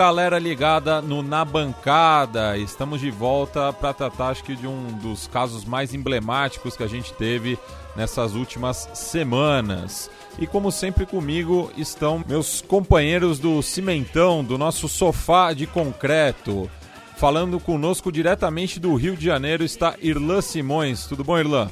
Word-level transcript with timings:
Galera 0.00 0.38
ligada 0.38 1.02
no 1.02 1.22
Na 1.22 1.44
Bancada. 1.44 2.56
Estamos 2.56 3.02
de 3.02 3.10
volta 3.10 3.70
para 3.70 3.92
tratar, 3.92 4.28
acho 4.28 4.42
que, 4.42 4.56
de 4.56 4.66
um 4.66 4.92
dos 4.92 5.26
casos 5.26 5.66
mais 5.66 5.92
emblemáticos 5.92 6.74
que 6.74 6.82
a 6.82 6.86
gente 6.86 7.12
teve 7.12 7.58
nessas 7.94 8.34
últimas 8.34 8.88
semanas. 8.94 10.10
E 10.38 10.46
como 10.46 10.72
sempre 10.72 11.04
comigo 11.04 11.70
estão 11.76 12.24
meus 12.26 12.62
companheiros 12.62 13.38
do 13.38 13.60
Cimentão, 13.60 14.42
do 14.42 14.56
nosso 14.56 14.88
sofá 14.88 15.52
de 15.52 15.66
concreto. 15.66 16.70
Falando 17.18 17.60
conosco 17.60 18.10
diretamente 18.10 18.80
do 18.80 18.94
Rio 18.94 19.14
de 19.14 19.26
Janeiro 19.26 19.62
está 19.62 19.96
Irlan 20.00 20.40
Simões. 20.40 21.04
Tudo 21.04 21.22
bom, 21.22 21.38
Irlan? 21.38 21.70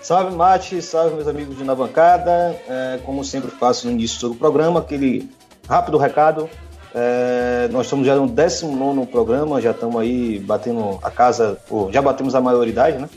Salve, 0.00 0.34
Mate, 0.34 0.82
salve, 0.82 1.14
meus 1.14 1.28
amigos 1.28 1.56
de 1.56 1.62
Na 1.62 1.76
Bancada. 1.76 2.60
É, 2.68 2.98
como 3.04 3.24
sempre 3.24 3.52
faço 3.52 3.86
no 3.86 3.92
início 3.92 4.28
do 4.28 4.34
programa, 4.34 4.80
aquele 4.80 5.30
rápido 5.68 5.98
recado. 5.98 6.50
É, 6.94 7.68
nós 7.72 7.86
estamos 7.86 8.06
já 8.06 8.14
no 8.14 8.28
19 8.28 9.06
programa, 9.06 9.60
já 9.60 9.72
estamos 9.72 10.00
aí 10.00 10.38
batendo 10.38 10.98
a 11.02 11.10
casa, 11.10 11.58
já 11.90 12.00
batemos 12.00 12.34
a 12.34 12.40
maioridade, 12.40 12.98
né? 12.98 13.08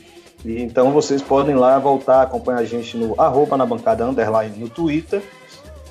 E, 0.44 0.61
então 0.61 0.92
vocês 0.92 1.22
podem 1.22 1.56
lá 1.56 1.78
voltar, 1.78 2.23
acompanhar 2.23 2.59
a 2.59 2.66
gente 2.66 2.98
no 2.98 3.14
arroba 3.22 3.55
na 3.55 3.66
bancada 3.66 4.03
underline 4.03 4.58
no 4.58 4.67
Twitter, 4.67 5.22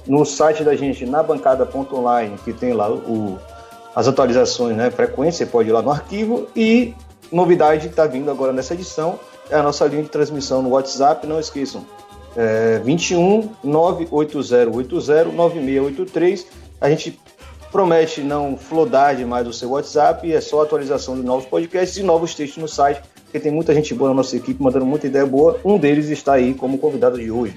no 0.06 0.24
site 0.24 0.64
da 0.64 0.74
gente 0.74 1.06
nabancada.online, 1.06 2.36
que 2.44 2.52
tem 2.52 2.72
lá 2.72 2.90
o, 2.90 3.38
as 3.94 4.08
atualizações, 4.08 4.76
né? 4.76 4.90
Frequência, 4.90 5.46
você 5.46 5.50
pode 5.50 5.68
ir 5.68 5.72
lá 5.72 5.80
no 5.80 5.90
arquivo 5.90 6.48
e 6.56 6.92
novidade 7.30 7.82
que 7.82 7.92
está 7.92 8.06
vindo 8.06 8.30
agora 8.30 8.52
nessa 8.52 8.74
edição 8.74 9.18
é 9.50 9.56
a 9.56 9.62
nossa 9.62 9.86
linha 9.86 10.02
de 10.02 10.08
transmissão 10.08 10.62
no 10.62 10.70
WhatsApp, 10.70 11.26
não 11.26 11.38
esqueçam. 11.38 11.84
É 12.36 12.80
21 12.84 13.50
98080 13.62 15.32
9683. 15.32 16.46
A 16.80 16.90
gente 16.90 17.18
promete 17.70 18.20
não 18.20 18.56
flodar 18.56 19.16
demais 19.16 19.46
o 19.46 19.52
seu 19.52 19.70
WhatsApp, 19.70 20.32
é 20.32 20.40
só 20.40 20.62
atualização 20.62 21.16
de 21.16 21.22
novos 21.22 21.46
podcasts 21.46 21.96
e 21.96 22.02
novos 22.02 22.34
textos 22.34 22.62
no 22.62 22.68
site, 22.68 23.00
porque 23.24 23.40
tem 23.40 23.52
muita 23.52 23.74
gente 23.74 23.94
boa 23.94 24.10
na 24.10 24.16
nossa 24.16 24.36
equipe 24.36 24.62
mandando 24.62 24.86
muita 24.86 25.06
ideia 25.06 25.26
boa. 25.26 25.60
Um 25.64 25.78
deles 25.78 26.08
está 26.08 26.34
aí 26.34 26.54
como 26.54 26.78
convidado 26.78 27.18
de 27.18 27.30
hoje. 27.30 27.56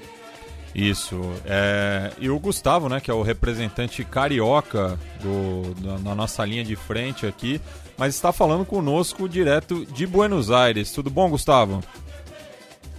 Isso. 0.74 1.20
É... 1.44 2.10
E 2.18 2.30
o 2.30 2.38
Gustavo, 2.38 2.88
né, 2.88 3.00
que 3.00 3.10
é 3.10 3.14
o 3.14 3.22
representante 3.22 4.04
carioca 4.04 4.98
do, 5.20 5.74
da, 5.74 5.98
na 5.98 6.14
nossa 6.14 6.44
linha 6.44 6.64
de 6.64 6.76
frente 6.76 7.26
aqui, 7.26 7.60
mas 7.96 8.14
está 8.14 8.32
falando 8.32 8.64
conosco 8.64 9.28
direto 9.28 9.84
de 9.86 10.06
Buenos 10.06 10.50
Aires. 10.50 10.92
Tudo 10.92 11.10
bom, 11.10 11.28
Gustavo? 11.30 11.82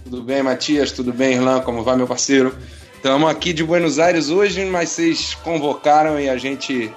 Tudo 0.04 0.22
bem, 0.22 0.42
Matias? 0.42 0.92
Tudo 0.92 1.12
bem, 1.12 1.34
Irlan? 1.34 1.60
Como 1.60 1.82
vai, 1.82 1.96
meu 1.96 2.06
parceiro? 2.06 2.54
Estamos 2.96 3.28
aqui 3.28 3.52
de 3.52 3.64
Buenos 3.64 3.98
Aires 3.98 4.30
hoje, 4.30 4.64
mas 4.64 4.90
vocês 4.90 5.34
convocaram 5.34 6.20
e 6.20 6.28
a 6.28 6.36
gente 6.36 6.92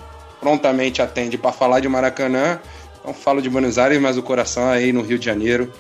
prontamente 0.45 1.01
atende 1.01 1.39
para 1.39 1.51
falar 1.51 1.79
de 1.79 1.89
Maracanã. 1.89 2.59
Então 3.00 3.11
falo 3.16 3.41
de 3.41 3.50
Buenos 3.50 3.79
Aires, 3.79 4.00
mas 4.00 4.16
o 4.16 4.22
coração 4.22 4.72
é 4.72 4.78
aí 4.78 4.94
no 4.94 5.01
Rio 5.01 5.17
de 5.17 5.25
Janeiro. 5.25 5.73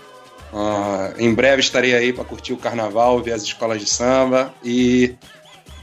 Uh, 0.51 1.21
em 1.21 1.31
breve 1.31 1.59
estarei 1.59 1.93
aí 1.93 2.11
para 2.11 2.23
curtir 2.23 2.51
o 2.53 2.57
carnaval, 2.57 3.21
ver 3.21 3.33
as 3.33 3.43
escolas 3.43 3.79
de 3.79 3.87
samba 3.87 4.51
e 4.63 5.13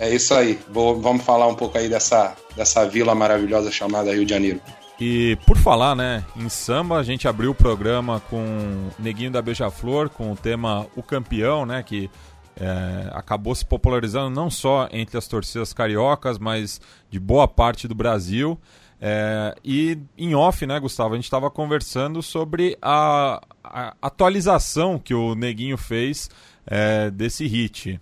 é 0.00 0.12
isso 0.12 0.34
aí. 0.34 0.58
Vou, 0.68 1.00
vamos 1.00 1.22
falar 1.22 1.46
um 1.46 1.54
pouco 1.54 1.78
aí 1.78 1.88
dessa, 1.88 2.34
dessa 2.56 2.84
vila 2.84 3.14
maravilhosa 3.14 3.70
chamada 3.70 4.12
Rio 4.12 4.24
de 4.24 4.34
Janeiro. 4.34 4.60
E 5.00 5.38
por 5.46 5.56
falar, 5.56 5.94
né, 5.94 6.24
em 6.36 6.48
samba, 6.48 6.98
a 6.98 7.04
gente 7.04 7.28
abriu 7.28 7.52
o 7.52 7.54
programa 7.54 8.20
com 8.28 8.88
Neguinho 8.98 9.30
da 9.30 9.40
Beija-Flor, 9.40 10.08
com 10.08 10.32
o 10.32 10.36
tema 10.36 10.88
O 10.96 11.04
Campeão, 11.04 11.64
né, 11.64 11.84
que 11.84 12.10
é, 12.56 13.10
acabou 13.12 13.54
se 13.54 13.64
popularizando 13.64 14.30
não 14.30 14.50
só 14.50 14.88
entre 14.92 15.16
as 15.16 15.26
torcidas 15.26 15.72
cariocas, 15.72 16.38
mas 16.38 16.80
de 17.10 17.18
boa 17.18 17.48
parte 17.48 17.88
do 17.88 17.94
Brasil. 17.94 18.58
É, 19.00 19.54
e 19.64 19.98
em 20.16 20.34
off, 20.34 20.64
né, 20.64 20.78
Gustavo, 20.78 21.14
a 21.14 21.16
gente 21.16 21.24
estava 21.24 21.50
conversando 21.50 22.22
sobre 22.22 22.78
a, 22.80 23.42
a, 23.64 23.96
atualização 24.00 24.98
que 24.98 25.12
o 25.12 25.34
Neguinho 25.34 25.76
fez 25.76 26.30
é, 26.66 27.10
desse 27.10 27.46
hit. 27.46 28.00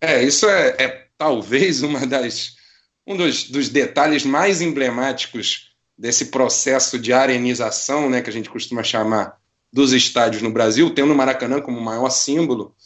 É, 0.00 0.22
isso 0.22 0.48
é, 0.48 0.76
é 0.78 1.06
talvez 1.18 1.82
uma 1.82 2.06
das 2.06 2.56
um 3.04 3.16
dos, 3.16 3.50
dos 3.50 3.70
detalhes 3.70 4.24
mais 4.24 4.60
emblemáticos 4.60 5.72
desse 5.96 6.26
processo 6.26 6.98
de 6.98 7.12
arenização, 7.12 8.08
né, 8.08 8.20
que 8.20 8.30
a 8.30 8.32
gente 8.32 8.50
costuma 8.50 8.84
chamar 8.84 9.38
dos 9.72 9.92
estádios 9.92 10.42
no 10.42 10.52
Brasil, 10.52 10.94
tendo 10.94 11.12
o 11.12 11.16
Maracanã 11.16 11.60
como 11.60 11.80
maior 11.80 12.10
símbolo, 12.10 12.76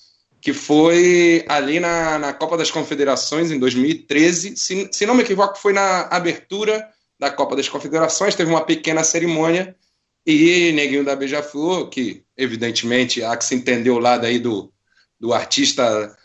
que 0.42 0.52
foi 0.52 1.44
ali 1.48 1.78
na, 1.78 2.18
na 2.18 2.32
Copa 2.32 2.56
das 2.56 2.70
Confederações 2.70 3.52
em 3.52 3.60
2013. 3.60 4.56
Se, 4.56 4.88
se 4.90 5.06
não 5.06 5.14
me 5.14 5.22
equivoco, 5.22 5.56
foi 5.56 5.72
na 5.72 6.08
abertura 6.10 6.90
da 7.16 7.30
Copa 7.30 7.54
das 7.54 7.68
Confederações, 7.68 8.34
teve 8.34 8.50
uma 8.50 8.64
pequena 8.64 9.04
cerimônia 9.04 9.76
e 10.26 10.72
Neguinho 10.72 11.04
da 11.04 11.14
Beija-Flor, 11.14 11.88
que 11.88 12.24
evidentemente 12.36 13.22
há 13.22 13.36
que 13.36 13.44
se 13.44 13.54
entender 13.54 13.90
o 13.90 14.00
lado 14.00 14.26
aí 14.26 14.40
do, 14.40 14.72
do 15.18 15.32
artista 15.32 16.16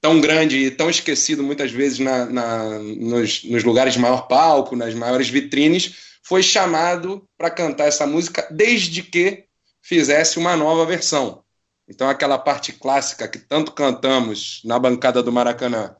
tão 0.00 0.22
grande 0.22 0.56
e 0.56 0.70
tão 0.70 0.88
esquecido 0.88 1.42
muitas 1.42 1.70
vezes 1.70 1.98
na, 1.98 2.24
na, 2.24 2.78
nos, 2.78 3.44
nos, 3.44 3.62
lugares 3.62 3.92
de 3.92 4.00
maior 4.00 4.26
palco, 4.26 4.74
nas 4.74 4.94
maiores 4.94 5.28
vitrines, 5.28 6.16
foi 6.22 6.42
chamado 6.42 7.28
para 7.36 7.50
cantar 7.50 7.88
essa 7.88 8.06
música 8.06 8.46
desde 8.50 9.02
que 9.02 9.44
fizesse 9.82 10.38
uma 10.38 10.56
nova 10.56 10.86
versão. 10.86 11.44
Então, 11.88 12.08
aquela 12.08 12.38
parte 12.38 12.72
clássica 12.72 13.28
que 13.28 13.38
tanto 13.38 13.72
cantamos 13.72 14.60
na 14.64 14.78
bancada 14.78 15.22
do 15.22 15.32
Maracanã, 15.32 15.94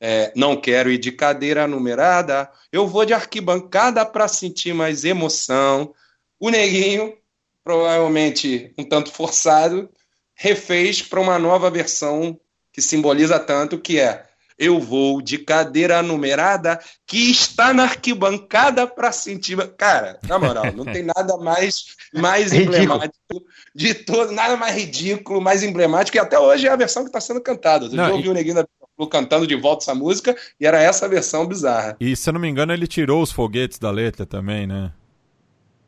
é, 0.00 0.32
não 0.34 0.60
quero 0.60 0.90
ir 0.90 0.98
de 0.98 1.12
cadeira 1.12 1.66
numerada, 1.66 2.50
eu 2.72 2.86
vou 2.86 3.04
de 3.04 3.12
arquibancada 3.12 4.04
para 4.04 4.26
sentir 4.26 4.74
mais 4.74 5.04
emoção. 5.04 5.94
O 6.40 6.50
Neguinho, 6.50 7.16
provavelmente 7.62 8.72
um 8.76 8.84
tanto 8.84 9.12
forçado, 9.12 9.88
refez 10.34 11.02
para 11.02 11.20
uma 11.20 11.38
nova 11.38 11.70
versão 11.70 12.38
que 12.72 12.82
simboliza 12.82 13.38
tanto, 13.38 13.78
que 13.78 14.00
é 14.00 14.26
eu 14.58 14.80
vou 14.80 15.20
de 15.20 15.38
cadeira 15.38 16.02
numerada 16.02 16.78
que 17.06 17.30
está 17.30 17.72
na 17.72 17.84
arquibancada 17.84 18.86
para 18.86 19.12
sentir. 19.12 19.56
Cara, 19.76 20.18
na 20.26 20.38
moral, 20.38 20.72
não 20.74 20.84
tem 20.84 21.02
nada 21.02 21.36
mais, 21.38 21.84
mais 22.14 22.52
emblemático 22.54 23.44
de 23.74 23.94
todo, 23.94 24.32
nada 24.32 24.56
mais 24.56 24.76
ridículo, 24.76 25.40
mais 25.40 25.62
emblemático, 25.62 26.16
e 26.16 26.20
até 26.20 26.38
hoje 26.38 26.66
é 26.66 26.70
a 26.70 26.76
versão 26.76 27.02
que 27.02 27.08
está 27.08 27.20
sendo 27.20 27.40
cantada. 27.40 27.88
Você 27.88 28.00
ouviu 28.00 28.30
o 28.30 28.34
Neguinho 28.34 28.56
da 28.56 28.66
cantando 29.10 29.46
de 29.46 29.56
volta 29.56 29.82
essa 29.84 29.94
música, 29.94 30.36
e 30.60 30.66
era 30.66 30.80
essa 30.80 31.08
versão 31.08 31.46
bizarra. 31.46 31.96
E 31.98 32.14
se 32.14 32.28
eu 32.28 32.34
não 32.34 32.40
me 32.40 32.48
engano, 32.48 32.72
ele 32.72 32.86
tirou 32.86 33.22
os 33.22 33.32
foguetes 33.32 33.78
da 33.78 33.90
letra 33.90 34.24
também, 34.24 34.66
né? 34.66 34.92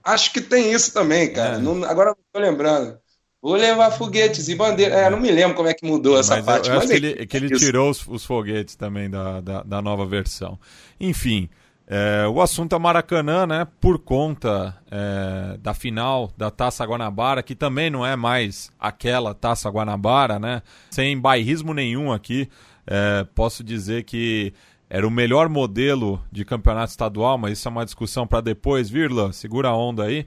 Acho 0.02 0.32
que 0.32 0.41
tem 0.41 0.72
isso 0.72 0.92
também, 0.92 1.32
cara. 1.32 1.56
É. 1.56 1.58
Não, 1.58 1.84
agora 1.84 2.10
não 2.10 2.16
tô 2.32 2.41
lembrando. 2.41 2.98
Vou 3.44 3.56
levar 3.56 3.91
foguetes 3.91 4.49
e 4.49 4.55
bandeira. 4.55 4.94
É, 4.94 5.11
não 5.11 5.20
me 5.20 5.31
lembro 5.31 5.55
como 5.55 5.69
é 5.69 5.75
que 5.75 5.85
mudou 5.85 6.19
essa 6.19 6.37
mas 6.37 6.46
parte. 6.46 6.67
Eu, 6.67 6.76
eu 6.76 6.81
mas 6.81 6.91
acho 6.91 6.96
é, 6.96 6.99
que 6.99 7.06
ele, 7.06 7.26
que 7.26 7.37
ele 7.37 7.50
tirou 7.58 7.91
os, 7.91 8.08
os, 8.08 8.25
foguetes 8.25 8.75
também 8.75 9.11
da, 9.11 9.43
da, 9.43 9.62
da 9.62 9.82
nova 9.82 10.06
versão. 10.06 10.58
Enfim, 10.99 11.50
é, 11.87 12.26
o 12.26 12.41
assunto 12.41 12.75
é 12.75 12.79
Maracanã, 12.79 13.46
né? 13.46 13.67
Por 13.82 13.99
conta 13.99 14.75
é, 14.91 15.58
da 15.58 15.75
final 15.75 16.32
da 16.38 16.50
Taça 16.50 16.87
Guanabara, 16.87 17.43
que 17.43 17.55
também 17.55 17.91
não 17.91 18.06
é 18.06 18.17
mais 18.17 18.73
aquela 18.81 19.35
Taça 19.35 19.69
Guanabara, 19.69 20.38
né? 20.38 20.62
Sem 20.91 21.20
bairrismo 21.20 21.75
nenhum 21.75 22.14
aqui, 22.14 22.49
é, 22.87 23.26
posso 23.35 23.62
dizer 23.62 24.05
que 24.05 24.55
era 24.88 25.06
o 25.06 25.11
melhor 25.11 25.50
modelo 25.50 26.19
de 26.32 26.46
campeonato 26.46 26.93
estadual, 26.93 27.37
mas 27.37 27.58
isso 27.58 27.69
é 27.69 27.70
uma 27.70 27.85
discussão 27.85 28.26
para 28.26 28.41
depois, 28.41 28.88
Virla, 28.88 29.35
segura 29.35 29.69
a 29.69 29.76
onda 29.76 30.05
aí. 30.05 30.26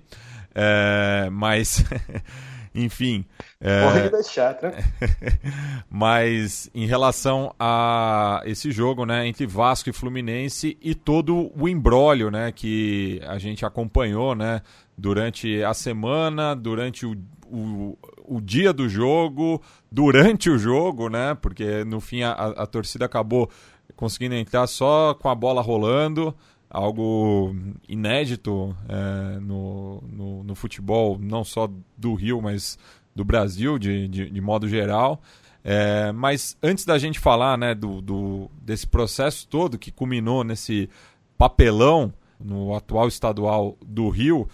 É, 0.54 1.30
mas 1.31 1.84
Enfim. 2.78 3.26
É... 3.60 3.84
Pode 3.84 4.10
deixar, 4.12 4.54
tranquilo. 4.54 4.88
Mas 5.90 6.70
em 6.76 6.86
relação 6.86 7.54
a 7.60 8.42
esse 8.46 8.72
jogo, 8.72 9.04
né, 9.04 9.28
entre 9.28 9.48
Vasco 9.48 9.90
e 9.90 9.94
Fluminense 9.94 10.78
e 10.80 10.94
todo 10.94 11.52
o 11.60 11.68
embrólio, 11.68 12.30
né, 12.30 12.52
que 12.52 13.20
a 13.26 13.40
gente 13.40 13.66
acompanhou, 13.66 14.36
né, 14.36 14.62
durante 14.96 15.64
a 15.64 15.74
semana, 15.74 16.56
durante 16.56 17.06
o, 17.06 17.18
o, 17.52 17.98
o 18.24 18.40
dia 18.40 18.72
do 18.72 18.88
jogo, 18.88 19.60
durante 19.92 20.48
o 20.50 20.58
jogo, 20.60 21.10
né, 21.10 21.36
porque 21.42 21.84
no 21.84 22.00
fim 22.00 22.22
a, 22.22 22.32
a 22.34 22.68
torcida 22.68 23.06
acabou 23.06 23.50
conseguindo 23.96 24.36
entrar 24.36 24.68
só 24.68 25.16
com 25.16 25.30
a 25.30 25.34
bola 25.36 25.62
rolando 25.64 26.36
algo 26.69 27.56
inédito 27.88 28.75
é, 28.88 29.40
no, 29.40 30.04
no, 30.12 30.44
no, 30.44 30.56
futebol, 30.56 31.18
não 31.19 31.44
só 31.44 31.69
do 31.98 32.14
Rio, 32.14 32.42
mas 32.42 32.78
do 33.16 33.24
Brasil, 33.24 33.80
de, 33.80 34.08
de, 34.08 34.30
de 34.30 34.42
modo 34.42 34.68
geral. 34.68 35.22
É, 35.64 36.12
mas 36.12 36.58
antes 36.62 36.86
da 36.86 36.98
gente 36.98 37.19
falar 37.19 37.58
né, 37.58 37.74
do, 37.74 38.02
do, 38.02 38.52
desse 38.62 38.88
processo 38.88 39.48
todo 39.48 39.78
que 39.78 39.92
culminou 39.92 40.44
nesse 40.44 40.90
papelão 41.38 42.14
no 42.40 42.75
atual 42.75 43.08
estadual 43.08 43.78
do 43.86 44.10
Rio, 44.10 44.48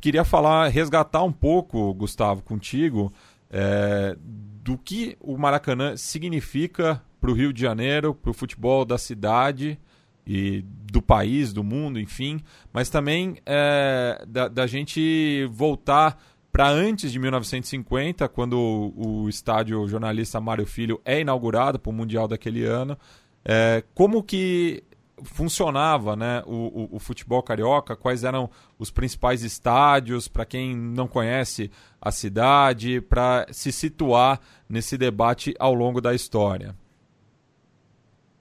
queria 0.00 0.24
falar, 0.24 0.68
resgatar 0.68 1.22
um 1.22 1.32
pouco, 1.32 1.94
Gustavo, 1.94 2.42
contigo, 2.42 3.12
é, 3.50 4.16
do 4.20 4.76
que 4.76 5.16
o 5.20 5.36
Maracanã 5.38 5.96
significa 5.96 7.00
para 7.20 7.30
o 7.30 7.34
Rio 7.34 7.52
de 7.52 7.60
Janeiro, 7.60 8.14
para 8.14 8.30
o 8.30 8.34
futebol 8.34 8.84
da 8.84 8.98
cidade 8.98 9.78
e 10.26 10.64
do 10.90 11.02
país, 11.02 11.52
do 11.52 11.62
mundo, 11.62 12.00
enfim, 12.00 12.40
mas 12.72 12.88
também 12.88 13.36
é, 13.44 14.24
da, 14.26 14.48
da 14.48 14.66
gente 14.66 15.46
voltar 15.50 16.18
para 16.54 16.68
antes 16.68 17.10
de 17.10 17.18
1950, 17.18 18.28
quando 18.28 18.54
o, 18.54 19.24
o, 19.24 19.28
estádio 19.28 19.88
jornalista 19.88 20.40
Mário 20.40 20.64
Filho 20.64 21.00
é 21.04 21.20
inaugurado 21.20 21.80
para 21.80 21.90
o 21.90 21.92
Mundial 21.92 22.28
daquele 22.28 22.64
ano. 22.64 22.96
É, 23.44 23.82
como 23.92 24.22
que 24.22 24.84
funcionava 25.24 26.14
né, 26.14 26.44
o, 26.46 26.52
o, 26.52 26.96
o, 26.96 26.98
futebol 27.00 27.42
carioca? 27.42 27.96
Quais 27.96 28.22
eram 28.22 28.48
os 28.78 28.88
principais 28.88 29.42
estádios? 29.42 30.28
Para 30.28 30.44
quem 30.44 30.76
não 30.76 31.08
conhece 31.08 31.72
a 32.00 32.12
cidade, 32.12 33.00
para 33.00 33.46
se 33.50 33.72
situar 33.72 34.40
nesse 34.68 34.96
debate 34.96 35.56
ao 35.58 35.74
longo 35.74 36.00
da 36.00 36.14
história. 36.14 36.76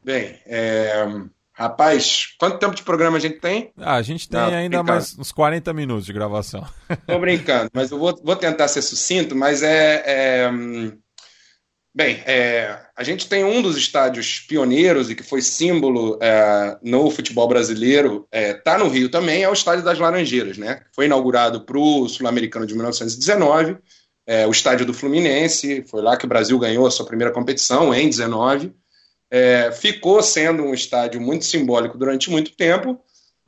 Bem, 0.03 0.37
é, 0.45 1.03
Rapaz, 1.55 2.33
quanto 2.39 2.57
tempo 2.57 2.73
de 2.73 2.81
programa 2.81 3.17
a 3.17 3.19
gente 3.19 3.39
tem? 3.39 3.71
Ah, 3.77 3.95
a 3.95 4.01
gente 4.01 4.27
tem 4.27 4.39
Não, 4.39 4.47
ainda 4.47 4.77
brincando. 4.77 4.91
mais 4.91 5.19
uns 5.19 5.31
40 5.31 5.71
minutos 5.71 6.05
de 6.05 6.11
gravação. 6.11 6.67
Tô 7.05 7.19
brincando, 7.19 7.69
mas 7.71 7.91
eu 7.91 7.99
vou, 7.99 8.19
vou 8.23 8.35
tentar 8.35 8.67
ser 8.67 8.81
sucinto, 8.81 9.35
mas 9.35 9.61
é. 9.61 10.03
é 10.05 10.51
bem, 11.95 12.23
é, 12.25 12.75
a 12.95 13.03
gente 13.03 13.29
tem 13.29 13.43
um 13.43 13.61
dos 13.61 13.77
estádios 13.77 14.39
pioneiros 14.39 15.11
e 15.11 15.15
que 15.15 15.21
foi 15.21 15.43
símbolo 15.43 16.17
é, 16.19 16.75
no 16.81 17.11
futebol 17.11 17.47
brasileiro, 17.47 18.27
está 18.31 18.73
é, 18.73 18.77
no 18.79 18.89
Rio 18.89 19.09
também, 19.09 19.43
é 19.43 19.49
o 19.49 19.53
Estádio 19.53 19.85
das 19.85 19.99
Laranjeiras, 19.99 20.57
né? 20.57 20.81
Foi 20.91 21.05
inaugurado 21.05 21.63
para 21.63 21.77
o 21.77 22.09
Sul-Americano 22.09 22.65
de 22.65 22.73
1919, 22.73 23.77
é, 24.25 24.47
o 24.47 24.51
estádio 24.51 24.87
do 24.87 24.93
Fluminense, 24.93 25.83
foi 25.87 26.01
lá 26.01 26.17
que 26.17 26.25
o 26.25 26.29
Brasil 26.29 26.57
ganhou 26.57 26.87
a 26.87 26.91
sua 26.91 27.05
primeira 27.05 27.31
competição, 27.31 27.93
em 27.93 28.09
19 28.09 28.73
é, 29.33 29.71
ficou 29.71 30.21
sendo 30.21 30.61
um 30.61 30.75
estádio 30.75 31.19
muito 31.19 31.43
simbólico 31.43 31.97
durante 31.97 32.29
muito 32.29 32.55
tempo, 32.55 32.99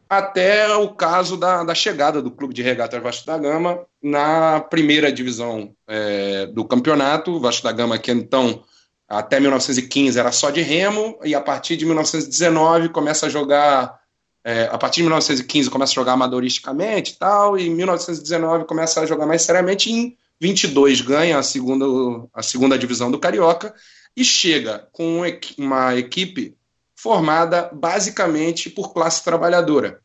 até 0.10 0.76
o 0.76 0.90
caso 0.90 1.38
da, 1.38 1.64
da 1.64 1.76
chegada 1.76 2.24
do 2.24 2.32
Clube 2.32 2.56
de 2.56 2.64
Regatas 2.64 3.04
Vasco 3.04 3.28
da 3.28 3.38
Gama 3.38 3.86
na 4.02 4.62
primeira 4.62 5.12
divisão 5.12 5.76
é, 5.88 6.48
do 6.48 6.66
campeonato. 6.66 7.40
Vasco 7.40 7.64
da 7.64 7.72
Gama, 7.72 8.00
que 8.00 8.12
então 8.12 8.64
até 9.08 9.40
1915 9.40 10.18
era 10.18 10.32
só 10.32 10.50
de 10.50 10.62
remo, 10.64 11.20
e 11.24 11.36
a 11.36 11.42
partir 11.42 11.78
de 11.78 11.86
1919 11.86 12.90
começa 12.90 13.28
a 13.28 13.30
jogar. 13.30 14.00
É, 14.44 14.68
a 14.72 14.78
partir 14.80 14.98
de 14.98 15.04
1915 15.04 15.70
começa 15.70 15.92
a 15.92 15.96
jogar 15.96 16.14
amadoristicamente 16.14 17.14
e 17.14 17.16
tal, 17.16 17.60
e 17.60 17.68
em 17.68 17.76
1919 17.76 18.66
começa 18.66 19.02
a 19.02 19.06
jogar 19.06 19.28
mais 19.28 19.44
seriamente. 19.44 19.92
E 19.92 19.94
em 19.94 20.18
22 20.42 21.02
ganha 21.02 21.38
a 21.38 21.44
segunda, 21.44 21.86
a 22.34 22.42
segunda 22.42 22.76
divisão 22.76 23.12
do 23.12 23.20
Carioca 23.20 23.72
e 24.16 24.24
chega 24.24 24.88
com 24.92 25.22
uma 25.58 25.96
equipe 25.96 26.56
formada 26.96 27.70
basicamente 27.74 28.70
por 28.70 28.94
classe 28.94 29.24
trabalhadora. 29.24 30.00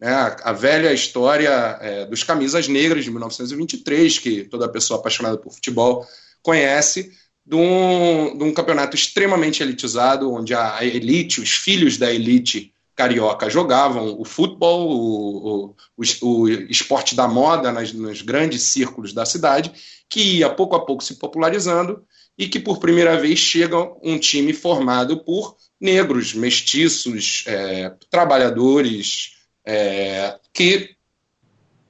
É, 0.00 0.10
a, 0.10 0.52
velha 0.52 0.92
história 0.92 1.78
é, 1.80 2.04
dos 2.04 2.22
camisas 2.22 2.68
negras 2.68 3.04
de 3.04 3.10
1923, 3.10 4.18
que 4.18 4.44
toda 4.44 4.68
pessoa 4.68 5.00
apaixonada 5.00 5.38
por 5.38 5.52
futebol 5.52 6.06
conhece, 6.42 7.12
de 7.44 7.56
um, 7.56 8.36
de 8.36 8.44
um 8.44 8.52
campeonato 8.52 8.94
extremamente 8.94 9.62
elitizado, 9.62 10.32
onde 10.32 10.54
a, 10.54 10.84
elite, 10.84 11.40
os 11.40 11.50
filhos 11.52 11.96
da 11.96 12.12
elite 12.12 12.74
carioca 12.94 13.48
jogavam 13.48 14.18
o 14.18 14.24
futebol, 14.24 14.88
o, 14.88 15.66
o, 15.66 15.74
o, 16.22 16.42
o 16.42 16.48
esporte 16.48 17.14
da 17.14 17.26
moda 17.26 17.72
nas, 17.72 17.92
nos 17.92 18.22
grandes 18.22 18.62
círculos 18.62 19.12
da 19.12 19.24
cidade, 19.24 19.72
que 20.08 20.38
ia 20.38 20.50
pouco 20.50 20.76
a 20.76 20.84
pouco 20.84 21.02
se 21.02 21.16
popularizando 21.16 22.04
e 22.38 22.48
que 22.48 22.60
por 22.60 22.78
primeira 22.78 23.18
vez 23.18 23.38
chega 23.38 23.76
um 24.02 24.18
time 24.18 24.52
formado 24.52 25.18
por 25.18 25.56
negros, 25.80 26.34
mestiços, 26.34 27.44
é, 27.46 27.92
trabalhadores, 28.10 29.36
é, 29.64 30.38
que 30.52 30.96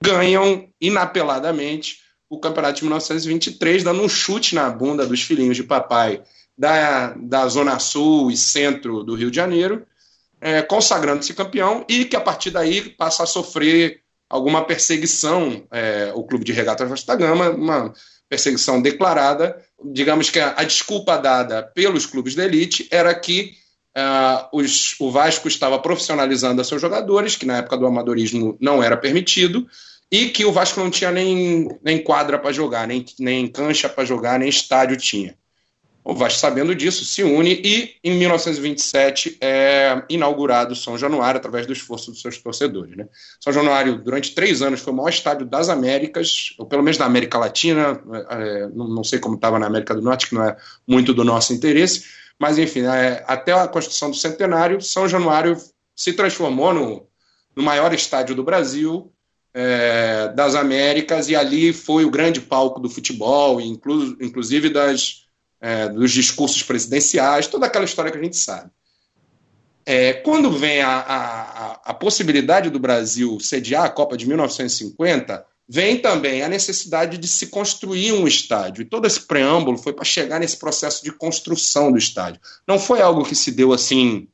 ganham 0.00 0.68
inapeladamente 0.80 2.00
o 2.28 2.38
campeonato 2.38 2.78
de 2.78 2.84
1923, 2.84 3.84
dando 3.84 4.02
um 4.02 4.08
chute 4.08 4.54
na 4.54 4.68
bunda 4.70 5.06
dos 5.06 5.22
filhinhos 5.22 5.56
de 5.56 5.62
papai 5.62 6.22
da, 6.56 7.14
da 7.14 7.46
Zona 7.48 7.78
Sul 7.78 8.30
e 8.30 8.36
centro 8.36 9.02
do 9.04 9.14
Rio 9.14 9.30
de 9.30 9.36
Janeiro, 9.36 9.86
é, 10.40 10.62
consagrando-se 10.62 11.34
campeão 11.34 11.84
e 11.88 12.04
que 12.04 12.16
a 12.16 12.20
partir 12.20 12.50
daí 12.50 12.90
passa 12.90 13.22
a 13.22 13.26
sofrer 13.26 14.00
alguma 14.28 14.64
perseguição, 14.64 15.66
é, 15.70 16.12
o 16.14 16.24
Clube 16.24 16.44
de 16.44 16.52
Regatas 16.52 16.88
Vasta 16.88 17.14
Gama, 17.14 17.50
uma 17.50 17.92
perseguição 18.28 18.80
declarada. 18.80 19.56
Digamos 19.84 20.30
que 20.30 20.40
a, 20.40 20.54
a 20.56 20.64
desculpa 20.64 21.16
dada 21.16 21.62
pelos 21.62 22.06
clubes 22.06 22.34
de 22.34 22.42
elite 22.42 22.88
era 22.90 23.14
que 23.14 23.52
uh, 23.96 24.48
os, 24.52 24.94
o 25.00 25.10
Vasco 25.10 25.48
estava 25.48 25.78
profissionalizando 25.78 26.64
seus 26.64 26.80
jogadores, 26.80 27.36
que 27.36 27.46
na 27.46 27.58
época 27.58 27.76
do 27.76 27.86
amadorismo 27.86 28.56
não 28.60 28.82
era 28.82 28.96
permitido, 28.96 29.66
e 30.10 30.28
que 30.28 30.44
o 30.44 30.52
Vasco 30.52 30.80
não 30.80 30.90
tinha 30.90 31.10
nem, 31.10 31.68
nem 31.82 32.02
quadra 32.02 32.38
para 32.38 32.52
jogar, 32.52 32.86
nem, 32.86 33.04
nem 33.18 33.48
cancha 33.48 33.88
para 33.88 34.04
jogar, 34.04 34.38
nem 34.38 34.48
estádio 34.48 34.96
tinha. 34.96 35.36
O 36.08 36.14
Vasco, 36.14 36.38
sabendo 36.38 36.72
disso, 36.72 37.04
se 37.04 37.24
une 37.24 37.60
e, 37.64 37.96
em 38.04 38.16
1927, 38.16 39.38
é 39.40 40.04
inaugurado 40.08 40.76
São 40.76 40.96
Januário 40.96 41.38
através 41.38 41.66
do 41.66 41.72
esforço 41.72 42.12
dos 42.12 42.22
seus 42.22 42.38
torcedores. 42.38 42.96
Né? 42.96 43.08
São 43.40 43.52
Januário, 43.52 43.98
durante 43.98 44.32
três 44.32 44.62
anos, 44.62 44.80
foi 44.80 44.92
o 44.92 44.96
maior 44.96 45.08
estádio 45.08 45.44
das 45.44 45.68
Américas, 45.68 46.54
ou 46.58 46.66
pelo 46.66 46.84
menos 46.84 46.96
da 46.96 47.06
América 47.06 47.38
Latina, 47.38 48.00
é, 48.30 48.68
não, 48.68 48.86
não, 48.86 49.02
sei 49.02 49.18
como 49.18 49.34
estava 49.34 49.58
na 49.58 49.66
América 49.66 49.96
do 49.96 50.00
Norte, 50.00 50.28
que 50.28 50.36
não 50.36 50.44
é 50.44 50.56
muito 50.86 51.12
do 51.12 51.24
nosso 51.24 51.52
interesse, 51.52 52.04
mas, 52.38 52.56
enfim, 52.56 52.82
é, 52.82 53.24
até 53.26 53.50
a 53.50 53.66
construção 53.66 54.08
do 54.08 54.16
centenário, 54.16 54.80
São 54.80 55.08
Januário 55.08 55.56
se 55.96 56.12
transformou 56.12 56.72
no, 56.72 57.08
no 57.56 57.64
maior 57.64 57.92
estádio 57.92 58.36
do 58.36 58.44
Brasil, 58.44 59.12
é, 59.52 60.28
das 60.36 60.54
Américas, 60.54 61.28
e 61.28 61.34
ali 61.34 61.72
foi 61.72 62.04
o 62.04 62.10
grande 62.10 62.40
palco 62.40 62.78
do 62.78 62.88
futebol, 62.88 63.60
inclu, 63.60 64.16
inclusive 64.20 64.70
das 64.70 65.25
é, 65.60 65.88
dos 65.88 66.12
discursos 66.12 66.62
presidenciais, 66.62 67.46
toda 67.46 67.66
aquela 67.66 67.84
história 67.84 68.10
que 68.10 68.18
a 68.18 68.22
gente 68.22 68.36
sabe. 68.36 68.70
É, 69.84 70.14
quando 70.14 70.50
vem 70.50 70.80
a, 70.80 70.98
a, 70.98 71.72
a, 71.84 71.94
possibilidade 71.94 72.70
do 72.70 72.78
Brasil 72.78 73.38
sediar 73.38 73.84
a 73.84 73.88
Copa 73.88 74.16
de 74.16 74.26
1950, 74.26 75.46
vem 75.68 75.98
também 75.98 76.42
a 76.42 76.48
necessidade 76.48 77.16
de 77.16 77.28
se 77.28 77.46
construir 77.46 78.12
um 78.12 78.26
estádio. 78.26 78.82
E 78.82 78.84
todo 78.84 79.06
esse 79.06 79.20
preâmbulo 79.20 79.78
foi 79.78 79.92
para 79.92 80.04
chegar 80.04 80.40
nesse 80.40 80.56
processo 80.56 81.04
de 81.04 81.12
construção 81.12 81.92
do 81.92 81.98
estádio. 81.98 82.40
Não 82.66 82.80
foi 82.80 83.00
algo 83.00 83.24
que 83.24 83.36
se 83.36 83.52
deu 83.52 83.72
assim 83.72 84.28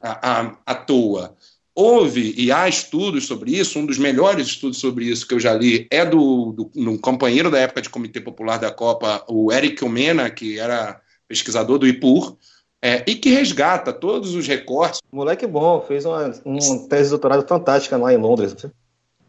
à, 0.00 0.40
à, 0.40 0.56
à 0.66 0.74
toa 0.74 1.36
houve 1.76 2.34
e 2.38 2.50
há 2.50 2.66
estudos 2.66 3.26
sobre 3.26 3.52
isso. 3.52 3.78
Um 3.78 3.84
dos 3.84 3.98
melhores 3.98 4.46
estudos 4.48 4.78
sobre 4.78 5.04
isso 5.04 5.28
que 5.28 5.34
eu 5.34 5.40
já 5.40 5.52
li 5.52 5.86
é 5.90 6.04
do, 6.04 6.52
do 6.52 6.70
um 6.90 6.96
companheiro 6.96 7.50
da 7.50 7.58
época 7.58 7.82
de 7.82 7.90
Comitê 7.90 8.20
Popular 8.20 8.58
da 8.58 8.70
Copa, 8.70 9.22
o 9.28 9.52
Eric 9.52 9.84
Omena, 9.84 10.30
que 10.30 10.58
era 10.58 10.98
pesquisador 11.28 11.78
do 11.78 11.86
IPUR, 11.86 12.36
é, 12.80 13.04
e 13.06 13.14
que 13.14 13.28
resgata 13.28 13.92
todos 13.92 14.34
os 14.34 14.46
recortes. 14.46 15.00
Moleque 15.12 15.46
bom, 15.46 15.80
fez 15.86 16.06
uma, 16.06 16.32
uma 16.44 16.88
tese 16.88 17.04
de 17.04 17.10
doutorado 17.10 17.46
fantástica 17.46 17.96
lá 17.96 18.12
em 18.12 18.16
Londres. 18.16 18.56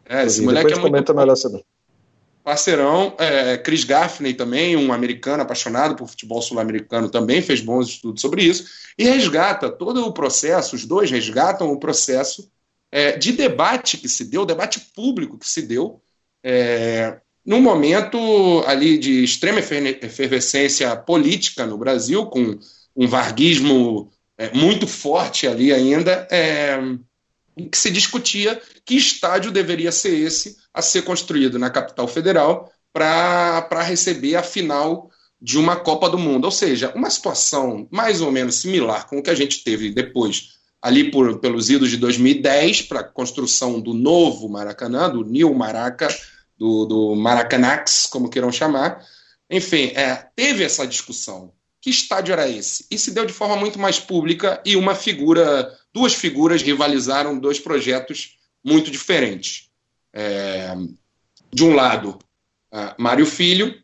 É, 0.08 0.24
esse 0.24 0.40
moleque 0.40 0.72
é 0.72 0.76
muito 0.76 1.14
melhor 1.14 1.36
sobre 1.36 1.62
parceirão, 2.48 3.14
é, 3.18 3.58
Chris 3.58 3.84
Gaffney 3.84 4.32
também, 4.32 4.74
um 4.74 4.90
americano 4.90 5.42
apaixonado 5.42 5.94
por 5.94 6.08
futebol 6.08 6.40
sul-americano, 6.40 7.10
também 7.10 7.42
fez 7.42 7.60
bons 7.60 7.90
estudos 7.90 8.22
sobre 8.22 8.42
isso, 8.42 8.64
e 8.96 9.04
resgata 9.04 9.68
todo 9.68 10.06
o 10.06 10.14
processo, 10.14 10.74
os 10.74 10.86
dois 10.86 11.10
resgatam 11.10 11.70
o 11.70 11.78
processo 11.78 12.50
é, 12.90 13.18
de 13.18 13.32
debate 13.32 13.98
que 13.98 14.08
se 14.08 14.24
deu, 14.24 14.46
debate 14.46 14.80
público 14.96 15.36
que 15.36 15.46
se 15.46 15.60
deu, 15.60 16.00
é, 16.42 17.20
num 17.44 17.60
momento 17.60 18.18
ali 18.66 18.96
de 18.96 19.22
extrema 19.22 19.58
efervescência 19.58 20.96
política 20.96 21.66
no 21.66 21.76
Brasil, 21.76 22.24
com 22.24 22.58
um 22.96 23.06
varguismo 23.06 24.10
é, 24.38 24.50
muito 24.54 24.86
forte 24.86 25.46
ali 25.46 25.70
ainda, 25.70 26.26
é, 26.30 26.78
em 27.58 27.68
que 27.68 27.76
se 27.76 27.90
discutia 27.90 28.58
que 28.86 28.94
estádio 28.94 29.50
deveria 29.50 29.92
ser 29.92 30.16
esse 30.18 30.56
a 30.78 30.82
ser 30.82 31.02
construído 31.02 31.58
na 31.58 31.68
capital 31.68 32.06
federal 32.06 32.72
para 32.92 33.82
receber 33.82 34.36
a 34.36 34.44
final 34.44 35.10
de 35.42 35.58
uma 35.58 35.74
Copa 35.74 36.08
do 36.08 36.16
Mundo. 36.16 36.44
Ou 36.44 36.52
seja, 36.52 36.92
uma 36.94 37.10
situação 37.10 37.88
mais 37.90 38.20
ou 38.20 38.30
menos 38.30 38.54
similar 38.54 39.08
com 39.08 39.18
o 39.18 39.22
que 39.22 39.30
a 39.30 39.34
gente 39.34 39.64
teve 39.64 39.90
depois, 39.90 40.50
ali 40.80 41.10
por, 41.10 41.40
pelos 41.40 41.68
idos 41.68 41.90
de 41.90 41.96
2010, 41.96 42.82
para 42.82 43.00
a 43.00 43.04
construção 43.04 43.80
do 43.80 43.92
novo 43.92 44.48
Maracanã, 44.48 45.10
do 45.10 45.24
New 45.24 45.52
Maraca, 45.52 46.06
do, 46.56 46.86
do 46.86 47.16
Maracanax, 47.16 48.06
como 48.06 48.30
queiram 48.30 48.52
chamar. 48.52 49.04
Enfim, 49.50 49.90
é, 49.96 50.28
teve 50.36 50.62
essa 50.62 50.86
discussão. 50.86 51.52
Que 51.80 51.90
estádio 51.90 52.32
era 52.32 52.48
esse? 52.48 52.86
E 52.88 52.96
se 52.96 53.10
deu 53.10 53.26
de 53.26 53.32
forma 53.32 53.56
muito 53.56 53.80
mais 53.80 53.98
pública 53.98 54.62
e 54.64 54.76
uma 54.76 54.94
figura 54.94 55.76
duas 55.92 56.14
figuras 56.14 56.62
rivalizaram 56.62 57.36
dois 57.36 57.58
projetos 57.58 58.38
muito 58.64 58.92
diferentes. 58.92 59.67
É, 60.12 60.74
de 61.52 61.64
um 61.64 61.74
lado, 61.74 62.18
uh, 62.72 62.94
Mário 62.98 63.26
Filho, 63.26 63.74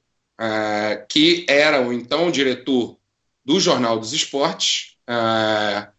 uh, 0.41 1.07
que 1.09 1.47
era 1.49 1.81
o 1.81 1.93
então 1.93 2.31
diretor 2.31 2.99
do 3.45 3.59
Jornal 3.61 3.99
dos 3.99 4.13
Esportes, 4.13 4.97
uh, 5.09 5.93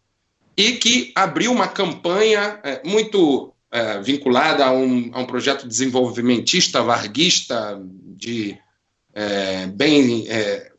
e 0.58 0.74
que 0.74 1.12
abriu 1.16 1.52
uma 1.52 1.68
campanha 1.68 2.60
é, 2.64 2.82
muito 2.88 3.54
é, 3.70 4.00
vinculada 4.00 4.66
a 4.66 4.72
um, 4.72 5.12
a 5.14 5.20
um 5.20 5.26
projeto 5.26 5.68
desenvolvimentista, 5.68 6.82
varguista, 6.82 7.78
de, 8.16 8.58
é, 9.14 9.68
bem, 9.68 10.26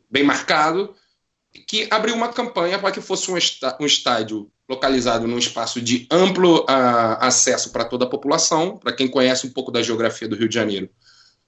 bem 0.09 0.23
marcado, 0.23 0.95
que 1.67 1.85
abriu 1.91 2.15
uma 2.15 2.29
campanha 2.29 2.79
para 2.79 2.91
que 2.91 3.01
fosse 3.01 3.29
um, 3.29 3.35
um 3.79 3.85
estádio 3.85 4.49
localizado 4.69 5.27
num 5.27 5.37
espaço 5.37 5.81
de 5.81 6.07
amplo 6.09 6.61
uh, 6.61 7.17
acesso 7.19 7.71
para 7.71 7.83
toda 7.83 8.05
a 8.05 8.09
população, 8.09 8.77
para 8.77 8.93
quem 8.93 9.07
conhece 9.07 9.45
um 9.45 9.51
pouco 9.51 9.69
da 9.69 9.83
geografia 9.83 10.29
do 10.29 10.35
Rio 10.35 10.47
de 10.47 10.55
Janeiro, 10.55 10.89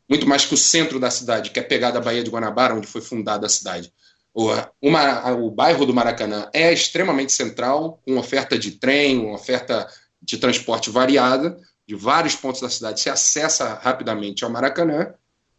muito 0.10 0.28
mais 0.28 0.46
que 0.46 0.54
o 0.54 0.58
centro 0.58 1.00
da 1.00 1.10
cidade, 1.10 1.52
que 1.52 1.60
é 1.60 1.64
pegada 1.64 2.00
a 2.00 2.02
Baía 2.02 2.24
de 2.24 2.30
Guanabara, 2.30 2.76
onde 2.76 2.88
foi 2.88 3.00
fundada 3.00 3.46
a 3.46 3.50
cidade. 3.50 3.94
O, 4.34 4.50
uma, 4.82 5.32
o 5.32 5.50
bairro 5.50 5.86
do 5.86 5.94
Maracanã 5.94 6.50
é 6.54 6.72
extremamente 6.74 7.32
central, 7.32 8.02
com 8.06 8.18
oferta 8.18 8.60
de 8.60 8.72
trem, 8.72 9.20
uma 9.20 9.36
oferta 9.36 9.88
de 10.22 10.38
transporte 10.38 10.90
variada, 10.90 11.58
de 11.88 11.96
vários 11.96 12.36
pontos 12.36 12.62
da 12.62 12.70
cidade 12.70 13.00
se 13.00 13.10
acessa 13.10 13.80
rapidamente 13.82 14.44
ao 14.44 14.50
Maracanã, 14.50 15.14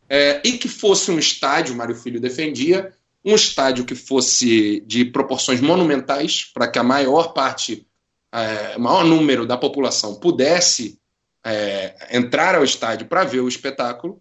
é, 0.08 0.40
e 0.44 0.58
que 0.58 0.68
fosse 0.68 1.10
um 1.10 1.18
estádio, 1.18 1.74
Mário 1.74 1.94
Filho 1.94 2.20
defendia, 2.20 2.92
um 3.24 3.34
estádio 3.34 3.84
que 3.84 3.94
fosse 3.94 4.80
de 4.86 5.04
proporções 5.04 5.60
monumentais, 5.60 6.50
para 6.54 6.68
que 6.68 6.78
a 6.78 6.82
maior 6.82 7.32
parte, 7.32 7.86
é, 8.32 8.78
maior 8.78 9.04
número 9.04 9.46
da 9.46 9.56
população 9.56 10.14
pudesse 10.14 10.98
é, 11.44 12.16
entrar 12.16 12.54
ao 12.54 12.64
estádio 12.64 13.06
para 13.06 13.24
ver 13.24 13.40
o 13.40 13.48
espetáculo, 13.48 14.20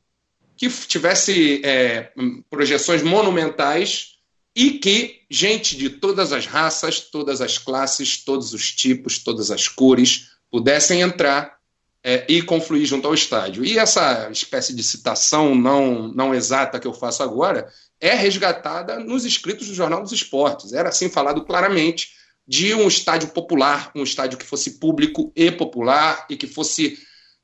que 0.55 0.69
tivesse 0.69 1.61
é, 1.63 2.11
projeções 2.49 3.01
monumentais 3.01 4.17
e 4.53 4.71
que 4.71 5.21
gente 5.29 5.77
de 5.77 5.89
todas 5.89 6.33
as 6.33 6.45
raças, 6.45 6.99
todas 6.99 7.39
as 7.39 7.57
classes, 7.57 8.23
todos 8.23 8.53
os 8.53 8.71
tipos, 8.73 9.19
todas 9.19 9.51
as 9.51 9.69
cores 9.69 10.31
pudessem 10.51 10.99
entrar 10.99 11.57
é, 12.03 12.25
e 12.27 12.41
confluir 12.41 12.85
junto 12.85 13.07
ao 13.07 13.13
estádio. 13.13 13.63
E 13.63 13.77
essa 13.77 14.29
espécie 14.31 14.73
de 14.73 14.83
citação 14.83 15.55
não, 15.55 16.09
não 16.09 16.33
exata 16.33 16.79
que 16.79 16.87
eu 16.87 16.93
faço 16.93 17.23
agora 17.23 17.71
é 18.01 18.13
resgatada 18.13 18.99
nos 18.99 19.25
escritos 19.25 19.67
do 19.67 19.73
Jornal 19.73 20.01
dos 20.01 20.11
Esportes. 20.11 20.73
Era 20.73 20.89
assim 20.89 21.09
falado 21.09 21.43
claramente 21.43 22.09
de 22.47 22.73
um 22.73 22.87
estádio 22.87 23.29
popular, 23.29 23.91
um 23.95 24.03
estádio 24.03 24.37
que 24.37 24.45
fosse 24.45 24.79
público 24.79 25.31
e 25.35 25.51
popular 25.51 26.25
e 26.29 26.35
que 26.35 26.47
fosse 26.47 26.97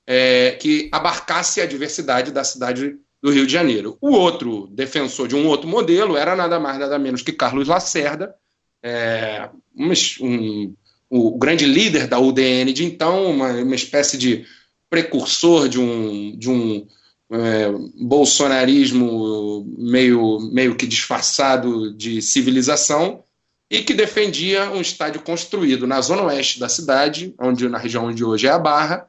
é, 0.07 0.51
que 0.51 0.89
abarcasse 0.91 1.61
a 1.61 1.65
diversidade 1.65 2.31
da 2.31 2.43
cidade 2.43 2.95
do 3.21 3.31
Rio 3.31 3.45
de 3.45 3.53
Janeiro. 3.53 3.97
O 4.01 4.11
outro 4.11 4.67
defensor 4.67 5.27
de 5.27 5.35
um 5.35 5.47
outro 5.47 5.67
modelo 5.67 6.15
era 6.15 6.35
nada 6.35 6.59
mais 6.59 6.79
nada 6.79 6.97
menos 6.97 7.21
que 7.21 7.31
Carlos 7.31 7.67
Lacerda, 7.67 8.35
é, 8.83 9.49
um, 9.75 9.91
um, 10.21 10.75
o 11.09 11.37
grande 11.37 11.65
líder 11.65 12.07
da 12.07 12.19
UDN 12.19 12.71
de 12.71 12.85
então, 12.85 13.31
uma, 13.31 13.49
uma 13.49 13.75
espécie 13.75 14.17
de 14.17 14.45
precursor 14.89 15.67
de 15.67 15.79
um, 15.79 16.37
de 16.37 16.49
um 16.49 16.87
é, 17.31 17.71
bolsonarismo 18.01 19.65
meio, 19.77 20.39
meio 20.51 20.75
que 20.75 20.85
disfarçado 20.85 21.93
de 21.93 22.21
civilização 22.21 23.23
e 23.69 23.81
que 23.81 23.93
defendia 23.93 24.69
um 24.71 24.81
estádio 24.81 25.21
construído 25.21 25.87
na 25.87 25.99
zona 26.01 26.23
oeste 26.23 26.59
da 26.59 26.69
cidade, 26.69 27.33
onde 27.39 27.67
na 27.67 27.77
região 27.77 28.05
onde 28.05 28.23
hoje 28.23 28.47
é 28.47 28.51
a 28.51 28.59
Barra, 28.59 29.07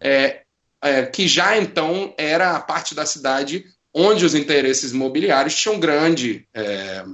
é, 0.00 0.42
é, 0.82 1.04
que 1.04 1.28
já 1.28 1.58
então 1.58 2.14
era 2.16 2.56
a 2.56 2.60
parte 2.60 2.94
da 2.94 3.04
cidade 3.04 3.64
onde 3.94 4.24
os 4.24 4.34
interesses 4.34 4.92
imobiliários 4.92 5.54
tinham 5.54 5.78
grande, 5.78 6.46
é, 6.54 7.04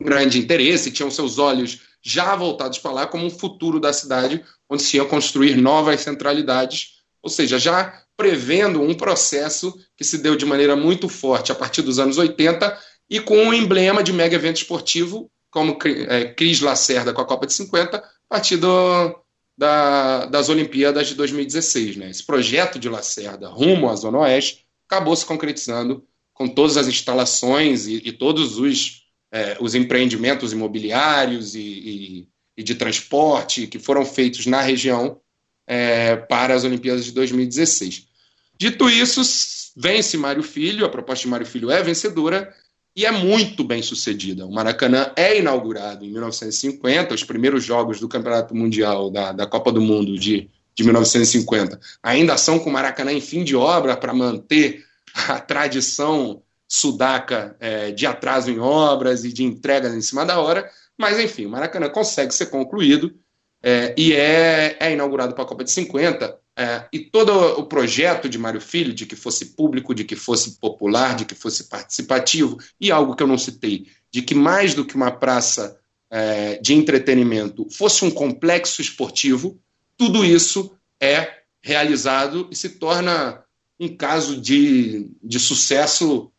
grande 0.00 0.38
interesse, 0.38 0.90
tinham 0.90 1.10
seus 1.10 1.38
olhos 1.38 1.80
já 2.02 2.36
voltados 2.36 2.78
para 2.78 2.92
lá 2.92 3.06
como 3.06 3.26
um 3.26 3.30
futuro 3.30 3.80
da 3.80 3.92
cidade, 3.92 4.44
onde 4.70 4.82
se 4.82 4.96
ia 4.96 5.04
construir 5.04 5.56
novas 5.56 6.00
centralidades, 6.02 7.02
ou 7.22 7.28
seja, 7.28 7.58
já 7.58 8.05
prevendo 8.16 8.80
um 8.80 8.94
processo 8.94 9.74
que 9.96 10.04
se 10.04 10.18
deu 10.18 10.36
de 10.36 10.46
maneira 10.46 10.74
muito 10.74 11.08
forte 11.08 11.52
a 11.52 11.54
partir 11.54 11.82
dos 11.82 11.98
anos 11.98 12.18
80 12.18 12.76
e 13.08 13.20
com 13.20 13.36
um 13.36 13.54
emblema 13.54 14.02
de 14.02 14.12
mega 14.12 14.34
evento 14.34 14.56
esportivo, 14.56 15.30
como 15.50 15.78
é, 15.84 16.32
Cris 16.32 16.60
Lacerda 16.60 17.12
com 17.12 17.20
a 17.20 17.26
Copa 17.26 17.46
de 17.46 17.52
50, 17.52 17.98
a 17.98 18.02
partir 18.28 18.56
do, 18.56 19.18
da, 19.56 20.26
das 20.26 20.48
Olimpíadas 20.48 21.08
de 21.08 21.14
2016. 21.14 21.96
Né? 21.96 22.10
Esse 22.10 22.24
projeto 22.24 22.78
de 22.78 22.88
Lacerda 22.88 23.48
rumo 23.48 23.88
à 23.88 23.96
Zona 23.96 24.18
Oeste 24.18 24.66
acabou 24.88 25.14
se 25.14 25.24
concretizando 25.24 26.04
com 26.34 26.46
todas 26.46 26.76
as 26.76 26.86
instalações 26.86 27.86
e, 27.86 28.02
e 28.04 28.12
todos 28.12 28.58
os, 28.58 29.02
é, 29.32 29.56
os 29.60 29.74
empreendimentos 29.74 30.52
imobiliários 30.52 31.54
e, 31.54 31.60
e, 31.60 32.28
e, 32.58 32.62
de 32.62 32.74
transporte 32.74 33.66
que 33.66 33.78
foram 33.78 34.04
feitos 34.04 34.46
na 34.46 34.60
região 34.60 35.20
é, 35.66 36.16
para 36.16 36.54
as 36.54 36.64
Olimpíadas 36.64 37.04
de 37.04 37.12
2016. 37.12 38.06
Dito 38.58 38.88
isso, 38.88 39.20
vence 39.76 40.16
Mário 40.16 40.42
Filho, 40.42 40.86
a 40.86 40.88
proposta 40.88 41.22
de 41.22 41.28
Mário 41.28 41.46
Filho 41.46 41.70
é 41.70 41.82
vencedora 41.82 42.52
e 42.94 43.04
é 43.04 43.10
muito 43.10 43.62
bem 43.62 43.82
sucedida. 43.82 44.46
O 44.46 44.52
Maracanã 44.52 45.12
é 45.14 45.38
inaugurado 45.38 46.04
em 46.04 46.10
1950, 46.10 47.14
os 47.14 47.24
primeiros 47.24 47.62
jogos 47.62 48.00
do 48.00 48.08
Campeonato 48.08 48.54
Mundial 48.54 49.10
da, 49.10 49.32
da 49.32 49.46
Copa 49.46 49.70
do 49.70 49.80
Mundo 49.82 50.18
de, 50.18 50.48
de 50.74 50.84
1950 50.84 51.78
ainda 52.02 52.38
são 52.38 52.58
com 52.58 52.70
o 52.70 52.72
Maracanã 52.72 53.12
em 53.12 53.20
fim 53.20 53.44
de 53.44 53.54
obra 53.54 53.96
para 53.96 54.14
manter 54.14 54.84
a 55.28 55.38
tradição 55.38 56.42
sudaca 56.68 57.56
é, 57.60 57.90
de 57.92 58.06
atraso 58.06 58.50
em 58.50 58.58
obras 58.58 59.24
e 59.24 59.32
de 59.32 59.44
entregas 59.44 59.94
em 59.94 60.00
cima 60.00 60.24
da 60.24 60.40
hora, 60.40 60.68
mas 60.98 61.18
enfim, 61.18 61.46
o 61.46 61.50
Maracanã 61.50 61.88
consegue 61.88 62.34
ser 62.34 62.46
concluído 62.46 63.14
é, 63.62 63.94
e 63.96 64.12
é, 64.12 64.76
é 64.78 64.92
inaugurado 64.92 65.34
para 65.34 65.44
a 65.44 65.46
Copa 65.46 65.64
de 65.64 65.70
50. 65.70 66.38
É, 66.58 66.88
e 66.92 67.00
todo 67.00 67.32
o 67.58 67.66
projeto 67.66 68.28
de 68.28 68.38
Mário 68.38 68.60
Filho, 68.60 68.94
de 68.94 69.04
que 69.04 69.14
fosse 69.14 69.54
público, 69.54 69.94
de 69.94 70.04
que 70.04 70.16
fosse 70.16 70.58
popular, 70.58 71.14
de 71.14 71.24
que 71.24 71.34
fosse 71.34 71.64
participativo, 71.64 72.58
e 72.80 72.90
algo 72.90 73.14
que 73.14 73.22
eu 73.22 73.26
não 73.26 73.36
citei, 73.36 73.86
de 74.10 74.22
que 74.22 74.34
mais 74.34 74.72
do 74.72 74.84
que 74.84 74.94
uma 74.94 75.10
praça 75.10 75.78
é, 76.10 76.58
de 76.58 76.74
entretenimento 76.74 77.68
fosse 77.70 78.04
um 78.04 78.10
complexo 78.10 78.80
esportivo, 78.80 79.60
tudo 79.98 80.24
isso 80.24 80.74
é 81.00 81.40
realizado 81.62 82.48
e 82.50 82.56
se 82.56 82.70
torna 82.70 83.42
um 83.78 83.94
caso 83.94 84.40
de, 84.40 85.10
de 85.22 85.38
sucesso 85.38 86.32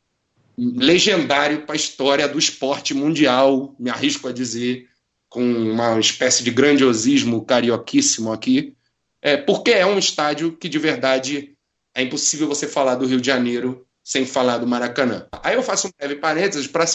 legendário 0.57 1.65
para 1.65 1.73
a 1.73 1.75
história 1.75 2.27
do 2.27 2.39
esporte 2.39 2.93
mundial, 2.93 3.75
me 3.77 3.91
arrisco 3.91 4.27
a 4.27 4.31
dizer, 4.31 4.87
com 5.29 5.43
uma 5.43 5.99
espécie 5.99 6.43
de 6.43 6.51
grandiosismo 6.51 7.45
carioquíssimo 7.45 8.31
aqui, 8.31 8.75
é, 9.21 9.35
porque 9.35 9.71
é 9.71 9.85
um 9.85 9.99
estádio 9.99 10.55
que 10.55 10.69
de 10.69 10.79
verdade 10.79 11.55
é 11.93 12.01
impossível 12.01 12.47
você 12.47 12.67
falar 12.67 12.95
do 12.95 13.05
Rio 13.05 13.19
de 13.19 13.27
Janeiro 13.27 13.85
sem 14.03 14.25
falar 14.25 14.59
do 14.59 14.67
Maracanã. 14.67 15.27
Aí 15.43 15.55
eu 15.55 15.63
faço 15.63 15.87
um 15.87 15.91
breve 15.97 16.15
parênteses 16.15 16.67
para 16.67 16.85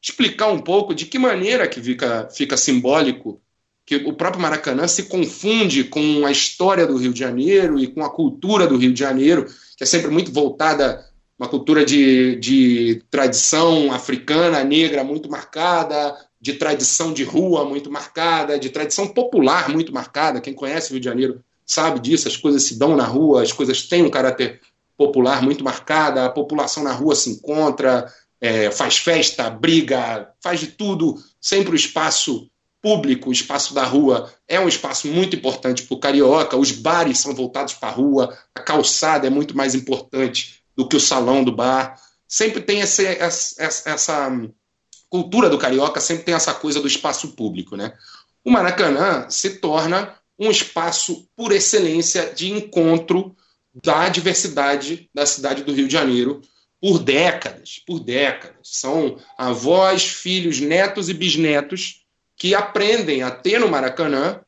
explicar 0.00 0.48
um 0.48 0.60
pouco 0.60 0.94
de 0.94 1.06
que 1.06 1.18
maneira 1.18 1.66
que 1.66 1.80
fica, 1.80 2.28
fica 2.30 2.56
simbólico 2.56 3.40
que 3.84 3.96
o 3.96 4.12
próprio 4.12 4.40
Maracanã 4.40 4.86
se 4.86 5.04
confunde 5.04 5.84
com 5.84 6.24
a 6.24 6.30
história 6.30 6.86
do 6.86 6.96
Rio 6.96 7.12
de 7.12 7.18
Janeiro 7.18 7.78
e 7.78 7.88
com 7.88 8.04
a 8.04 8.10
cultura 8.10 8.66
do 8.66 8.76
Rio 8.76 8.92
de 8.92 9.00
Janeiro, 9.00 9.46
que 9.76 9.82
é 9.82 9.86
sempre 9.86 10.10
muito 10.10 10.32
voltada 10.32 11.04
uma 11.38 11.48
cultura 11.48 11.84
de, 11.84 12.36
de 12.36 13.02
tradição 13.10 13.92
africana, 13.92 14.62
negra 14.62 15.02
muito 15.02 15.28
marcada, 15.28 16.16
de 16.42 16.54
tradição 16.54 17.12
de 17.12 17.22
rua 17.22 17.64
muito 17.64 17.88
marcada, 17.88 18.58
de 18.58 18.68
tradição 18.68 19.06
popular 19.06 19.68
muito 19.68 19.94
marcada. 19.94 20.40
Quem 20.40 20.52
conhece 20.52 20.90
o 20.90 20.94
Rio 20.94 21.00
de 21.00 21.04
Janeiro 21.04 21.44
sabe 21.64 22.00
disso, 22.00 22.26
as 22.26 22.36
coisas 22.36 22.64
se 22.64 22.76
dão 22.76 22.96
na 22.96 23.04
rua, 23.04 23.44
as 23.44 23.52
coisas 23.52 23.84
têm 23.84 24.02
um 24.02 24.10
caráter 24.10 24.60
popular 24.96 25.40
muito 25.40 25.62
marcado, 25.62 26.18
a 26.18 26.28
população 26.28 26.82
na 26.82 26.92
rua 26.92 27.14
se 27.14 27.30
encontra, 27.30 28.12
é, 28.40 28.72
faz 28.72 28.96
festa, 28.96 29.48
briga, 29.48 30.30
faz 30.42 30.58
de 30.58 30.66
tudo, 30.66 31.14
sempre 31.40 31.74
o 31.74 31.76
espaço 31.76 32.50
público, 32.82 33.30
o 33.30 33.32
espaço 33.32 33.72
da 33.72 33.84
rua 33.84 34.28
é 34.48 34.58
um 34.58 34.66
espaço 34.66 35.06
muito 35.06 35.36
importante 35.36 35.84
para 35.84 35.94
o 35.94 36.00
carioca, 36.00 36.56
os 36.56 36.72
bares 36.72 37.20
são 37.20 37.32
voltados 37.32 37.74
para 37.74 37.88
a 37.88 37.92
rua, 37.92 38.36
a 38.52 38.60
calçada 38.60 39.28
é 39.28 39.30
muito 39.30 39.56
mais 39.56 39.76
importante 39.76 40.60
do 40.76 40.88
que 40.88 40.96
o 40.96 41.00
salão 41.00 41.44
do 41.44 41.52
bar. 41.52 41.96
Sempre 42.26 42.60
tem 42.60 42.80
esse, 42.80 43.06
essa, 43.06 43.88
essa 43.88 44.28
cultura 45.12 45.50
do 45.50 45.58
carioca 45.58 46.00
sempre 46.00 46.24
tem 46.24 46.34
essa 46.34 46.54
coisa 46.54 46.80
do 46.80 46.86
espaço 46.86 47.32
público, 47.32 47.76
né? 47.76 47.92
O 48.42 48.50
Maracanã 48.50 49.28
se 49.28 49.58
torna 49.58 50.16
um 50.38 50.50
espaço 50.50 51.28
por 51.36 51.52
excelência 51.52 52.32
de 52.34 52.50
encontro 52.50 53.36
da 53.84 54.08
diversidade 54.08 55.10
da 55.14 55.26
cidade 55.26 55.64
do 55.64 55.72
Rio 55.74 55.86
de 55.86 55.92
Janeiro 55.92 56.40
por 56.80 56.98
décadas, 56.98 57.82
por 57.86 58.00
décadas. 58.00 58.56
São 58.62 59.18
avós, 59.36 60.02
filhos, 60.02 60.60
netos 60.60 61.10
e 61.10 61.14
bisnetos 61.14 62.06
que 62.34 62.54
aprendem 62.54 63.22
a 63.22 63.30
ter 63.30 63.60
no 63.60 63.68
Maracanã 63.68 64.40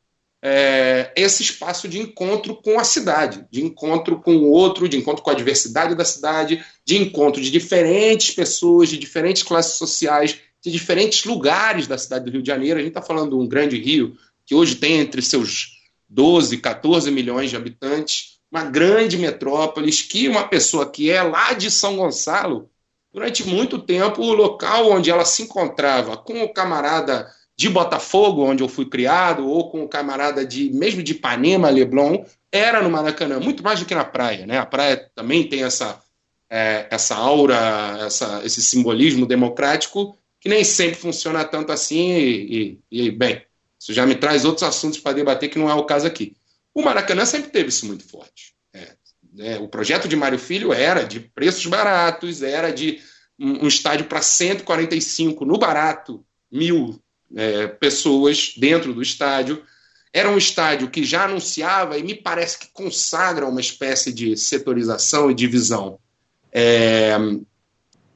é, 0.42 1.12
esse 1.14 1.42
espaço 1.42 1.86
de 1.86 2.00
encontro 2.00 2.56
com 2.56 2.80
a 2.80 2.84
cidade, 2.84 3.46
de 3.50 3.62
encontro 3.62 4.18
com 4.18 4.36
o 4.36 4.50
outro, 4.50 4.88
de 4.88 4.96
encontro 4.96 5.22
com 5.22 5.30
a 5.30 5.34
diversidade 5.34 5.94
da 5.94 6.06
cidade, 6.06 6.64
de 6.86 6.96
encontro 6.96 7.40
de 7.40 7.50
diferentes 7.50 8.34
pessoas, 8.34 8.88
de 8.88 8.96
diferentes 8.96 9.42
classes 9.42 9.74
sociais, 9.74 10.40
de 10.64 10.70
diferentes 10.70 11.24
lugares 11.24 11.86
da 11.86 11.98
cidade 11.98 12.24
do 12.24 12.30
Rio 12.30 12.42
de 12.42 12.48
Janeiro. 12.48 12.78
A 12.78 12.82
gente 12.82 12.90
está 12.90 13.02
falando 13.02 13.30
de 13.30 13.36
um 13.36 13.46
grande 13.46 13.78
rio 13.78 14.16
que 14.46 14.54
hoje 14.54 14.76
tem 14.76 14.98
entre 14.98 15.20
seus 15.20 15.78
12, 16.08 16.56
14 16.58 17.10
milhões 17.10 17.50
de 17.50 17.56
habitantes, 17.56 18.38
uma 18.50 18.64
grande 18.64 19.18
metrópole, 19.18 19.92
que 19.92 20.26
uma 20.26 20.48
pessoa 20.48 20.90
que 20.90 21.10
é 21.10 21.22
lá 21.22 21.52
de 21.52 21.70
São 21.70 21.96
Gonçalo, 21.96 22.70
durante 23.12 23.46
muito 23.46 23.78
tempo, 23.78 24.22
o 24.22 24.32
local 24.32 24.90
onde 24.90 25.10
ela 25.10 25.24
se 25.24 25.42
encontrava 25.42 26.16
com 26.16 26.42
o 26.42 26.52
camarada 26.52 27.28
de 27.56 27.68
Botafogo, 27.68 28.44
onde 28.44 28.62
eu 28.62 28.68
fui 28.68 28.86
criado, 28.86 29.46
ou 29.46 29.70
com 29.70 29.84
o 29.84 29.88
camarada 29.88 30.46
de 30.46 30.70
mesmo 30.72 31.02
de 31.02 31.12
Ipanema, 31.12 31.68
Leblon, 31.68 32.24
era 32.50 32.82
no 32.82 32.90
Maracanã, 32.90 33.38
muito 33.38 33.62
mais 33.62 33.80
do 33.80 33.86
que 33.86 33.94
na 33.94 34.04
praia. 34.04 34.46
Né? 34.46 34.58
A 34.58 34.66
praia 34.66 35.10
também 35.14 35.46
tem 35.46 35.62
essa, 35.62 36.00
é, 36.48 36.86
essa 36.90 37.16
aura, 37.16 37.98
essa, 38.00 38.40
esse 38.44 38.62
simbolismo 38.62 39.26
democrático 39.26 40.16
que 40.44 40.48
nem 40.50 40.62
sempre 40.62 40.96
funciona 40.96 41.42
tanto 41.42 41.72
assim. 41.72 42.12
E, 42.12 42.78
e, 42.92 43.06
e, 43.06 43.10
bem, 43.10 43.42
isso 43.80 43.94
já 43.94 44.04
me 44.04 44.14
traz 44.14 44.44
outros 44.44 44.62
assuntos 44.62 45.00
para 45.00 45.14
debater 45.14 45.48
que 45.48 45.58
não 45.58 45.70
é 45.70 45.74
o 45.74 45.86
caso 45.86 46.06
aqui. 46.06 46.36
O 46.74 46.82
Maracanã 46.82 47.24
sempre 47.24 47.50
teve 47.50 47.70
isso 47.70 47.86
muito 47.86 48.06
forte. 48.06 48.54
É, 48.74 48.94
é, 49.38 49.58
o 49.58 49.66
projeto 49.66 50.06
de 50.06 50.14
Mário 50.14 50.38
Filho 50.38 50.70
era 50.70 51.02
de 51.02 51.18
preços 51.18 51.64
baratos, 51.64 52.42
era 52.42 52.70
de 52.70 53.00
um, 53.38 53.64
um 53.64 53.68
estádio 53.68 54.04
para 54.04 54.20
145 54.20 55.46
no 55.46 55.56
barato, 55.56 56.22
mil 56.52 57.02
é, 57.34 57.66
pessoas 57.66 58.52
dentro 58.54 58.92
do 58.92 59.00
estádio. 59.00 59.64
Era 60.12 60.28
um 60.28 60.36
estádio 60.36 60.90
que 60.90 61.04
já 61.04 61.24
anunciava 61.24 61.96
e 61.96 62.02
me 62.02 62.14
parece 62.14 62.58
que 62.58 62.68
consagra 62.70 63.46
uma 63.46 63.62
espécie 63.62 64.12
de 64.12 64.36
setorização 64.36 65.30
e 65.30 65.34
divisão. 65.34 65.98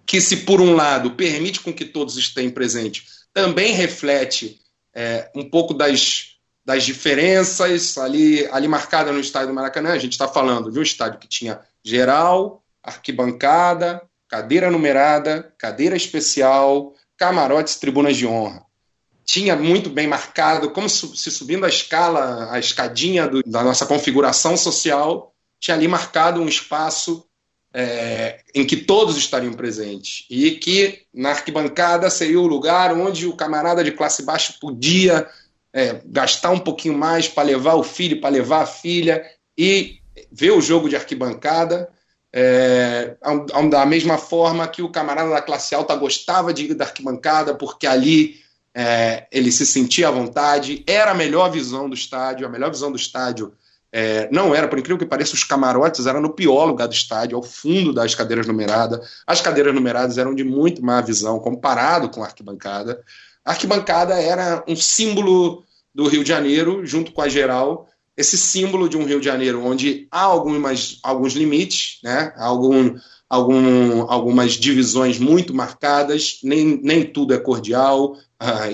Que, 0.08 0.20
se 0.20 0.38
por 0.38 0.60
um 0.60 0.74
lado 0.74 1.10
permite 1.12 1.60
com 1.60 1.72
que 1.72 1.84
todos 1.84 2.16
estejam 2.16 2.50
presentes, 2.50 3.26
também 3.32 3.74
reflete 3.74 4.58
é, 4.94 5.30
um 5.36 5.48
pouco 5.48 5.74
das, 5.74 6.38
das 6.64 6.82
diferenças 6.82 7.96
ali, 7.98 8.46
ali 8.46 8.66
marcada 8.66 9.12
no 9.12 9.20
estádio 9.20 9.48
do 9.48 9.54
Maracanã. 9.54 9.92
A 9.92 9.98
gente 9.98 10.12
está 10.12 10.26
falando 10.26 10.72
de 10.72 10.78
um 10.78 10.82
estádio 10.82 11.20
que 11.20 11.28
tinha 11.28 11.60
geral, 11.84 12.64
arquibancada, 12.82 14.02
cadeira 14.26 14.70
numerada, 14.70 15.54
cadeira 15.58 15.96
especial, 15.96 16.94
camarotes, 17.16 17.76
tribunas 17.76 18.16
de 18.16 18.26
honra 18.26 18.66
tinha 19.28 19.54
muito 19.54 19.90
bem 19.90 20.06
marcado, 20.06 20.70
como 20.70 20.88
se 20.88 21.30
subindo 21.30 21.66
a 21.66 21.68
escala, 21.68 22.50
a 22.50 22.58
escadinha 22.58 23.28
do, 23.28 23.42
da 23.42 23.62
nossa 23.62 23.84
configuração 23.84 24.56
social, 24.56 25.34
tinha 25.60 25.76
ali 25.76 25.86
marcado 25.86 26.40
um 26.40 26.48
espaço 26.48 27.27
é, 27.80 28.40
em 28.52 28.66
que 28.66 28.76
todos 28.76 29.16
estariam 29.16 29.52
presentes 29.52 30.26
e 30.28 30.50
que 30.50 31.02
na 31.14 31.30
arquibancada 31.30 32.10
seria 32.10 32.40
o 32.40 32.46
lugar 32.46 32.92
onde 32.92 33.24
o 33.24 33.36
camarada 33.36 33.84
de 33.84 33.92
classe 33.92 34.24
baixa 34.24 34.52
podia 34.60 35.28
é, 35.72 36.00
gastar 36.06 36.50
um 36.50 36.58
pouquinho 36.58 36.98
mais 36.98 37.28
para 37.28 37.44
levar 37.44 37.74
o 37.74 37.84
filho, 37.84 38.20
para 38.20 38.30
levar 38.30 38.62
a 38.62 38.66
filha 38.66 39.24
e 39.56 40.00
ver 40.32 40.50
o 40.50 40.60
jogo 40.60 40.88
de 40.88 40.96
arquibancada. 40.96 41.88
É, 42.32 43.16
da 43.70 43.86
mesma 43.86 44.18
forma 44.18 44.66
que 44.66 44.82
o 44.82 44.90
camarada 44.90 45.30
da 45.30 45.40
classe 45.40 45.72
alta 45.72 45.94
gostava 45.94 46.52
de 46.52 46.64
ir 46.64 46.74
da 46.74 46.84
arquibancada, 46.84 47.54
porque 47.54 47.86
ali 47.86 48.40
é, 48.74 49.28
ele 49.30 49.52
se 49.52 49.64
sentia 49.64 50.08
à 50.08 50.10
vontade, 50.10 50.82
era 50.84 51.12
a 51.12 51.14
melhor 51.14 51.48
visão 51.48 51.88
do 51.88 51.94
estádio, 51.94 52.44
a 52.44 52.50
melhor 52.50 52.70
visão 52.70 52.90
do 52.90 52.96
estádio 52.96 53.52
é, 53.90 54.28
não 54.30 54.54
era, 54.54 54.68
por 54.68 54.78
incrível 54.78 54.98
que 54.98 55.06
pareça, 55.06 55.34
os 55.34 55.44
camarotes 55.44 56.06
eram 56.06 56.20
no 56.20 56.30
pior 56.30 56.66
lugar 56.66 56.86
do 56.86 56.94
estádio, 56.94 57.36
ao 57.36 57.42
fundo 57.42 57.92
das 57.92 58.14
cadeiras 58.14 58.46
numeradas. 58.46 59.22
As 59.26 59.40
cadeiras 59.40 59.74
numeradas 59.74 60.18
eram 60.18 60.34
de 60.34 60.44
muito 60.44 60.84
má 60.84 61.00
visão 61.00 61.38
comparado 61.38 62.10
com 62.10 62.22
a 62.22 62.26
arquibancada. 62.26 63.02
A 63.44 63.52
arquibancada 63.52 64.14
era 64.14 64.62
um 64.68 64.76
símbolo 64.76 65.64
do 65.94 66.06
Rio 66.06 66.22
de 66.22 66.28
Janeiro, 66.28 66.84
junto 66.84 67.12
com 67.12 67.22
a 67.22 67.28
geral, 67.28 67.88
esse 68.16 68.36
símbolo 68.36 68.88
de 68.88 68.96
um 68.96 69.04
Rio 69.04 69.20
de 69.20 69.26
Janeiro 69.26 69.64
onde 69.64 70.06
há 70.10 70.22
algumas, 70.22 70.98
alguns 71.02 71.32
limites, 71.34 71.98
né? 72.02 72.32
Algum, 72.36 72.96
algum, 73.28 74.02
algumas 74.10 74.52
divisões 74.52 75.18
muito 75.18 75.54
marcadas, 75.54 76.40
nem, 76.42 76.80
nem 76.82 77.04
tudo 77.04 77.32
é 77.32 77.38
cordial, 77.38 78.16
ah, 78.38 78.68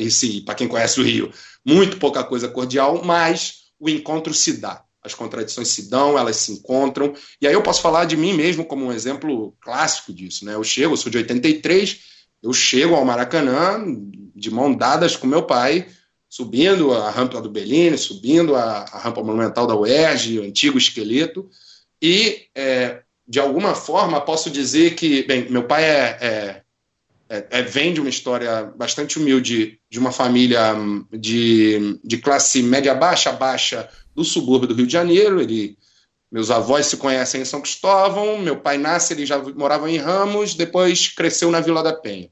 para 0.44 0.54
quem 0.54 0.68
conhece 0.68 1.00
o 1.00 1.04
Rio, 1.04 1.30
muito 1.64 1.98
pouca 1.98 2.24
coisa 2.24 2.48
cordial, 2.48 3.02
mas 3.04 3.64
o 3.78 3.88
encontro 3.88 4.34
se 4.34 4.60
dá. 4.60 4.83
As 5.04 5.14
contradições 5.14 5.68
se 5.68 5.90
dão, 5.90 6.18
elas 6.18 6.36
se 6.36 6.52
encontram. 6.52 7.14
E 7.40 7.46
aí 7.46 7.52
eu 7.52 7.62
posso 7.62 7.82
falar 7.82 8.06
de 8.06 8.16
mim 8.16 8.32
mesmo 8.32 8.64
como 8.64 8.86
um 8.86 8.92
exemplo 8.92 9.54
clássico 9.60 10.12
disso. 10.12 10.44
Né? 10.44 10.54
Eu 10.54 10.64
chego, 10.64 10.94
eu 10.94 10.96
sou 10.96 11.12
de 11.12 11.18
83, 11.18 12.00
eu 12.42 12.52
chego 12.52 12.94
ao 12.94 13.04
Maracanã 13.04 13.84
de 14.34 14.50
mão 14.50 14.74
dadas 14.74 15.14
com 15.16 15.26
meu 15.26 15.42
pai, 15.42 15.86
subindo 16.28 16.92
a 16.92 17.10
rampa 17.10 17.40
do 17.40 17.50
Bellini, 17.50 17.96
subindo 17.96 18.56
a, 18.56 18.84
a 18.90 18.98
rampa 18.98 19.22
monumental 19.22 19.66
da 19.66 19.76
UERJ, 19.76 20.40
o 20.40 20.42
antigo 20.42 20.76
esqueleto, 20.76 21.48
e 22.02 22.46
é, 22.54 23.02
de 23.26 23.40
alguma 23.40 23.74
forma, 23.74 24.20
posso 24.20 24.50
dizer 24.50 24.94
que, 24.94 25.22
bem, 25.22 25.48
meu 25.48 25.64
pai 25.64 25.84
é, 25.84 26.18
é, 26.20 26.62
é, 27.28 27.46
é, 27.50 27.62
vem 27.62 27.94
de 27.94 28.00
uma 28.00 28.10
história 28.10 28.64
bastante 28.76 29.18
humilde, 29.18 29.78
de 29.88 29.98
uma 29.98 30.12
família 30.12 30.74
hum, 30.74 31.06
de, 31.10 31.98
de 32.04 32.18
classe 32.18 32.62
média 32.62 32.94
baixa, 32.94 33.32
baixa, 33.32 33.88
do 34.14 34.24
subúrbio 34.24 34.68
do 34.68 34.74
Rio 34.74 34.86
de 34.86 34.92
Janeiro. 34.92 35.40
Ele, 35.40 35.76
meus 36.30 36.50
avós 36.50 36.86
se 36.86 36.96
conhecem 36.96 37.42
em 37.42 37.44
São 37.44 37.60
Cristóvão, 37.60 38.38
meu 38.38 38.56
pai 38.58 38.78
nasce, 38.78 39.12
ele 39.12 39.26
já 39.26 39.38
morava 39.38 39.90
em 39.90 39.98
Ramos, 39.98 40.54
depois 40.54 41.08
cresceu 41.08 41.50
na 41.50 41.60
Vila 41.60 41.82
da 41.82 41.92
Penha. 41.92 42.30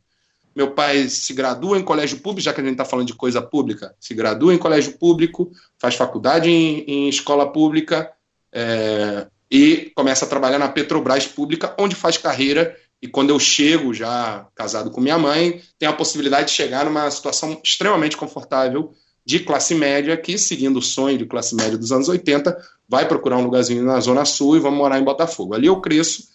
Meu 0.55 0.73
pai 0.73 1.09
se 1.09 1.33
gradua 1.33 1.79
em 1.79 1.83
colégio 1.83 2.19
público, 2.19 2.45
já 2.45 2.53
que 2.53 2.61
a 2.61 2.65
gente 2.65 2.73
está 2.73 2.85
falando 2.85 3.07
de 3.07 3.15
coisa 3.15 3.41
pública, 3.41 3.95
se 3.99 4.13
gradua 4.15 4.53
em 4.53 4.59
colégio 4.59 4.99
público, 4.99 5.51
faz 5.79 5.95
faculdade 5.95 6.51
em, 6.51 6.85
em 6.87 7.09
escola 7.09 7.51
pública, 7.51 8.13
é, 8.53 9.27
e 9.51 9.93
começa 9.95 10.25
a 10.25 10.29
trabalhar 10.29 10.59
na 10.59 10.69
Petrobras 10.69 11.27
Pública, 11.27 11.75
onde 11.79 11.95
faz 11.95 12.17
carreira. 12.17 12.77
E 13.01 13.09
quando 13.09 13.31
eu 13.31 13.39
chego, 13.39 13.93
já 13.93 14.47
casado 14.55 14.91
com 14.91 15.01
minha 15.01 15.19
mãe, 15.19 15.61
tem 15.79 15.89
a 15.89 15.93
possibilidade 15.93 16.49
de 16.49 16.55
chegar 16.55 16.85
numa 16.85 17.11
situação 17.11 17.61
extremamente 17.63 18.17
confortável 18.17 18.95
de 19.25 19.41
classe 19.41 19.75
média, 19.75 20.17
que, 20.17 20.37
seguindo 20.37 20.79
o 20.79 20.83
sonho 20.83 21.17
de 21.17 21.27
classe 21.27 21.55
média 21.55 21.79
dos 21.79 21.93
anos 21.93 22.09
80, 22.09 22.57
vai 22.89 23.07
procurar 23.07 23.39
um 23.39 23.45
lugarzinho 23.45 23.85
na 23.85 24.01
Zona 24.01 24.25
Sul 24.25 24.57
e 24.57 24.61
vamos 24.61 24.79
morar 24.79 24.99
em 24.99 25.05
Botafogo. 25.05 25.55
Ali 25.55 25.67
eu 25.67 25.81
cresço 25.81 26.29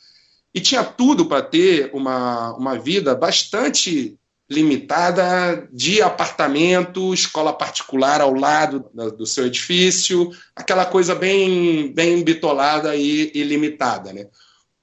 e 0.54 0.60
tinha 0.60 0.84
tudo 0.84 1.26
para 1.26 1.42
ter 1.42 1.92
uma, 1.94 2.56
uma 2.56 2.80
vida 2.80 3.14
bastante 3.14 4.18
limitada 4.50 5.68
de 5.74 6.02
apartamento, 6.02 7.14
escola 7.14 7.52
particular 7.52 8.22
ao 8.22 8.34
lado 8.34 8.90
do 9.18 9.26
seu 9.26 9.46
edifício, 9.46 10.32
aquela 10.56 10.86
coisa 10.86 11.14
bem, 11.14 11.94
bem 11.94 12.24
bitolada 12.24 12.96
e, 12.96 13.30
e 13.36 13.44
limitada. 13.44 14.14
Né? 14.14 14.28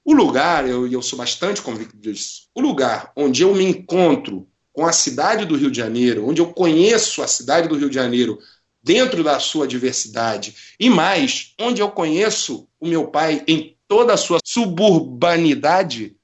O 0.03 0.13
lugar, 0.13 0.69
eu, 0.69 0.87
eu 0.87 1.01
sou 1.01 1.17
bastante 1.17 1.63
convicto 1.63 1.97
disso, 1.97 2.43
o 2.53 2.61
lugar 2.61 3.11
onde 3.15 3.41
eu 3.41 3.55
me 3.55 3.65
encontro 3.65 4.47
com 4.75 4.85
a 4.85 4.91
cidade 4.91 5.45
do 5.45 5.55
Rio 5.55 5.71
de 5.71 5.77
Janeiro, 5.77 6.27
onde 6.27 6.41
eu 6.41 6.51
conheço 6.51 7.23
a 7.23 7.27
cidade 7.27 7.69
do 7.69 7.77
Rio 7.77 7.89
de 7.89 7.95
Janeiro 7.95 8.37
dentro 8.83 9.23
da 9.23 9.39
sua 9.39 9.65
diversidade, 9.65 10.75
e 10.77 10.89
mais, 10.89 11.53
onde 11.57 11.81
eu 11.81 11.89
conheço 11.89 12.67
o 12.79 12.85
meu 12.85 13.07
pai 13.07 13.41
em 13.47 13.75
toda 13.87 14.13
a 14.13 14.17
sua 14.17 14.39
suburbanidade, 14.43 16.17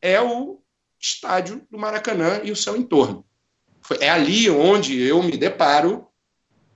é 0.00 0.20
o 0.20 0.60
estádio 1.00 1.66
do 1.68 1.76
Maracanã 1.76 2.40
e 2.44 2.52
o 2.52 2.56
seu 2.56 2.76
entorno. 2.76 3.24
É 4.00 4.08
ali 4.08 4.48
onde 4.48 4.98
eu 5.00 5.20
me 5.22 5.36
deparo 5.36 6.06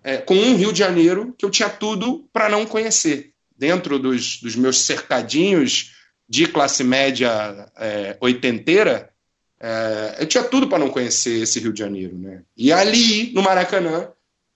é, 0.03 0.17
com 0.17 0.35
um 0.35 0.57
Rio 0.57 0.73
de 0.73 0.81
Janeiro 0.81 1.33
que 1.39 1.45
eu 1.45 1.51
tinha 1.51 1.71
tudo 1.71 2.29
para 2.33 2.49
não 2.49 2.67
conhecer. 2.67 3.33
Dentro 3.57 3.99
dos, 3.99 4.41
dos, 4.41 4.57
meus 4.57 4.79
cercadinhos 4.79 5.93
de 6.29 6.47
classe 6.47 6.83
média 6.83 7.71
é, 7.77 8.17
oitenteira, 8.21 9.10
é, 9.61 10.17
eu 10.21 10.27
tinha 10.27 10.43
tudo 10.43 10.69
para 10.69 10.79
não 10.79 10.89
conhecer 10.89 11.43
esse 11.43 11.61
Rio 11.61 11.73
de 11.73 11.79
Janeiro. 11.79 12.17
Né? 12.17 12.43
E 12.57 12.73
ali, 12.73 13.33
no 13.35 13.43
Maracanã, 13.43 14.09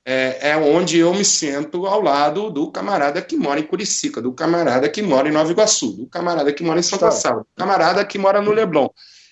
é, 0.06 0.50
é, 0.50 0.56
onde 0.56 0.98
eu 0.98 1.14
me 1.14 1.24
sento 1.24 1.86
ao 1.86 2.00
lado 2.00 2.50
do 2.50 2.70
camarada 2.70 3.20
que 3.22 3.36
mora 3.36 3.60
em 3.60 3.64
Curicica, 3.64 4.20
do 4.20 4.32
camarada 4.32 4.88
que 4.88 5.02
mora 5.02 5.28
em 5.28 5.32
Nova 5.32 5.50
Iguaçu, 5.50 5.92
do 5.92 6.06
camarada 6.06 6.52
que 6.52 6.62
mora 6.62 6.78
em 6.78 6.82
Santa 6.82 7.10
Sala, 7.10 7.40
do 7.40 7.46
camarada 7.56 8.04
que 8.04 8.18
mora 8.18 8.40
no 8.40 8.50
Leblon. 8.50 8.88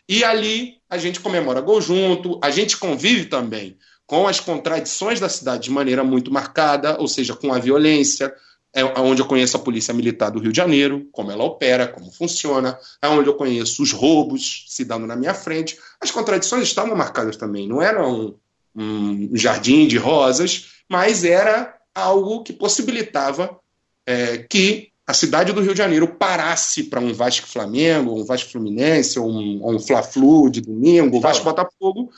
E 0.08 0.24
ali 0.24 0.78
a 0.88 0.98
gente 0.98 1.20
comemora 1.20 1.60
gol 1.60 1.80
junto, 1.80 2.38
a 2.42 2.50
gente 2.50 2.76
convive 2.76 3.26
também 3.26 3.76
com 4.06 4.26
as 4.26 4.40
contradições 4.40 5.20
da 5.20 5.28
cidade 5.28 5.64
de 5.64 5.70
maneira 5.70 6.04
muito 6.04 6.30
marcada, 6.32 6.98
ou 6.98 7.08
seja, 7.08 7.34
com 7.34 7.52
a 7.52 7.58
violência, 7.58 8.34
é 8.74 8.84
onde 9.00 9.20
eu 9.20 9.26
conheço 9.26 9.56
a 9.56 9.60
Polícia 9.60 9.92
Militar 9.92 10.30
do 10.30 10.38
Rio 10.38 10.50
de 10.50 10.56
Janeiro, 10.56 11.06
como 11.12 11.30
ela 11.30 11.44
opera, 11.44 11.86
como 11.86 12.10
funciona, 12.10 12.78
é 13.02 13.08
onde 13.08 13.28
eu 13.28 13.34
conheço 13.34 13.82
os 13.82 13.92
roubos 13.92 14.64
se 14.68 14.84
dando 14.84 15.06
na 15.06 15.14
minha 15.14 15.34
frente. 15.34 15.78
As 16.00 16.10
contradições 16.10 16.64
estavam 16.64 16.96
marcadas 16.96 17.36
também, 17.36 17.68
não 17.68 17.82
era 17.82 18.06
um, 18.06 18.34
um 18.74 19.28
jardim 19.34 19.86
de 19.86 19.98
rosas, 19.98 20.70
mas 20.88 21.22
era 21.22 21.76
algo 21.94 22.42
que 22.42 22.52
possibilitava 22.52 23.58
é, 24.06 24.38
que 24.38 24.90
a 25.06 25.12
cidade 25.12 25.52
do 25.52 25.60
Rio 25.60 25.72
de 25.72 25.78
Janeiro 25.78 26.08
parasse 26.08 26.84
para 26.84 27.00
um 27.00 27.12
Vasco 27.12 27.46
Flamengo, 27.46 28.18
um 28.18 28.24
Vasco 28.24 28.50
Fluminense, 28.50 29.18
um, 29.18 29.60
um 29.68 29.78
Fla-Flu 29.78 30.48
de 30.48 30.62
domingo, 30.62 31.18
um 31.18 31.20
Vasco 31.20 31.44
Botafogo, 31.44 32.10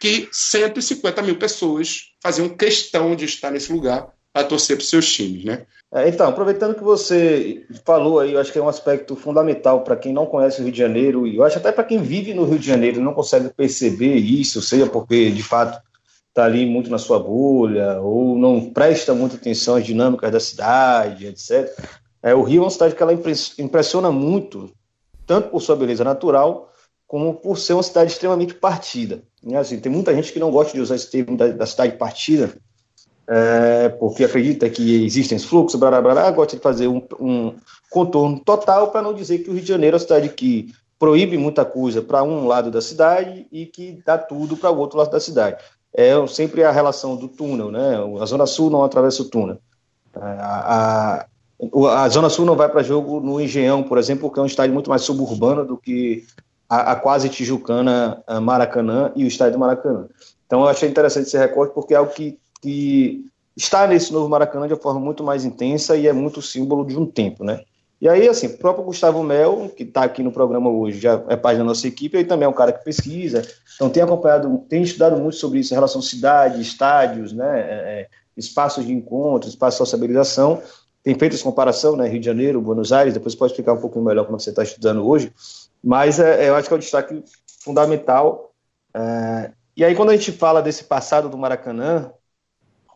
que 0.00 0.28
150 0.32 1.20
mil 1.20 1.36
pessoas 1.36 2.12
faziam 2.22 2.48
questão 2.48 3.14
de 3.14 3.26
estar 3.26 3.50
nesse 3.50 3.70
lugar 3.70 4.10
para 4.32 4.46
torcer 4.46 4.76
para 4.76 4.82
os 4.82 4.90
seus 4.90 5.12
times, 5.12 5.44
né? 5.44 5.66
É, 5.92 6.08
então, 6.08 6.28
aproveitando 6.28 6.76
que 6.76 6.84
você 6.84 7.66
falou 7.84 8.20
aí, 8.20 8.32
eu 8.32 8.40
acho 8.40 8.52
que 8.52 8.58
é 8.58 8.62
um 8.62 8.68
aspecto 8.68 9.16
fundamental 9.16 9.82
para 9.82 9.96
quem 9.96 10.12
não 10.12 10.24
conhece 10.24 10.60
o 10.60 10.64
Rio 10.64 10.72
de 10.72 10.78
Janeiro, 10.78 11.26
e 11.26 11.36
eu 11.36 11.42
acho 11.42 11.58
até 11.58 11.72
para 11.72 11.82
quem 11.82 12.00
vive 12.00 12.32
no 12.32 12.44
Rio 12.44 12.60
de 12.60 12.66
Janeiro 12.66 13.00
não 13.00 13.12
consegue 13.12 13.48
perceber 13.48 14.14
isso, 14.14 14.62
seja 14.62 14.86
porque 14.86 15.30
de 15.30 15.42
fato 15.42 15.82
está 16.28 16.44
ali 16.44 16.64
muito 16.64 16.88
na 16.88 16.98
sua 16.98 17.18
bolha, 17.18 18.00
ou 18.00 18.38
não 18.38 18.70
presta 18.70 19.12
muita 19.12 19.34
atenção 19.34 19.74
às 19.74 19.84
dinâmicas 19.84 20.30
da 20.30 20.38
cidade, 20.38 21.26
etc. 21.26 21.76
É, 22.22 22.32
o 22.32 22.42
Rio 22.42 22.60
é 22.60 22.64
uma 22.64 22.70
cidade 22.70 22.94
que 22.94 23.02
ela 23.02 23.12
impressiona 23.58 24.12
muito, 24.12 24.70
tanto 25.26 25.48
por 25.48 25.60
sua 25.60 25.74
beleza 25.74 26.04
natural, 26.04 26.72
como 27.04 27.34
por 27.34 27.58
ser 27.58 27.72
uma 27.72 27.82
cidade 27.82 28.12
extremamente 28.12 28.54
partida. 28.54 29.22
Né? 29.42 29.58
Assim, 29.58 29.80
tem 29.80 29.90
muita 29.90 30.14
gente 30.14 30.32
que 30.32 30.38
não 30.38 30.52
gosta 30.52 30.72
de 30.72 30.80
usar 30.80 30.94
esse 30.94 31.10
termo 31.10 31.36
da, 31.36 31.48
da 31.48 31.66
cidade 31.66 31.96
partida, 31.96 32.54
é, 33.32 33.88
porque 33.90 34.24
acredita 34.24 34.68
que 34.68 35.04
existem 35.04 35.38
fluxos, 35.38 35.78
blá, 35.78 35.88
blá, 35.88 36.00
blá, 36.00 36.30
gosta 36.32 36.56
de 36.56 36.62
fazer 36.62 36.88
um, 36.88 37.00
um 37.20 37.54
contorno 37.88 38.40
total 38.40 38.90
para 38.90 39.02
não 39.02 39.14
dizer 39.14 39.38
que 39.38 39.48
o 39.48 39.52
Rio 39.52 39.62
de 39.62 39.68
Janeiro 39.68 39.94
é 39.94 39.98
uma 39.98 40.02
cidade 40.02 40.28
que 40.30 40.74
proíbe 40.98 41.38
muita 41.38 41.64
coisa 41.64 42.02
para 42.02 42.24
um 42.24 42.48
lado 42.48 42.72
da 42.72 42.80
cidade 42.80 43.46
e 43.52 43.66
que 43.66 44.02
dá 44.04 44.18
tudo 44.18 44.56
para 44.56 44.72
o 44.72 44.78
outro 44.78 44.98
lado 44.98 45.12
da 45.12 45.20
cidade. 45.20 45.62
É 45.94 46.14
sempre 46.26 46.64
a 46.64 46.72
relação 46.72 47.14
do 47.14 47.28
túnel, 47.28 47.70
né? 47.70 47.98
A 48.20 48.26
Zona 48.26 48.46
Sul 48.46 48.68
não 48.68 48.82
atravessa 48.82 49.22
o 49.22 49.30
túnel. 49.30 49.58
A, 50.12 51.24
a, 51.86 52.02
a 52.02 52.08
Zona 52.08 52.28
Sul 52.28 52.44
não 52.44 52.56
vai 52.56 52.68
para 52.68 52.82
jogo 52.82 53.20
no 53.20 53.40
Engenhão, 53.40 53.84
por 53.84 53.96
exemplo, 53.96 54.22
porque 54.22 54.40
é 54.40 54.42
um 54.42 54.46
estádio 54.46 54.74
muito 54.74 54.90
mais 54.90 55.02
suburbano 55.02 55.64
do 55.64 55.76
que 55.76 56.24
a, 56.68 56.92
a 56.92 56.96
quase 56.96 57.28
tijucana 57.28 58.24
Maracanã 58.42 59.12
e 59.14 59.24
o 59.24 59.28
estádio 59.28 59.52
do 59.52 59.60
Maracanã. 59.60 60.08
Então 60.46 60.62
eu 60.62 60.68
achei 60.68 60.88
interessante 60.88 61.28
esse 61.28 61.38
recorte 61.38 61.72
porque 61.72 61.94
é 61.94 61.96
algo 61.96 62.12
que 62.12 62.36
que 62.60 63.24
está 63.56 63.86
nesse 63.86 64.12
novo 64.12 64.28
Maracanã 64.28 64.66
de 64.66 64.74
uma 64.74 64.80
forma 64.80 65.00
muito 65.00 65.22
mais 65.22 65.44
intensa 65.44 65.96
e 65.96 66.06
é 66.06 66.12
muito 66.12 66.40
símbolo 66.40 66.84
de 66.84 66.96
um 66.96 67.06
tempo, 67.06 67.44
né? 67.44 67.60
E 68.00 68.08
aí, 68.08 68.26
assim, 68.26 68.46
o 68.46 68.56
próprio 68.56 68.84
Gustavo 68.84 69.22
Mel, 69.22 69.70
que 69.76 69.82
está 69.82 70.04
aqui 70.04 70.22
no 70.22 70.32
programa 70.32 70.70
hoje, 70.70 70.98
já 70.98 71.22
é 71.28 71.36
parte 71.36 71.58
da 71.58 71.64
nossa 71.64 71.86
equipe, 71.86 72.16
ele 72.16 72.26
também 72.26 72.46
é 72.46 72.48
um 72.48 72.54
cara 72.54 72.72
que 72.72 72.82
pesquisa, 72.82 73.42
então 73.74 73.90
tem 73.90 74.02
acompanhado, 74.02 74.64
tem 74.70 74.82
estudado 74.82 75.18
muito 75.18 75.36
sobre 75.36 75.58
isso 75.58 75.74
em 75.74 75.76
relação 75.76 76.00
à 76.00 76.04
cidade, 76.04 76.62
estádios, 76.62 77.34
né, 77.34 77.60
é, 77.60 78.00
é 78.00 78.08
espaços 78.34 78.86
de 78.86 78.92
encontro, 78.92 79.50
espaços 79.50 79.74
de 79.74 79.78
sociabilização, 79.78 80.62
tem 81.02 81.14
feito 81.14 81.34
essa 81.34 81.44
comparação, 81.44 81.94
né, 81.94 82.08
Rio 82.08 82.20
de 82.20 82.26
Janeiro, 82.26 82.62
Buenos 82.62 82.90
Aires, 82.90 83.12
depois 83.12 83.34
pode 83.34 83.52
explicar 83.52 83.74
um 83.74 83.80
pouquinho 83.80 84.04
melhor 84.04 84.24
como 84.24 84.40
você 84.40 84.48
está 84.48 84.62
estudando 84.62 85.06
hoje, 85.06 85.30
mas 85.84 86.18
é, 86.18 86.48
eu 86.48 86.54
acho 86.54 86.68
que 86.68 86.74
é 86.74 86.76
um 86.76 86.80
destaque 86.80 87.22
fundamental. 87.62 88.50
É, 88.94 89.50
e 89.76 89.84
aí, 89.84 89.94
quando 89.94 90.10
a 90.10 90.16
gente 90.16 90.32
fala 90.32 90.62
desse 90.62 90.84
passado 90.84 91.28
do 91.28 91.38
Maracanã, 91.38 92.10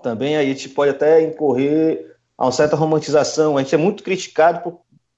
também 0.05 0.37
aí 0.37 0.51
a 0.51 0.53
gente 0.53 0.69
pode 0.69 0.91
até 0.91 1.23
incorrer 1.23 2.15
a 2.37 2.45
uma 2.45 2.53
certa 2.53 2.77
romantização. 2.77 3.57
A 3.57 3.63
gente 3.63 3.75
é 3.75 3.79
muito 3.79 4.05
criticado 4.05 4.61
por 4.61 4.73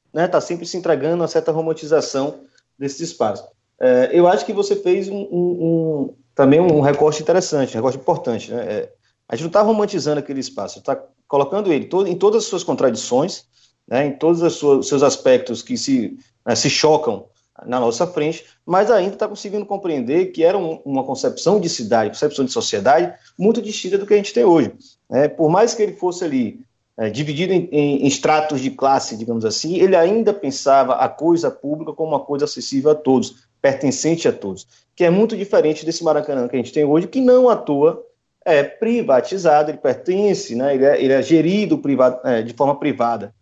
estar 0.07 0.21
né, 0.23 0.29
tá 0.29 0.41
sempre 0.41 0.65
se 0.65 0.77
entregando 0.77 1.25
a 1.25 1.29
certa 1.29 1.51
romantização 1.51 2.43
desse 2.79 3.03
espaço. 3.03 3.45
É, 3.81 4.11
eu 4.13 4.29
acho 4.29 4.47
que 4.47 4.53
você 4.53 4.77
fez 4.77 5.09
um, 5.09 5.17
um, 5.17 5.27
um, 5.33 6.15
também 6.37 6.61
um 6.61 6.81
recorte 6.81 7.21
interessante, 7.21 7.73
um 7.73 7.81
recorte 7.81 7.99
importante. 7.99 8.53
Né? 8.53 8.63
É, 8.63 8.93
a 9.29 9.35
gente 9.35 9.43
não 9.43 9.49
está 9.49 9.61
romantizando 9.61 10.21
aquele 10.21 10.39
espaço, 10.39 10.79
está 10.79 10.97
colocando 11.27 11.73
ele 11.73 11.87
todo, 11.87 12.09
em 12.09 12.17
todas 12.17 12.45
as 12.45 12.49
suas 12.49 12.63
contradições, 12.63 13.45
né, 13.89 14.07
em 14.07 14.13
todos 14.13 14.41
os 14.41 14.87
seus 14.87 15.03
aspectos 15.03 15.63
que 15.63 15.77
se, 15.77 16.17
né, 16.47 16.55
se 16.55 16.71
chocam 16.71 17.27
na 17.65 17.81
nossa 17.81 18.07
frente, 18.07 18.45
mas 18.65 18.91
ainda 18.91 19.15
está 19.15 19.29
conseguindo 19.29 19.65
compreender 19.65 20.27
que 20.27 20.45
era 20.45 20.59
um, 20.59 20.81
uma 20.85 21.05
concepção 21.05 21.61
de 21.61 21.69
cidade, 21.69 22.11
concepção 22.11 22.45
de 22.45 22.53
sociedade 22.53 23.15
muito 23.39 23.63
distinta 23.63 23.97
do 23.97 24.07
que 24.07 24.15
a 24.15 24.17
gente 24.17 24.35
tem 24.35 24.45
hoje. 24.45 24.73
É, 25.11 25.29
por 25.29 25.49
mais 25.49 25.75
que 25.75 25.83
ele 25.83 25.93
fosse 25.93 26.25
ali 26.25 26.61
é, 26.99 27.09
dividido 27.09 27.53
em, 27.53 27.69
em, 27.71 28.03
em, 28.03 28.07
estratos 28.07 28.61
de 28.61 28.71
classe, 28.71 29.17
digamos 29.17 29.45
assim, 29.45 29.77
ele 29.77 29.95
ainda 29.95 30.33
pensava 30.33 30.95
a 30.95 31.09
coisa 31.09 31.51
pública 31.51 31.93
como 31.93 32.11
uma 32.11 32.21
coisa 32.21 32.45
acessível 32.45 32.91
a 32.91 32.95
todos, 32.95 33.47
pertencente 33.61 34.29
a 34.29 34.33
todos, 34.33 34.67
que 34.95 35.05
é 35.05 35.11
muito 35.11 35.37
diferente 35.37 35.85
desse 35.85 36.05
Maracanã 36.05 36.49
que 36.49 36.57
a 36.57 36.59
gente 36.59 36.73
tem 36.73 36.85
hoje, 36.85 37.07
que 37.07 37.21
não 37.21 37.49
à 37.49 37.57
toa 37.57 38.03
é 38.45 38.63
privatizado, 38.63 39.73
ele 39.73 39.79
pertence, 39.79 40.55
né, 40.55 40.75
ele, 40.75 40.85
é, 40.85 41.03
ele 41.03 41.13
é 41.13 41.21
gerido 41.21 41.79
privado, 41.79 42.21
é, 42.25 42.43
de 42.43 42.55
forma 42.55 42.79
privada 42.79 43.35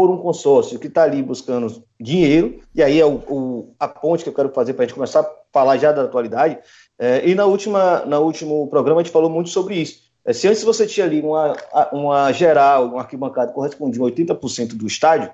por 0.00 0.08
um 0.08 0.16
consórcio 0.16 0.78
que 0.78 0.86
está 0.86 1.02
ali 1.02 1.22
buscando 1.22 1.84
dinheiro, 2.00 2.58
e 2.74 2.82
aí 2.82 2.98
é 2.98 3.04
o, 3.04 3.16
o, 3.28 3.74
a 3.78 3.86
ponte 3.86 4.22
que 4.22 4.30
eu 4.30 4.32
quero 4.32 4.48
fazer 4.48 4.72
para 4.72 4.84
a 4.84 4.86
gente 4.86 4.94
começar 4.94 5.20
a 5.20 5.30
falar 5.52 5.76
já 5.76 5.92
da 5.92 6.04
atualidade. 6.04 6.58
É, 6.98 7.28
e 7.28 7.34
na 7.34 7.44
última, 7.44 8.02
na 8.06 8.18
último 8.18 8.66
programa 8.68 9.02
a 9.02 9.04
gente 9.04 9.12
falou 9.12 9.28
muito 9.28 9.50
sobre 9.50 9.74
isso. 9.74 10.00
É, 10.24 10.32
se 10.32 10.48
antes 10.48 10.62
você 10.62 10.86
tinha 10.86 11.04
ali 11.04 11.20
uma, 11.20 11.54
uma 11.92 12.32
geral, 12.32 12.86
uma 12.86 13.00
arquibancada 13.00 13.48
que 13.48 13.54
correspondia 13.54 14.02
a 14.02 14.06
80% 14.06 14.68
do 14.68 14.86
estádio, 14.86 15.30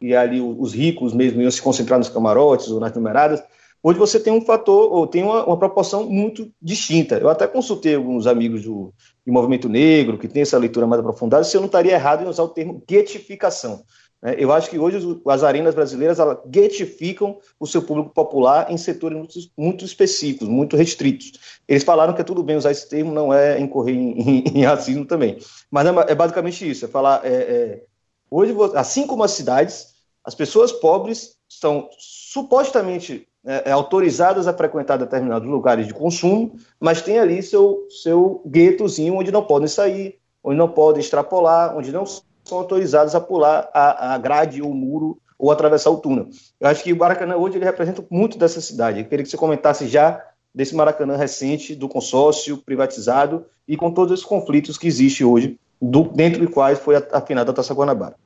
e 0.00 0.16
ali 0.16 0.40
os 0.40 0.72
ricos 0.72 1.12
mesmo 1.12 1.42
iam 1.42 1.50
se 1.50 1.60
concentrar 1.60 1.98
nos 1.98 2.08
camarotes 2.08 2.70
ou 2.70 2.80
nas 2.80 2.94
numeradas, 2.94 3.42
hoje 3.82 3.98
você 3.98 4.18
tem 4.18 4.32
um 4.32 4.40
fator, 4.40 4.90
ou 4.90 5.06
tem 5.06 5.22
uma, 5.22 5.44
uma 5.44 5.58
proporção 5.58 6.08
muito 6.08 6.50
distinta. 6.60 7.18
Eu 7.18 7.28
até 7.28 7.46
consultei 7.46 7.96
alguns 7.96 8.26
amigos 8.26 8.62
do, 8.62 8.94
do 9.26 9.32
movimento 9.32 9.68
negro, 9.68 10.16
que 10.16 10.26
tem 10.26 10.40
essa 10.40 10.56
leitura 10.56 10.86
mais 10.86 11.00
aprofundada, 11.00 11.44
se 11.44 11.54
eu 11.54 11.60
não 11.60 11.66
estaria 11.66 11.92
errado 11.92 12.24
em 12.24 12.28
usar 12.28 12.44
o 12.44 12.48
termo 12.48 12.82
guetificação. 12.88 13.84
Né? 14.22 14.34
Eu 14.38 14.52
acho 14.52 14.70
que 14.70 14.78
hoje 14.78 14.98
as 15.26 15.42
arenas 15.42 15.74
brasileiras 15.74 16.18
guetificam 16.48 17.38
o 17.58 17.66
seu 17.66 17.82
público 17.82 18.10
popular 18.10 18.70
em 18.70 18.76
setores 18.76 19.16
muito, 19.16 19.38
muito, 19.56 19.84
específicos, 19.84 20.48
muito 20.48 20.76
restritos. 20.76 21.32
Eles 21.66 21.84
falaram 21.84 22.14
que 22.14 22.20
é 22.20 22.24
tudo 22.24 22.42
bem 22.42 22.56
usar 22.56 22.70
esse 22.70 22.88
termo, 22.88 23.12
não 23.12 23.32
é 23.32 23.58
incorrer 23.60 23.94
em, 23.94 24.20
em, 24.20 24.44
em 24.58 24.64
racismo 24.64 25.04
também. 25.04 25.38
Mas 25.70 25.86
é, 25.86 26.12
é, 26.12 26.14
basicamente 26.14 26.68
isso: 26.68 26.84
é 26.84 26.88
falar. 26.88 27.24
É, 27.24 27.34
é, 27.34 27.84
hoje, 28.30 28.54
assim 28.74 29.06
como 29.06 29.22
as 29.22 29.32
cidades, 29.32 29.94
as 30.24 30.34
pessoas 30.34 30.72
pobres 30.72 31.36
são 31.48 31.88
supostamente 31.98 33.28
é, 33.44 33.70
é, 33.70 33.72
autorizadas 33.72 34.48
a 34.48 34.52
frequentar 34.52 34.96
determinados 34.96 35.48
lugares 35.48 35.86
de 35.86 35.94
consumo, 35.94 36.56
mas 36.80 37.00
tem 37.00 37.20
ali 37.20 37.40
seu, 37.42 37.86
seu 38.02 38.42
guetozinho 38.44 39.14
onde 39.14 39.30
não 39.30 39.44
podem 39.44 39.68
sair, 39.68 40.18
onde 40.42 40.58
não 40.58 40.68
podem 40.68 41.00
extrapolar, 41.00 41.76
onde 41.76 41.92
não 41.92 42.04
são 42.48 42.58
autorizados 42.58 43.14
a 43.14 43.20
pular 43.20 43.68
a, 43.72 44.14
a 44.14 44.18
grade 44.18 44.62
ou 44.62 44.70
o 44.70 44.74
muro 44.74 45.18
ou 45.38 45.50
atravessar 45.50 45.90
o 45.90 45.98
túnel. 45.98 46.28
Eu 46.58 46.68
acho 46.68 46.82
que 46.82 46.92
o 46.92 46.96
Maracanã 46.96 47.36
hoje 47.36 47.56
ele 47.56 47.64
representa 47.64 48.04
muito 48.10 48.38
dessa 48.38 48.60
cidade. 48.60 49.00
Eu 49.00 49.04
queria 49.06 49.24
que 49.24 49.30
você 49.30 49.36
comentasse 49.36 49.86
já 49.86 50.22
desse 50.54 50.74
Maracanã 50.74 51.16
recente, 51.16 51.74
do 51.74 51.88
consórcio 51.88 52.56
privatizado 52.58 53.44
e 53.68 53.76
com 53.76 53.90
todos 53.90 54.12
esses 54.12 54.24
conflitos 54.24 54.78
que 54.78 54.86
existem 54.86 55.26
hoje, 55.26 55.58
do, 55.80 56.04
dentro 56.04 56.40
de 56.40 56.50
quais 56.50 56.78
foi 56.78 56.96
a, 56.96 57.06
a 57.12 57.20
final 57.20 57.44
da 57.44 57.52
Taça 57.52 57.74
Guanabara. 57.74 58.16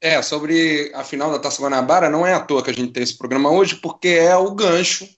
É, 0.00 0.20
sobre 0.20 0.92
a 0.94 1.02
final 1.02 1.30
da 1.30 1.38
Taça 1.38 1.62
Guanabara, 1.62 2.10
não 2.10 2.26
é 2.26 2.34
à 2.34 2.40
toa 2.40 2.62
que 2.62 2.70
a 2.70 2.74
gente 2.74 2.92
tem 2.92 3.02
esse 3.02 3.16
programa 3.16 3.50
hoje, 3.50 3.76
porque 3.76 4.08
é 4.08 4.36
o 4.36 4.54
gancho 4.54 5.08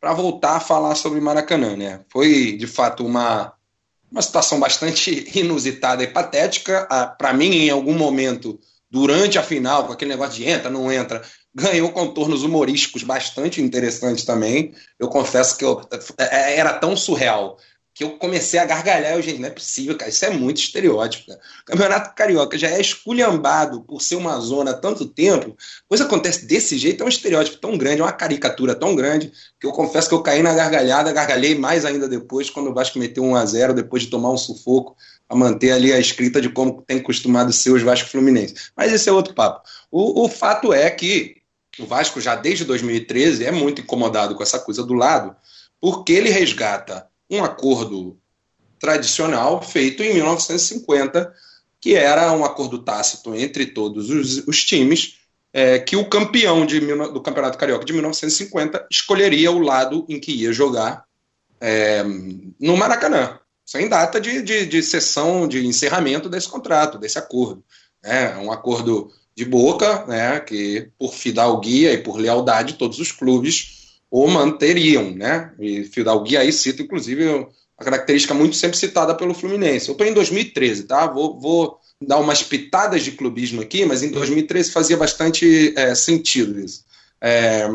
para 0.00 0.14
voltar 0.14 0.56
a 0.56 0.60
falar 0.60 0.94
sobre 0.94 1.20
Maracanã, 1.20 1.76
né? 1.76 2.00
Foi, 2.10 2.56
de 2.56 2.66
fato, 2.66 3.04
uma 3.04 3.52
uma 4.10 4.22
situação 4.22 4.58
bastante 4.58 5.30
inusitada 5.38 6.02
e 6.02 6.06
patética. 6.06 6.86
Para 7.18 7.32
mim, 7.32 7.50
em 7.50 7.70
algum 7.70 7.94
momento, 7.94 8.58
durante 8.90 9.38
a 9.38 9.42
final, 9.42 9.86
com 9.86 9.92
aquele 9.92 10.10
negócio 10.10 10.34
de 10.34 10.48
entra, 10.48 10.70
não 10.70 10.90
entra, 10.90 11.22
ganhou 11.54 11.90
contornos 11.90 12.42
humorísticos 12.42 13.02
bastante 13.02 13.60
interessantes 13.60 14.24
também. 14.24 14.72
Eu 14.98 15.08
confesso 15.08 15.56
que 15.56 15.64
eu, 15.64 15.80
é, 16.18 16.58
era 16.58 16.72
tão 16.74 16.96
surreal 16.96 17.56
que 17.92 18.04
eu 18.04 18.10
comecei 18.12 18.58
a 18.58 18.64
gargalhar. 18.64 19.12
Eu, 19.12 19.22
gente, 19.22 19.38
não 19.40 19.48
é 19.48 19.50
possível, 19.50 19.96
cara, 19.96 20.10
isso 20.10 20.24
é 20.24 20.30
muito 20.30 20.58
estereótipo. 20.58 21.26
Cara. 21.26 21.40
O 21.62 21.64
Campeonato 21.64 22.14
Carioca 22.14 22.56
já 22.56 22.68
é 22.68 22.80
esculhambado 22.80 23.82
por 23.82 24.00
ser 24.00 24.16
uma 24.16 24.38
zona 24.40 24.70
há 24.70 24.74
tanto 24.74 25.06
tempo, 25.06 25.56
coisa 25.88 26.04
acontece 26.04 26.46
desse 26.46 26.78
jeito, 26.78 27.02
é 27.02 27.06
um 27.06 27.08
estereótipo 27.08 27.58
tão 27.58 27.76
grande, 27.76 28.00
é 28.00 28.04
uma 28.04 28.12
caricatura 28.12 28.74
tão 28.74 28.94
grande, 28.94 29.32
que 29.58 29.66
eu 29.66 29.72
confesso 29.72 30.08
que 30.08 30.14
eu 30.14 30.22
caí 30.22 30.42
na 30.42 30.54
gargalhada, 30.54 31.12
gargalhei 31.12 31.54
mais 31.54 31.84
ainda 31.84 32.08
depois, 32.08 32.48
quando 32.48 32.70
o 32.70 32.74
Vasco 32.74 32.98
meteu 32.98 33.24
1 33.24 33.36
a 33.36 33.44
0 33.44 33.74
depois 33.74 34.02
de 34.02 34.08
tomar 34.08 34.30
um 34.30 34.38
sufoco, 34.38 34.96
a 35.28 35.34
manter 35.34 35.70
ali 35.70 35.92
a 35.92 35.98
escrita 35.98 36.40
de 36.40 36.48
como 36.48 36.82
tem 36.82 37.00
costumado 37.00 37.52
ser 37.52 37.70
os 37.70 37.82
Vasco 37.82 38.08
Fluminense. 38.08 38.54
Mas 38.76 38.92
esse 38.92 39.08
é 39.08 39.12
outro 39.12 39.32
papo. 39.32 39.62
O, 39.90 40.24
o 40.24 40.28
fato 40.28 40.72
é 40.72 40.90
que 40.90 41.36
o 41.78 41.86
Vasco 41.86 42.20
já 42.20 42.34
desde 42.34 42.64
2013 42.64 43.44
é 43.44 43.52
muito 43.52 43.80
incomodado 43.80 44.34
com 44.34 44.42
essa 44.42 44.58
coisa 44.58 44.82
do 44.82 44.94
lado, 44.94 45.36
porque 45.80 46.12
ele 46.12 46.30
resgata 46.30 47.06
um 47.30 47.44
acordo 47.44 48.18
tradicional 48.78 49.62
feito 49.62 50.02
em 50.02 50.14
1950, 50.14 51.32
que 51.80 51.94
era 51.94 52.32
um 52.32 52.44
acordo 52.44 52.78
tácito 52.78 53.34
entre 53.34 53.66
todos 53.66 54.10
os, 54.10 54.46
os 54.46 54.64
times, 54.64 55.18
é, 55.52 55.78
que 55.78 55.96
o 55.96 56.08
campeão 56.08 56.64
de, 56.64 56.80
do 56.80 57.20
Campeonato 57.20 57.58
Carioca 57.58 57.84
de 57.84 57.92
1950 57.92 58.86
escolheria 58.90 59.50
o 59.50 59.58
lado 59.58 60.04
em 60.08 60.18
que 60.18 60.32
ia 60.32 60.52
jogar 60.52 61.04
é, 61.60 62.02
no 62.58 62.76
Maracanã, 62.76 63.38
sem 63.66 63.88
data 63.88 64.20
de, 64.20 64.42
de, 64.42 64.66
de, 64.66 64.82
sessão, 64.82 65.46
de 65.46 65.64
encerramento 65.66 66.28
desse 66.28 66.48
contrato, 66.48 66.98
desse 66.98 67.18
acordo. 67.18 67.62
É 68.02 68.36
um 68.36 68.50
acordo 68.50 69.10
de 69.36 69.44
boca, 69.44 70.06
né, 70.06 70.40
que 70.40 70.90
por 70.98 71.14
fidalguia 71.14 71.92
e 71.92 71.98
por 71.98 72.16
lealdade 72.16 72.74
todos 72.74 72.98
os 72.98 73.12
clubes 73.12 73.79
ou 74.10 74.26
manteriam, 74.28 75.12
né? 75.12 75.52
E 75.60 75.84
Fidalgui 75.84 76.36
aí 76.36 76.52
cita, 76.52 76.82
inclusive, 76.82 77.46
a 77.78 77.84
característica 77.84 78.34
muito 78.34 78.56
sempre 78.56 78.76
citada 78.76 79.14
pelo 79.14 79.34
Fluminense. 79.34 79.88
Eu 79.88 79.92
estou 79.92 80.06
em 80.06 80.12
2013, 80.12 80.84
tá? 80.84 81.06
Vou, 81.06 81.38
vou, 81.38 81.80
dar 82.02 82.18
umas 82.18 82.42
pitadas 82.42 83.04
de 83.04 83.12
clubismo 83.12 83.60
aqui, 83.60 83.84
mas 83.84 84.02
em 84.02 84.10
2013 84.10 84.70
fazia 84.72 84.96
bastante 84.96 85.74
é, 85.76 85.94
sentido 85.94 86.58
isso. 86.58 86.84
É, 87.20 87.68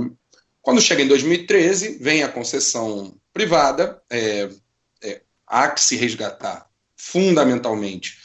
quando 0.61 0.81
chega 0.81 1.03
em 1.03 1.07
2013, 1.07 1.99
vem 2.01 2.23
a 2.23 2.27
concessão 2.27 3.15
privada, 3.31 4.01
é, 4.09 4.49
é, 5.03 5.21
há 5.45 5.69
que 5.69 5.79
se 5.79 5.95
resgatar 5.95 6.67
fundamentalmente 6.97 8.17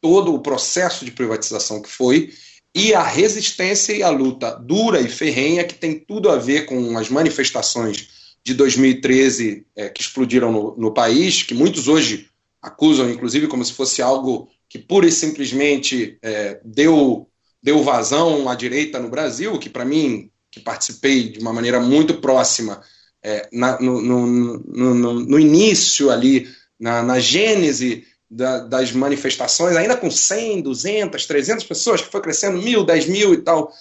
todo 0.00 0.32
o 0.32 0.40
processo 0.40 1.04
de 1.04 1.10
privatização 1.10 1.82
que 1.82 1.88
foi 1.88 2.32
e 2.78 2.94
a 2.94 3.02
resistência 3.02 3.92
e 3.92 4.04
a 4.04 4.08
luta 4.08 4.52
dura 4.52 5.00
e 5.00 5.08
ferrenha 5.08 5.64
que 5.64 5.74
tem 5.74 5.98
tudo 5.98 6.30
a 6.30 6.36
ver 6.36 6.64
com 6.64 6.96
as 6.96 7.08
manifestações 7.08 8.08
de 8.44 8.54
2013 8.54 9.66
é, 9.74 9.88
que 9.88 10.00
explodiram 10.00 10.52
no, 10.52 10.76
no, 10.76 10.94
país, 10.94 11.42
que 11.42 11.54
muitos 11.54 11.88
hoje 11.88 12.28
acusam, 12.62 13.10
inclusive, 13.10 13.48
como 13.48 13.64
se 13.64 13.72
fosse 13.72 14.00
algo 14.00 14.48
que 14.68 14.78
pura 14.78 15.08
e 15.08 15.12
simplesmente 15.12 16.18
é, 16.22 16.60
deu, 16.64 17.28
deu 17.60 17.82
vazão 17.82 18.48
à 18.48 18.54
direita 18.54 19.00
no 19.00 19.08
Brasil, 19.08 19.58
que 19.58 19.68
para 19.68 19.84
mim, 19.84 20.30
que 20.48 20.60
participei 20.60 21.30
de 21.30 21.40
uma 21.40 21.52
maneira 21.52 21.80
muito 21.80 22.14
próxima 22.14 22.80
é, 23.22 23.48
na, 23.52 23.80
no, 23.80 24.00
no, 24.00 25.14
no, 25.14 25.40
início 25.40 26.10
ali, 26.10 26.48
na, 26.78 27.02
na 27.02 27.18
gênese 27.18 28.06
da, 28.30 28.60
das 28.60 28.92
manifestações, 28.92 29.76
ainda 29.76 29.96
com 29.96 30.10
100, 30.10 30.62
200, 30.62 31.26
300 31.26 31.64
pessoas, 31.64 32.00
que 32.00 32.10
foi 32.10 32.20
crescendo 32.20 32.58
mil, 32.58 32.84
10 32.84 33.06
mil 33.06 33.32
e 33.32 33.38
tal, 33.38 33.72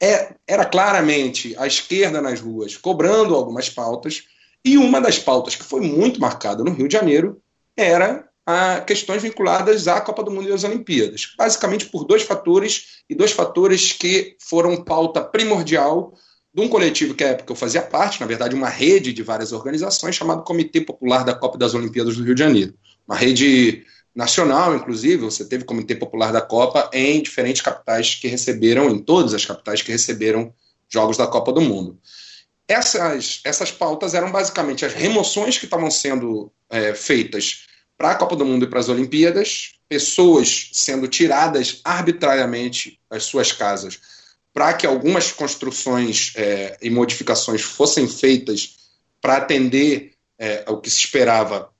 é, 0.00 0.34
era 0.46 0.64
claramente 0.64 1.54
a 1.58 1.66
esquerda 1.66 2.20
nas 2.20 2.40
ruas 2.40 2.76
cobrando 2.76 3.34
algumas 3.34 3.68
pautas, 3.68 4.24
e 4.64 4.76
uma 4.76 5.00
das 5.00 5.18
pautas 5.18 5.54
que 5.54 5.64
foi 5.64 5.80
muito 5.80 6.20
marcada 6.20 6.62
no 6.62 6.72
Rio 6.72 6.88
de 6.88 6.92
Janeiro 6.92 7.40
era 7.76 8.28
a 8.44 8.80
questões 8.80 9.22
vinculadas 9.22 9.88
à 9.88 10.00
Copa 10.00 10.22
do 10.22 10.30
Mundo 10.30 10.48
e 10.48 10.52
às 10.52 10.62
Olimpíadas, 10.62 11.34
basicamente 11.36 11.86
por 11.86 12.04
dois 12.04 12.22
fatores, 12.22 13.02
e 13.10 13.14
dois 13.14 13.32
fatores 13.32 13.92
que 13.92 14.36
foram 14.40 14.84
pauta 14.84 15.20
primordial 15.22 16.14
de 16.54 16.62
um 16.62 16.68
coletivo 16.68 17.14
que 17.14 17.24
à 17.24 17.28
época 17.28 17.52
eu 17.52 17.56
fazia 17.56 17.82
parte, 17.82 18.20
na 18.20 18.26
verdade 18.26 18.54
uma 18.54 18.68
rede 18.68 19.12
de 19.12 19.22
várias 19.22 19.52
organizações, 19.52 20.14
chamado 20.14 20.44
Comitê 20.44 20.80
Popular 20.80 21.24
da 21.24 21.34
Copa 21.34 21.58
das 21.58 21.74
Olimpíadas 21.74 22.16
do 22.16 22.24
Rio 22.24 22.34
de 22.34 22.40
Janeiro. 22.40 22.74
Uma 23.06 23.16
rede 23.16 23.84
nacional, 24.16 24.74
inclusive, 24.74 25.18
você 25.18 25.44
teve 25.44 25.64
Comitê 25.64 25.94
Popular 25.94 26.32
da 26.32 26.40
Copa 26.40 26.88
em 26.90 27.22
diferentes 27.22 27.60
capitais 27.60 28.14
que 28.14 28.26
receberam, 28.26 28.88
em 28.88 28.98
todas 28.98 29.34
as 29.34 29.44
capitais 29.44 29.82
que 29.82 29.92
receberam 29.92 30.54
jogos 30.88 31.18
da 31.18 31.26
Copa 31.26 31.52
do 31.52 31.60
Mundo. 31.60 32.00
Essas, 32.66 33.42
essas 33.44 33.70
pautas 33.70 34.14
eram 34.14 34.32
basicamente 34.32 34.86
as 34.86 34.94
remoções 34.94 35.58
que 35.58 35.66
estavam 35.66 35.90
sendo 35.90 36.50
é, 36.70 36.94
feitas 36.94 37.66
para 37.98 38.12
a 38.12 38.14
Copa 38.14 38.34
do 38.34 38.44
Mundo 38.44 38.64
e 38.64 38.68
para 38.68 38.80
as 38.80 38.88
Olimpíadas, 38.88 39.72
pessoas 39.86 40.70
sendo 40.72 41.06
tiradas 41.06 41.80
arbitrariamente 41.84 42.98
das 43.10 43.24
suas 43.24 43.52
casas 43.52 44.00
para 44.52 44.72
que 44.72 44.86
algumas 44.86 45.30
construções 45.30 46.32
é, 46.34 46.78
e 46.80 46.88
modificações 46.88 47.60
fossem 47.60 48.08
feitas 48.08 48.76
para 49.20 49.36
atender 49.36 50.12
é, 50.38 50.64
ao 50.66 50.80
que 50.80 50.88
se 50.88 51.00
esperava 51.00 51.70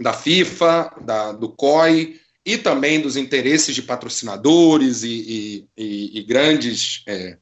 da 0.00 0.12
FIFA, 0.12 0.92
da, 1.00 1.32
do 1.32 1.48
COI 1.48 2.20
e 2.44 2.56
também 2.56 3.00
dos 3.00 3.16
interesses 3.16 3.74
de 3.74 3.82
patrocinadores 3.82 5.02
e, 5.02 5.66
e, 5.76 6.18
e 6.18 6.22
grandes 6.22 7.02
é, 7.06 7.38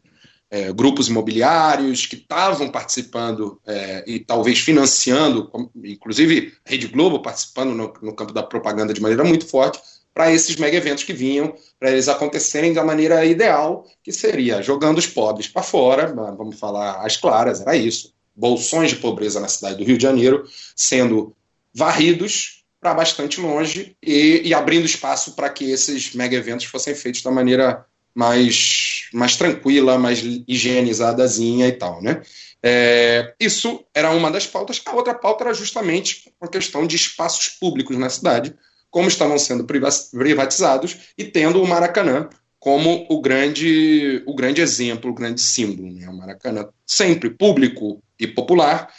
é, 0.50 0.72
grupos 0.72 1.08
imobiliários 1.08 2.06
que 2.06 2.16
estavam 2.16 2.70
participando 2.70 3.60
é, 3.66 4.04
e 4.06 4.20
talvez 4.20 4.60
financiando, 4.60 5.50
inclusive 5.84 6.52
Rede 6.64 6.86
Globo 6.86 7.20
participando 7.20 7.74
no, 7.74 7.92
no 8.00 8.14
campo 8.14 8.32
da 8.32 8.42
propaganda 8.42 8.94
de 8.94 9.00
maneira 9.02 9.24
muito 9.24 9.46
forte, 9.46 9.80
para 10.14 10.32
esses 10.32 10.54
mega 10.56 10.76
eventos 10.76 11.02
que 11.02 11.12
vinham, 11.12 11.52
para 11.78 11.90
eles 11.90 12.08
acontecerem 12.08 12.72
da 12.72 12.84
maneira 12.84 13.24
ideal, 13.26 13.84
que 14.00 14.12
seria 14.12 14.62
jogando 14.62 14.98
os 14.98 15.08
pobres 15.08 15.48
para 15.48 15.62
fora, 15.62 16.14
vamos 16.14 16.56
falar 16.56 17.04
as 17.04 17.16
claras, 17.16 17.60
era 17.60 17.76
isso. 17.76 18.14
Bolsões 18.34 18.90
de 18.90 18.96
pobreza 18.96 19.40
na 19.40 19.48
cidade 19.48 19.76
do 19.76 19.84
Rio 19.84 19.98
de 19.98 20.02
Janeiro 20.04 20.44
sendo 20.76 21.34
varridos 21.74 22.64
para 22.80 22.94
bastante 22.94 23.40
longe 23.40 23.96
e, 24.02 24.42
e 24.44 24.54
abrindo 24.54 24.84
espaço 24.84 25.32
para 25.34 25.48
que 25.48 25.70
esses 25.70 26.14
mega 26.14 26.36
eventos 26.36 26.66
fossem 26.66 26.94
feitos 26.94 27.22
da 27.22 27.30
maneira 27.30 27.84
mais, 28.14 29.08
mais 29.12 29.36
tranquila, 29.36 29.98
mais 29.98 30.22
higienizadazinha 30.46 31.66
e 31.66 31.72
tal, 31.72 32.00
né? 32.02 32.22
É, 32.62 33.34
isso 33.38 33.84
era 33.92 34.10
uma 34.10 34.30
das 34.30 34.46
pautas. 34.46 34.80
A 34.86 34.92
outra 34.94 35.14
pauta 35.14 35.44
era 35.44 35.52
justamente 35.52 36.32
a 36.40 36.48
questão 36.48 36.86
de 36.86 36.96
espaços 36.96 37.48
públicos 37.48 37.98
na 37.98 38.08
cidade, 38.08 38.54
como 38.90 39.08
estavam 39.08 39.38
sendo 39.38 39.64
privatizados 39.64 40.96
e 41.18 41.24
tendo 41.24 41.62
o 41.62 41.66
Maracanã 41.66 42.28
como 42.58 43.04
o 43.10 43.20
grande, 43.20 44.22
o 44.24 44.34
grande 44.34 44.62
exemplo, 44.62 45.10
o 45.10 45.14
grande 45.14 45.42
símbolo. 45.42 45.92
Né? 45.92 46.08
O 46.08 46.16
Maracanã, 46.16 46.68
sempre 46.86 47.28
público 47.28 48.02
e 48.18 48.26
popular, 48.26 48.90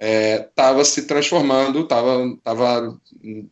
estava 0.00 0.80
é, 0.80 0.84
se 0.84 1.02
transformando, 1.02 1.80
estava 1.82 2.98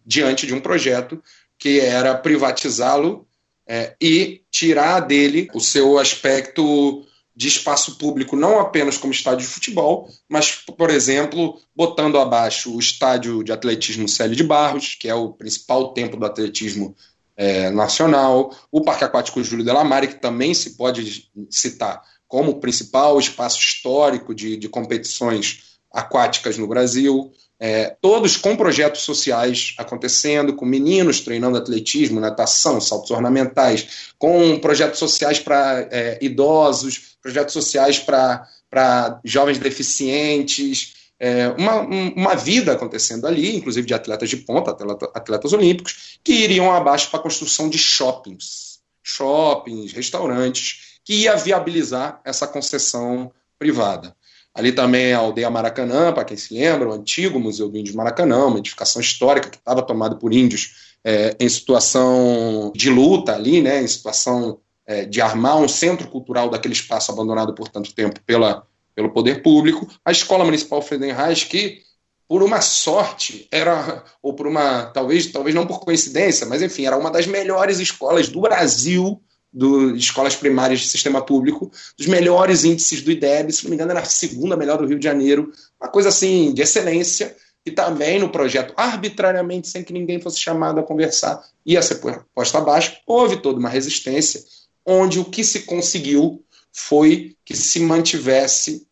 diante 0.06 0.46
de 0.46 0.54
um 0.54 0.60
projeto 0.60 1.22
que 1.58 1.80
era 1.80 2.14
privatizá-lo 2.14 3.26
é, 3.68 3.94
e 4.00 4.40
tirar 4.50 5.00
dele 5.00 5.50
o 5.52 5.60
seu 5.60 5.98
aspecto 5.98 7.04
de 7.36 7.46
espaço 7.46 7.98
público, 7.98 8.34
não 8.34 8.58
apenas 8.58 8.96
como 8.96 9.12
estádio 9.12 9.46
de 9.46 9.52
futebol, 9.52 10.08
mas, 10.28 10.56
por 10.76 10.90
exemplo, 10.90 11.60
botando 11.76 12.18
abaixo 12.18 12.74
o 12.74 12.80
estádio 12.80 13.44
de 13.44 13.52
atletismo 13.52 14.08
Célio 14.08 14.34
de 14.34 14.42
Barros, 14.42 14.96
que 14.98 15.08
é 15.08 15.14
o 15.14 15.32
principal 15.32 15.92
templo 15.92 16.18
do 16.18 16.26
atletismo 16.26 16.96
é, 17.36 17.70
nacional, 17.70 18.52
o 18.72 18.80
Parque 18.80 19.04
Aquático 19.04 19.44
Júlio 19.44 19.64
Delamare, 19.64 20.08
que 20.08 20.20
também 20.20 20.52
se 20.52 20.70
pode 20.70 21.30
citar 21.48 22.02
como 22.26 22.52
o 22.52 22.60
principal 22.60 23.18
espaço 23.18 23.60
histórico 23.60 24.34
de, 24.34 24.56
de 24.56 24.68
competições 24.68 25.67
aquáticas 25.90 26.58
no 26.58 26.66
Brasil, 26.66 27.32
é, 27.60 27.96
todos 28.00 28.36
com 28.36 28.56
projetos 28.56 29.02
sociais 29.02 29.74
acontecendo, 29.78 30.54
com 30.54 30.64
meninos 30.64 31.20
treinando 31.20 31.58
atletismo, 31.58 32.20
natação, 32.20 32.80
saltos 32.80 33.10
ornamentais, 33.10 34.12
com 34.16 34.58
projetos 34.60 34.98
sociais 34.98 35.40
para 35.40 35.88
é, 35.90 36.18
idosos, 36.22 37.16
projetos 37.20 37.52
sociais 37.52 37.98
para 37.98 39.20
jovens 39.24 39.58
deficientes, 39.58 40.94
é, 41.18 41.48
uma, 41.48 41.80
uma 41.80 42.34
vida 42.36 42.72
acontecendo 42.72 43.26
ali, 43.26 43.56
inclusive 43.56 43.86
de 43.86 43.94
atletas 43.94 44.30
de 44.30 44.36
ponta, 44.36 44.70
atleta, 44.70 45.10
atletas 45.12 45.52
olímpicos, 45.52 46.20
que 46.22 46.32
iriam 46.32 46.72
abaixo 46.72 47.10
para 47.10 47.18
a 47.18 47.22
construção 47.22 47.68
de 47.68 47.76
shoppings, 47.76 48.78
shoppings, 49.02 49.92
restaurantes, 49.92 51.00
que 51.04 51.14
ia 51.14 51.34
viabilizar 51.34 52.20
essa 52.24 52.46
concessão 52.46 53.32
privada. 53.58 54.14
Ali 54.58 54.72
também 54.72 55.12
a 55.12 55.18
aldeia 55.18 55.48
Maracanã, 55.48 56.12
para 56.12 56.24
quem 56.24 56.36
se 56.36 56.52
lembra, 56.52 56.88
o 56.88 56.92
antigo 56.92 57.38
Museu 57.38 57.68
do 57.68 57.78
Índio 57.78 57.96
Maracanã, 57.96 58.46
uma 58.46 58.58
edificação 58.58 59.00
histórica 59.00 59.48
que 59.48 59.56
estava 59.56 59.82
tomada 59.82 60.16
por 60.16 60.32
índios 60.32 60.98
é, 61.04 61.36
em 61.38 61.48
situação 61.48 62.72
de 62.74 62.90
luta 62.90 63.36
ali, 63.36 63.62
né, 63.62 63.80
em 63.80 63.86
situação 63.86 64.58
é, 64.84 65.04
de 65.04 65.20
armar 65.20 65.58
um 65.58 65.68
centro 65.68 66.08
cultural 66.08 66.50
daquele 66.50 66.74
espaço 66.74 67.12
abandonado 67.12 67.54
por 67.54 67.68
tanto 67.68 67.94
tempo 67.94 68.20
pela, 68.26 68.66
pelo 68.96 69.12
poder 69.12 69.42
público. 69.44 69.86
A 70.04 70.10
Escola 70.10 70.44
Municipal 70.44 70.82
Friedenreich, 70.82 71.46
que 71.46 71.82
por 72.26 72.42
uma 72.42 72.60
sorte 72.60 73.46
era 73.52 74.02
ou 74.20 74.34
por 74.34 74.48
uma 74.48 74.86
talvez 74.86 75.28
talvez 75.28 75.54
não 75.54 75.68
por 75.68 75.78
coincidência, 75.78 76.48
mas 76.48 76.62
enfim 76.62 76.84
era 76.84 76.96
uma 76.96 77.12
das 77.12 77.28
melhores 77.28 77.78
escolas 77.78 78.28
do 78.28 78.40
Brasil 78.40 79.22
do, 79.52 79.92
de 79.92 79.98
escolas 79.98 80.36
primárias 80.36 80.80
de 80.80 80.88
sistema 80.88 81.24
público, 81.24 81.70
dos 81.96 82.06
melhores 82.06 82.64
índices 82.64 83.02
do 83.02 83.10
IDEB, 83.10 83.52
se 83.52 83.64
não 83.64 83.70
me 83.70 83.76
engano, 83.76 83.90
era 83.90 84.00
a 84.00 84.04
segunda 84.04 84.56
melhor 84.56 84.78
do 84.78 84.86
Rio 84.86 84.98
de 84.98 85.04
Janeiro, 85.04 85.52
uma 85.80 85.90
coisa 85.90 86.10
assim 86.10 86.52
de 86.52 86.62
excelência, 86.62 87.34
e 87.64 87.70
também 87.70 88.18
no 88.18 88.30
projeto, 88.30 88.72
arbitrariamente, 88.76 89.68
sem 89.68 89.84
que 89.84 89.92
ninguém 89.92 90.20
fosse 90.20 90.38
chamado 90.38 90.80
a 90.80 90.82
conversar, 90.82 91.42
ia 91.66 91.82
ser 91.82 92.00
posta 92.34 92.58
abaixo. 92.58 92.96
Houve 93.06 93.42
toda 93.42 93.58
uma 93.58 93.68
resistência, 93.68 94.42
onde 94.86 95.18
o 95.18 95.24
que 95.24 95.44
se 95.44 95.60
conseguiu 95.60 96.42
foi 96.72 97.36
que 97.44 97.54
se 97.54 97.80
mantivesse 97.80 98.86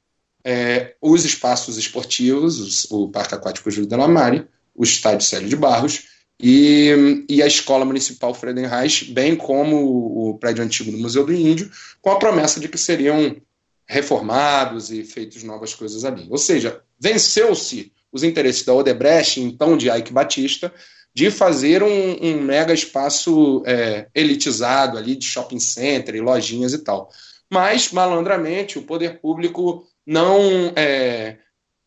é, 0.45 0.95
os 1.01 1.25
espaços 1.25 1.79
esportivos, 1.79 2.87
o 2.91 3.09
Parque 3.09 3.35
Aquático 3.35 3.71
Júlio 3.71 3.89
de 3.89 3.97
Lamare, 3.97 4.47
o 4.75 4.85
Estádio 4.85 5.27
Célio 5.27 5.49
de 5.49 5.57
Barros, 5.57 6.05
e, 6.41 7.25
e 7.29 7.43
a 7.43 7.47
Escola 7.47 7.85
Municipal 7.85 8.35
Friedenreich, 8.35 9.13
bem 9.13 9.35
como 9.35 10.31
o 10.31 10.39
prédio 10.39 10.63
antigo 10.63 10.93
do 10.93 10.99
Museu 10.99 11.25
do 11.25 11.33
Índio, 11.33 11.71
com 12.01 12.11
a 12.11 12.19
promessa 12.19 12.61
de 12.61 12.69
que 12.69 12.79
seriam 12.79 13.37
reformados 13.87 14.91
e 14.91 15.05
feitos 15.05 15.43
novas 15.43 15.75
coisas 15.75 16.05
ali. 16.05 16.27
Ou 16.31 16.39
seja, 16.39 16.83
venceu-se 17.01 17.93
os 18.13 18.23
interesses 18.23 18.65
da 18.65 18.75
Odebrecht, 18.75 19.41
então 19.41 19.77
de 19.77 19.89
Ike 19.89 20.13
Batista, 20.13 20.73
de 21.15 21.31
fazer 21.31 21.83
um, 21.83 22.17
um 22.21 22.43
mega 22.43 22.75
espaço 22.75 23.63
é, 23.65 24.07
elitizado 24.15 24.99
ali 24.99 25.17
de 25.17 25.25
shopping 25.25 25.61
center 25.61 26.15
e 26.15 26.21
lojinhas 26.21 26.75
e 26.75 26.79
tal. 26.79 27.11
Mas, 27.51 27.93
malandramente, 27.93 28.79
o 28.79 28.83
poder 28.83 29.21
público 29.21 29.87
não 30.05 30.73
é, 30.77 31.39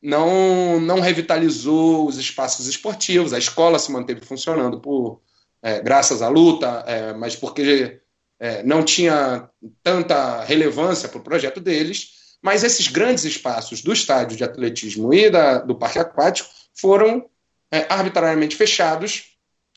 não, 0.01 0.79
não 0.79 0.99
revitalizou 0.99 2.07
os 2.07 2.17
espaços 2.17 2.67
esportivos, 2.67 3.33
a 3.33 3.37
escola 3.37 3.79
se 3.79 3.91
manteve 3.91 4.21
funcionando 4.21 4.79
por 4.79 5.21
é, 5.61 5.81
graças 5.81 6.21
à 6.21 6.29
luta, 6.29 6.83
é, 6.87 7.13
mas 7.13 7.35
porque 7.35 7.99
é, 8.39 8.63
não 8.63 8.83
tinha 8.83 9.49
tanta 9.83 10.43
relevância 10.43 11.09
para 11.09 11.19
o 11.19 11.23
projeto 11.23 11.59
deles. 11.59 12.17
Mas 12.41 12.63
esses 12.63 12.87
grandes 12.87 13.25
espaços 13.25 13.81
do 13.81 13.91
estádio 13.91 14.37
de 14.37 14.43
atletismo 14.45 15.13
e 15.13 15.29
da, 15.29 15.57
do 15.57 15.75
parque 15.75 15.99
aquático 15.99 16.49
foram 16.73 17.25
é, 17.69 17.85
arbitrariamente 17.89 18.55
fechados 18.55 19.35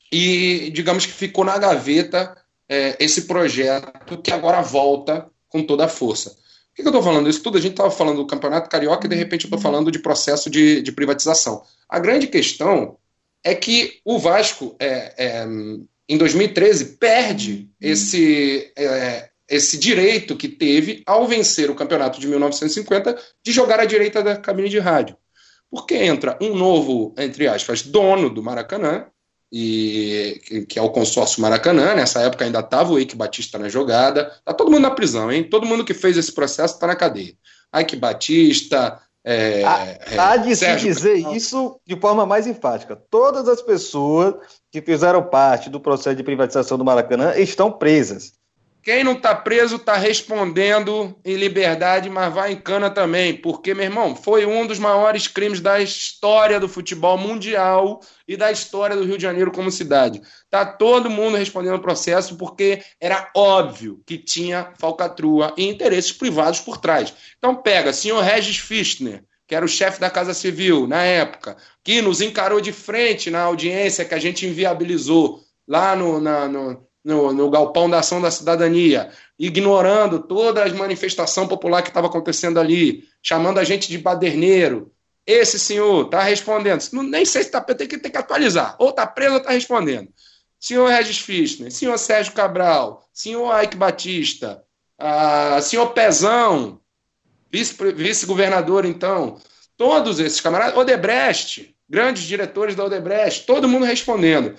e, 0.09 0.71
digamos 0.71 1.05
que 1.05 1.11
ficou 1.11 1.43
na 1.43 1.57
gaveta 1.57 2.37
é, 2.69 2.95
esse 3.03 3.23
projeto 3.23 4.21
que 4.21 4.31
agora 4.31 4.61
volta 4.61 5.29
com 5.49 5.61
toda 5.63 5.85
a 5.85 5.89
força. 5.89 6.37
Por 6.73 6.77
que, 6.77 6.81
que 6.81 6.87
eu 6.87 6.91
estou 6.91 7.03
falando 7.03 7.29
isso 7.29 7.43
tudo? 7.43 7.59
A 7.59 7.61
gente 7.61 7.73
estava 7.73 7.91
falando 7.91 8.17
do 8.17 8.25
Campeonato 8.25 8.67
Carioca 8.67 9.05
e 9.05 9.09
de 9.09 9.15
repente 9.15 9.45
eu 9.45 9.47
estou 9.47 9.59
falando 9.59 9.91
de 9.91 9.99
processo 9.99 10.49
de, 10.49 10.81
de, 10.81 10.91
privatização. 10.91 11.61
A 11.87 11.99
grande 11.99 12.25
questão 12.25 12.97
é 13.43 13.53
que 13.53 13.99
o 14.03 14.17
Vasco, 14.17 14.75
é, 14.79 15.13
é, 15.15 15.45
em 16.09 16.17
2013, 16.17 16.97
perde 16.97 17.69
esse, 17.79 18.71
é, 18.75 19.29
esse 19.47 19.77
direito 19.77 20.35
que 20.35 20.47
teve 20.47 21.03
ao 21.05 21.27
vencer 21.27 21.69
o 21.69 21.75
campeonato 21.75 22.19
de 22.19 22.25
1950 22.25 23.21
de 23.43 23.51
jogar 23.51 23.79
à 23.79 23.85
direita 23.85 24.23
da 24.23 24.35
cabine 24.35 24.67
de 24.67 24.79
rádio. 24.79 25.15
Porque 25.69 25.93
entra 25.93 26.39
um 26.41 26.55
novo, 26.55 27.13
entre 27.19 27.47
aspas, 27.47 27.83
dono 27.83 28.31
do 28.31 28.41
Maracanã, 28.41 29.05
e 29.55 30.65
que 30.67 30.79
é 30.79 30.81
o 30.81 30.89
consórcio 30.89 31.39
Maracanã, 31.39 31.93
nessa 31.93 32.21
época 32.21 32.43
ainda 32.43 32.59
estava 32.59 32.91
o 32.91 32.97
Eike 32.97 33.15
Batista 33.15 33.59
na 33.59 33.69
jogada, 33.69 34.31
tá 34.43 34.51
todo 34.51 34.71
mundo 34.71 34.81
na 34.81 34.89
prisão, 34.89 35.31
hein? 35.31 35.47
Todo 35.47 35.67
mundo 35.67 35.85
que 35.85 35.93
fez 35.93 36.17
esse 36.17 36.31
processo 36.31 36.73
está 36.73 36.87
na 36.87 36.95
cadeia. 36.95 37.35
Eike 37.75 37.95
Batista, 37.95 38.99
é, 39.23 39.63
há, 39.63 39.85
é, 39.85 40.17
há 40.17 40.37
de 40.37 40.55
se 40.55 40.75
dizer 40.77 41.17
isso 41.33 41.79
de 41.85 41.95
forma 41.95 42.25
mais 42.25 42.47
enfática. 42.47 42.95
Todas 43.11 43.47
as 43.47 43.61
pessoas 43.61 44.33
que 44.71 44.81
fizeram 44.81 45.21
parte 45.21 45.69
do 45.69 45.79
processo 45.79 46.15
de 46.15 46.23
privatização 46.23 46.75
do 46.75 46.83
Maracanã 46.83 47.35
estão 47.37 47.71
presas. 47.71 48.33
Quem 48.83 49.01
não 49.01 49.13
está 49.13 49.33
preso 49.33 49.77
está 49.77 49.95
respondendo 49.95 51.17
em 51.23 51.37
liberdade, 51.37 52.09
mas 52.09 52.33
vai 52.33 52.51
em 52.51 52.59
cana 52.59 52.89
também, 52.89 53.33
porque, 53.33 53.73
meu 53.73 53.85
irmão, 53.85 54.13
foi 54.13 54.45
um 54.45 54.67
dos 54.67 54.77
maiores 54.77 55.25
crimes 55.25 55.61
da 55.61 55.79
história 55.79 56.59
do 56.59 56.67
futebol 56.67 57.17
mundial 57.17 58.01
e 58.27 58.35
da 58.35 58.51
história 58.51 58.97
do 58.97 59.05
Rio 59.05 59.15
de 59.15 59.23
Janeiro 59.23 59.53
como 59.53 59.71
cidade. 59.71 60.21
Tá 60.49 60.65
todo 60.65 61.09
mundo 61.09 61.37
respondendo 61.37 61.75
o 61.75 61.81
processo 61.81 62.35
porque 62.35 62.83
era 62.99 63.31
óbvio 63.33 64.03
que 64.05 64.17
tinha 64.17 64.73
falcatrua 64.77 65.53
e 65.55 65.65
interesses 65.65 66.11
privados 66.11 66.59
por 66.59 66.77
trás. 66.77 67.13
Então 67.37 67.55
pega, 67.55 67.93
senhor 67.93 68.21
Regis 68.21 68.57
Fischner, 68.57 69.23
que 69.47 69.55
era 69.55 69.63
o 69.63 69.69
chefe 69.69 70.01
da 70.01 70.09
Casa 70.09 70.33
Civil 70.33 70.87
na 70.87 71.03
época, 71.03 71.55
que 71.81 72.01
nos 72.01 72.19
encarou 72.19 72.59
de 72.59 72.73
frente 72.73 73.31
na 73.31 73.43
audiência 73.43 74.03
que 74.03 74.13
a 74.13 74.19
gente 74.19 74.45
inviabilizou 74.45 75.41
lá 75.65 75.95
no, 75.95 76.19
na, 76.19 76.49
no 76.49 76.85
no, 77.03 77.33
no 77.33 77.49
galpão 77.49 77.89
da 77.89 77.99
ação 77.99 78.21
da 78.21 78.31
cidadania, 78.31 79.11
ignorando 79.37 80.19
toda 80.19 80.63
a 80.63 80.73
manifestação 80.73 81.47
popular 81.47 81.81
que 81.81 81.89
estava 81.89 82.07
acontecendo 82.07 82.59
ali, 82.59 83.07
chamando 83.21 83.59
a 83.59 83.63
gente 83.63 83.89
de 83.89 83.97
baderneiro. 83.97 84.91
Esse 85.25 85.59
senhor 85.59 86.05
está 86.05 86.21
respondendo. 86.21 86.81
Nem 86.93 87.25
sei 87.25 87.43
se 87.43 87.49
está 87.49 87.61
tem 87.61 87.87
que, 87.87 87.97
tem 87.97 88.11
que 88.11 88.17
atualizar. 88.17 88.75
Ou 88.77 88.89
está 88.89 89.07
preso 89.07 89.33
ou 89.33 89.37
está 89.37 89.51
respondendo. 89.51 90.09
Senhor 90.59 90.87
Regis 90.87 91.19
Fischner, 91.19 91.71
senhor 91.71 91.97
Sérgio 91.97 92.33
Cabral, 92.33 93.05
senhor 93.13 93.63
Ike 93.63 93.75
Batista, 93.75 94.63
senhor 95.61 95.87
Pezão, 95.87 96.79
vice-governador, 97.51 98.83
vice 98.83 98.95
então, 98.95 99.41
todos 99.75 100.19
esses 100.19 100.39
camaradas, 100.39 100.77
Odebrecht, 100.77 101.75
grandes 101.89 102.23
diretores 102.23 102.75
da 102.75 102.85
Odebrecht, 102.85 103.45
todo 103.45 103.67
mundo 103.67 103.85
respondendo. 103.85 104.55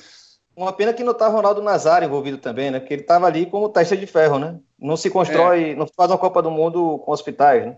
Uma 0.57 0.73
pena 0.73 0.93
que 0.93 1.03
não 1.03 1.12
está 1.12 1.27
Ronaldo 1.27 1.61
Nazário 1.61 2.07
envolvido 2.07 2.38
também, 2.38 2.71
né? 2.71 2.79
Porque 2.79 2.95
ele 2.95 3.03
estava 3.03 3.27
ali 3.27 3.47
como 3.47 3.69
testa 3.69 3.97
de 3.97 4.07
ferro, 4.07 4.38
né? 4.38 4.57
Não 4.79 4.97
se 4.97 5.11
constrói, 5.11 5.71
é. 5.71 5.75
não 5.75 5.87
faz 5.87 6.11
uma 6.11 6.19
Copa 6.19 6.40
do 6.40 6.51
Mundo 6.51 6.99
com 6.99 7.12
hospitais, 7.12 7.67
né? 7.67 7.77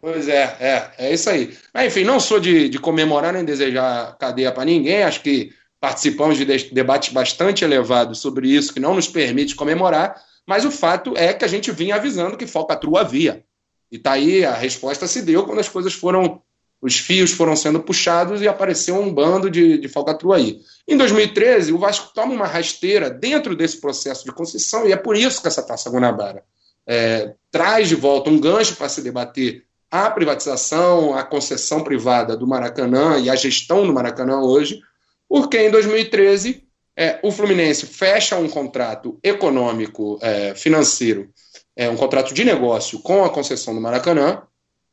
Pois 0.00 0.28
é, 0.28 0.56
é, 0.60 0.90
é 0.98 1.12
isso 1.12 1.28
aí. 1.28 1.56
Mas, 1.72 1.86
enfim, 1.86 2.04
não 2.04 2.20
sou 2.20 2.38
de, 2.38 2.68
de 2.68 2.78
comemorar 2.78 3.32
nem 3.32 3.44
desejar 3.44 4.16
cadeia 4.16 4.52
para 4.52 4.64
ninguém, 4.64 5.02
acho 5.02 5.22
que 5.22 5.50
participamos 5.80 6.36
de 6.36 6.44
debates 6.72 7.12
bastante 7.12 7.64
elevados 7.64 8.18
sobre 8.18 8.48
isso, 8.48 8.72
que 8.72 8.80
não 8.80 8.94
nos 8.94 9.08
permite 9.08 9.56
comemorar, 9.56 10.20
mas 10.46 10.64
o 10.64 10.70
fato 10.70 11.14
é 11.16 11.32
que 11.32 11.44
a 11.44 11.48
gente 11.48 11.70
vinha 11.70 11.96
avisando 11.96 12.36
que 12.36 12.46
falcatrua 12.46 13.00
havia. 13.00 13.44
E 13.90 13.98
tá 13.98 14.12
aí, 14.12 14.44
a 14.44 14.54
resposta 14.54 15.06
se 15.06 15.22
deu 15.22 15.44
quando 15.44 15.60
as 15.60 15.68
coisas 15.68 15.94
foram 15.94 16.42
os 16.80 16.98
fios 16.98 17.32
foram 17.32 17.56
sendo 17.56 17.80
puxados 17.80 18.40
e 18.40 18.48
apareceu 18.48 18.96
um 19.00 19.12
bando 19.12 19.50
de, 19.50 19.78
de 19.78 19.88
falcatrua 19.88 20.36
aí. 20.36 20.60
Em 20.86 20.96
2013, 20.96 21.72
o 21.72 21.78
Vasco 21.78 22.12
toma 22.14 22.32
uma 22.32 22.46
rasteira 22.46 23.10
dentro 23.10 23.56
desse 23.56 23.80
processo 23.80 24.24
de 24.24 24.32
concessão 24.32 24.86
e 24.86 24.92
é 24.92 24.96
por 24.96 25.16
isso 25.16 25.42
que 25.42 25.48
essa 25.48 25.62
Taça 25.62 25.90
Guanabara 25.90 26.44
é, 26.86 27.34
traz 27.50 27.88
de 27.88 27.94
volta 27.94 28.30
um 28.30 28.40
gancho 28.40 28.76
para 28.76 28.88
se 28.88 29.02
debater 29.02 29.64
a 29.90 30.10
privatização, 30.10 31.14
a 31.14 31.22
concessão 31.22 31.82
privada 31.82 32.36
do 32.36 32.46
Maracanã 32.46 33.18
e 33.18 33.28
a 33.28 33.34
gestão 33.34 33.86
do 33.86 33.92
Maracanã 33.92 34.40
hoje, 34.40 34.80
porque 35.28 35.58
em 35.58 35.70
2013 35.70 36.64
é, 36.96 37.18
o 37.22 37.30
Fluminense 37.30 37.86
fecha 37.86 38.36
um 38.36 38.48
contrato 38.48 39.18
econômico, 39.22 40.18
é, 40.20 40.54
financeiro, 40.54 41.30
é, 41.76 41.88
um 41.88 41.96
contrato 41.96 42.34
de 42.34 42.44
negócio 42.44 42.98
com 43.00 43.24
a 43.24 43.30
concessão 43.30 43.74
do 43.74 43.80
Maracanã, 43.80 44.42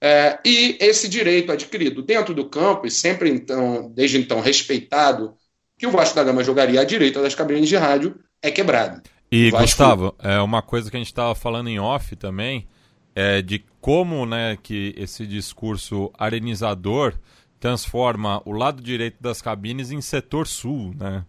é, 0.02 0.40
e 0.46 0.78
esse 0.80 1.08
direito 1.08 1.52
adquirido 1.52 2.02
dentro 2.02 2.34
do 2.34 2.50
campo, 2.50 2.86
e 2.86 2.92
sempre 2.92 3.30
então, 3.30 3.92
desde 3.94 4.18
então 4.18 4.42
respeitado, 4.42 5.36
que 5.78 5.88
o 5.88 5.92
Vasco 5.92 6.16
da 6.16 6.24
Gama 6.24 6.44
jogaria 6.44 6.82
à 6.82 6.84
direita 6.84 7.22
das 7.22 7.36
cabines 7.36 7.68
de 7.68 7.76
rádio, 7.76 8.20
é 8.42 8.52
quebrado. 8.52 9.02
E, 9.32 9.50
Vasco... 9.50 9.66
Gustavo, 9.66 10.16
é 10.20 10.40
uma 10.40 10.62
coisa 10.62 10.90
que 10.90 10.98
a 10.98 11.00
gente 11.00 11.08
estava 11.08 11.34
falando 11.34 11.70
em 11.70 11.80
off 11.80 12.16
também, 12.16 12.68
é 13.16 13.42
de 13.42 13.64
como 13.82 14.26
né, 14.26 14.58
que 14.62 14.94
esse 14.98 15.26
discurso 15.26 16.12
arenizador 16.18 17.14
transforma 17.60 18.42
o 18.46 18.52
lado 18.52 18.82
direito 18.82 19.18
das 19.22 19.42
cabines 19.42 19.92
em 19.92 20.02
setor 20.02 20.48
sul, 20.48 20.94
né? 20.96 21.26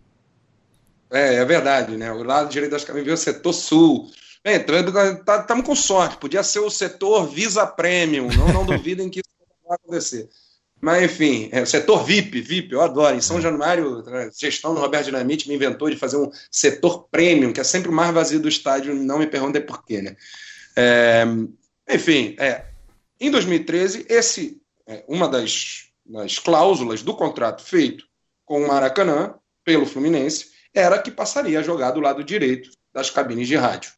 É, 1.11 1.37
é 1.37 1.45
verdade, 1.45 1.97
né? 1.97 2.13
O 2.13 2.23
lado 2.23 2.51
direito 2.51 2.73
das 2.73 2.85
cabines 2.85 3.13
o 3.13 3.17
setor 3.17 3.53
sul. 3.53 4.11
Estamos 4.47 5.25
tá, 5.25 5.63
com 5.63 5.75
sorte, 5.75 6.19
podia 6.19 6.43
ser 6.45 6.61
o 6.61 6.71
setor 6.71 7.27
Visa 7.27 7.67
Premium, 7.67 8.29
não, 8.29 8.53
não 8.53 8.65
duvidem 8.65 9.11
que 9.11 9.19
isso 9.19 9.29
vai 9.67 9.77
acontecer. 9.77 10.29
Mas, 10.81 11.03
enfim, 11.03 11.49
é, 11.51 11.65
setor 11.65 12.05
VIP, 12.05 12.41
VIP, 12.41 12.73
eu 12.73 12.81
adoro. 12.81 13.17
Em 13.17 13.21
São 13.21 13.41
Januário, 13.41 14.05
a 14.07 14.31
gestão 14.31 14.73
do 14.73 14.81
Roberto 14.81 15.07
Dinamite 15.07 15.49
me 15.49 15.57
inventou 15.57 15.91
de 15.91 15.97
fazer 15.97 16.17
um 16.17 16.31
setor 16.49 17.09
premium, 17.11 17.53
que 17.53 17.61
é 17.61 17.65
sempre 17.65 17.89
o 17.89 17.93
mais 17.93 18.15
vazio 18.15 18.39
do 18.39 18.49
estádio, 18.49 18.95
não 18.95 19.19
me 19.19 19.27
perguntem 19.27 19.61
por 19.61 19.85
quê, 19.85 20.01
né? 20.01 20.17
É, 20.77 21.25
enfim, 21.89 22.37
é, 22.39 22.67
em 23.19 23.33
2013, 23.33 24.07
esse, 24.09 24.61
é, 24.87 25.03
uma 25.09 25.29
das, 25.29 25.89
das 26.05 26.39
cláusulas 26.39 27.03
do 27.03 27.17
contrato 27.17 27.65
feito 27.65 28.05
com 28.45 28.63
o 28.63 28.69
Maracanã, 28.69 29.35
pelo 29.65 29.87
Fluminense, 29.87 30.53
era 30.73 31.03
que 31.03 31.11
passaria 31.11 31.59
a 31.59 31.65
jogar 31.65 31.91
do 31.91 32.01
lado 32.01 32.23
direito 32.23 32.71
das 32.95 33.11
cabines 33.11 33.49
de 33.49 33.57
rádio. 33.57 33.96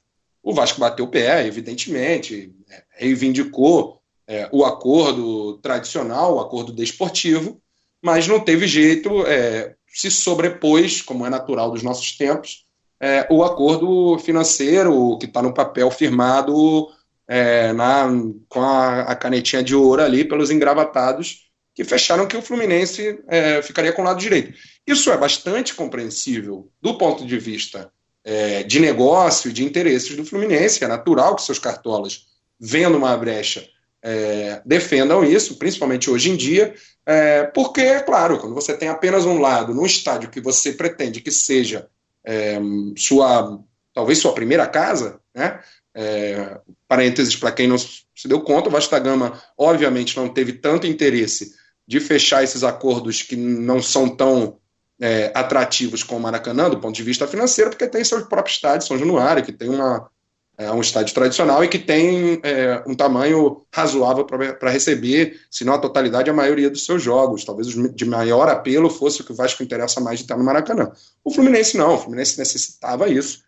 O 0.48 0.54
Vasco 0.54 0.80
bateu 0.80 1.04
o 1.04 1.08
pé, 1.08 1.46
evidentemente, 1.46 2.50
é, 2.70 2.82
reivindicou 2.96 4.00
é, 4.26 4.48
o 4.50 4.64
acordo 4.64 5.58
tradicional, 5.58 6.36
o 6.36 6.40
acordo 6.40 6.72
desportivo, 6.72 7.60
mas 8.00 8.26
não 8.26 8.40
teve 8.40 8.66
jeito, 8.66 9.26
é, 9.26 9.74
se 9.86 10.10
sobrepôs, 10.10 11.02
como 11.02 11.26
é 11.26 11.28
natural 11.28 11.70
dos 11.70 11.82
nossos 11.82 12.16
tempos, 12.16 12.64
é, 12.98 13.26
o 13.30 13.44
acordo 13.44 14.18
financeiro 14.20 15.18
que 15.18 15.26
está 15.26 15.42
no 15.42 15.52
papel 15.52 15.90
firmado 15.90 16.88
é, 17.28 17.74
na, 17.74 18.08
com 18.48 18.62
a, 18.62 19.02
a, 19.02 19.14
canetinha 19.14 19.62
de 19.62 19.74
ouro 19.74 20.00
ali 20.00 20.24
pelos 20.24 20.50
engravatados 20.50 21.50
que 21.74 21.84
fecharam 21.84 22.26
que 22.26 22.38
o 22.38 22.42
Fluminense 22.42 23.22
é, 23.28 23.60
ficaria 23.60 23.92
com 23.92 24.00
o 24.00 24.04
lado 24.06 24.18
direito. 24.18 24.54
Isso 24.86 25.12
é 25.12 25.16
bastante 25.18 25.74
compreensível 25.74 26.70
do 26.80 26.96
ponto 26.96 27.26
de 27.26 27.38
vista 27.38 27.92
é, 28.28 28.62
de 28.62 28.78
negócio, 28.78 29.50
de 29.50 29.64
interesses 29.64 30.14
do 30.14 30.22
Fluminense. 30.22 30.84
É 30.84 30.86
natural 30.86 31.34
que 31.34 31.42
seus 31.42 31.58
cartolas, 31.58 32.26
vendo 32.60 32.98
uma 32.98 33.16
brecha, 33.16 33.66
é, 34.02 34.60
defendam 34.66 35.24
isso, 35.24 35.56
principalmente 35.56 36.10
hoje 36.10 36.30
em 36.30 36.36
dia, 36.36 36.74
é, 37.06 37.44
porque, 37.44 37.80
é 37.80 38.00
claro, 38.00 38.38
quando 38.38 38.54
você 38.54 38.76
tem 38.76 38.90
apenas 38.90 39.24
um 39.24 39.40
lado 39.40 39.72
num 39.72 39.86
estádio 39.86 40.28
que 40.28 40.42
você 40.42 40.72
pretende 40.72 41.22
que 41.22 41.30
seja 41.30 41.88
é, 42.22 42.58
sua, 42.98 43.58
talvez 43.94 44.18
sua 44.18 44.34
primeira 44.34 44.66
casa, 44.66 45.18
né? 45.34 45.60
É, 45.94 46.60
parênteses 46.86 47.34
para 47.34 47.50
quem 47.50 47.66
não 47.66 47.78
se 47.78 48.28
deu 48.28 48.42
conta, 48.42 48.68
o 48.68 48.72
Vasco 48.72 48.90
da 48.90 48.98
Gama, 48.98 49.42
obviamente, 49.56 50.16
não 50.16 50.28
teve 50.28 50.52
tanto 50.52 50.86
interesse 50.86 51.54
de 51.86 51.98
fechar 51.98 52.44
esses 52.44 52.62
acordos 52.62 53.22
que 53.22 53.34
não 53.34 53.82
são 53.82 54.08
tão 54.08 54.58
é, 55.00 55.30
atrativos 55.34 56.02
com 56.02 56.16
o 56.16 56.20
Maracanã 56.20 56.68
do 56.68 56.78
ponto 56.78 56.94
de 56.94 57.02
vista 57.02 57.26
financeiro, 57.26 57.70
porque 57.70 57.86
tem 57.86 58.04
seu 58.04 58.26
próprio 58.26 58.52
estádio, 58.52 58.86
São 58.86 58.98
Januário, 58.98 59.44
que 59.44 59.52
tem 59.52 59.68
uma, 59.68 60.10
é 60.58 60.72
um 60.72 60.80
estádio 60.80 61.14
tradicional 61.14 61.62
e 61.62 61.68
que 61.68 61.78
tem 61.78 62.40
é, 62.42 62.82
um 62.84 62.94
tamanho 62.94 63.62
razoável 63.72 64.24
para 64.24 64.70
receber, 64.70 65.38
se 65.48 65.64
não 65.64 65.74
a 65.74 65.78
totalidade, 65.78 66.28
a 66.28 66.34
maioria 66.34 66.68
dos 66.68 66.84
seus 66.84 67.00
jogos. 67.00 67.44
Talvez 67.44 67.68
os 67.68 67.94
de 67.94 68.04
maior 68.04 68.48
apelo 68.48 68.90
fosse 68.90 69.20
o 69.20 69.24
que 69.24 69.30
o 69.30 69.36
Vasco 69.36 69.62
interessa 69.62 70.00
mais 70.00 70.18
de 70.18 70.24
estar 70.24 70.36
no 70.36 70.42
Maracanã. 70.42 70.90
O 71.24 71.30
Fluminense 71.30 71.76
não, 71.76 71.94
o 71.94 71.98
Fluminense 71.98 72.36
necessitava 72.36 73.08
isso. 73.08 73.44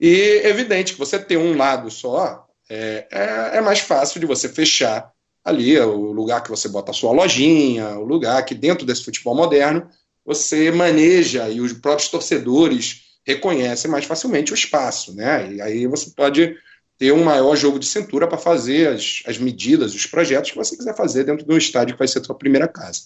E 0.00 0.40
é 0.42 0.48
evidente 0.48 0.94
que 0.94 0.98
você 0.98 1.18
ter 1.18 1.36
um 1.36 1.54
lado 1.54 1.90
só 1.90 2.46
é, 2.70 3.06
é, 3.10 3.58
é 3.58 3.60
mais 3.60 3.80
fácil 3.80 4.18
de 4.18 4.26
você 4.26 4.48
fechar 4.48 5.12
ali 5.44 5.78
o 5.78 6.12
lugar 6.12 6.42
que 6.42 6.48
você 6.48 6.66
bota 6.68 6.90
a 6.90 6.94
sua 6.94 7.12
lojinha, 7.12 7.98
o 7.98 8.04
lugar 8.04 8.42
que 8.46 8.54
dentro 8.54 8.86
desse 8.86 9.04
futebol 9.04 9.34
moderno 9.34 9.86
você 10.24 10.70
maneja 10.70 11.48
e 11.48 11.60
os 11.60 11.72
próprios 11.72 12.08
torcedores 12.08 13.02
reconhece 13.26 13.88
mais 13.88 14.04
facilmente 14.04 14.52
o 14.52 14.54
espaço, 14.54 15.14
né? 15.14 15.52
E 15.52 15.60
aí 15.60 15.86
você 15.86 16.10
pode 16.10 16.56
ter 16.98 17.12
um 17.12 17.24
maior 17.24 17.56
jogo 17.56 17.78
de 17.78 17.86
cintura 17.86 18.26
para 18.26 18.38
fazer 18.38 18.88
as, 18.88 19.22
as 19.26 19.38
medidas, 19.38 19.94
os 19.94 20.06
projetos 20.06 20.50
que 20.50 20.56
você 20.56 20.76
quiser 20.76 20.96
fazer 20.96 21.24
dentro 21.24 21.44
do 21.44 21.56
estádio 21.56 21.94
que 21.94 21.98
vai 21.98 22.08
ser 22.08 22.20
a 22.20 22.24
sua 22.24 22.34
primeira 22.34 22.68
casa. 22.68 23.02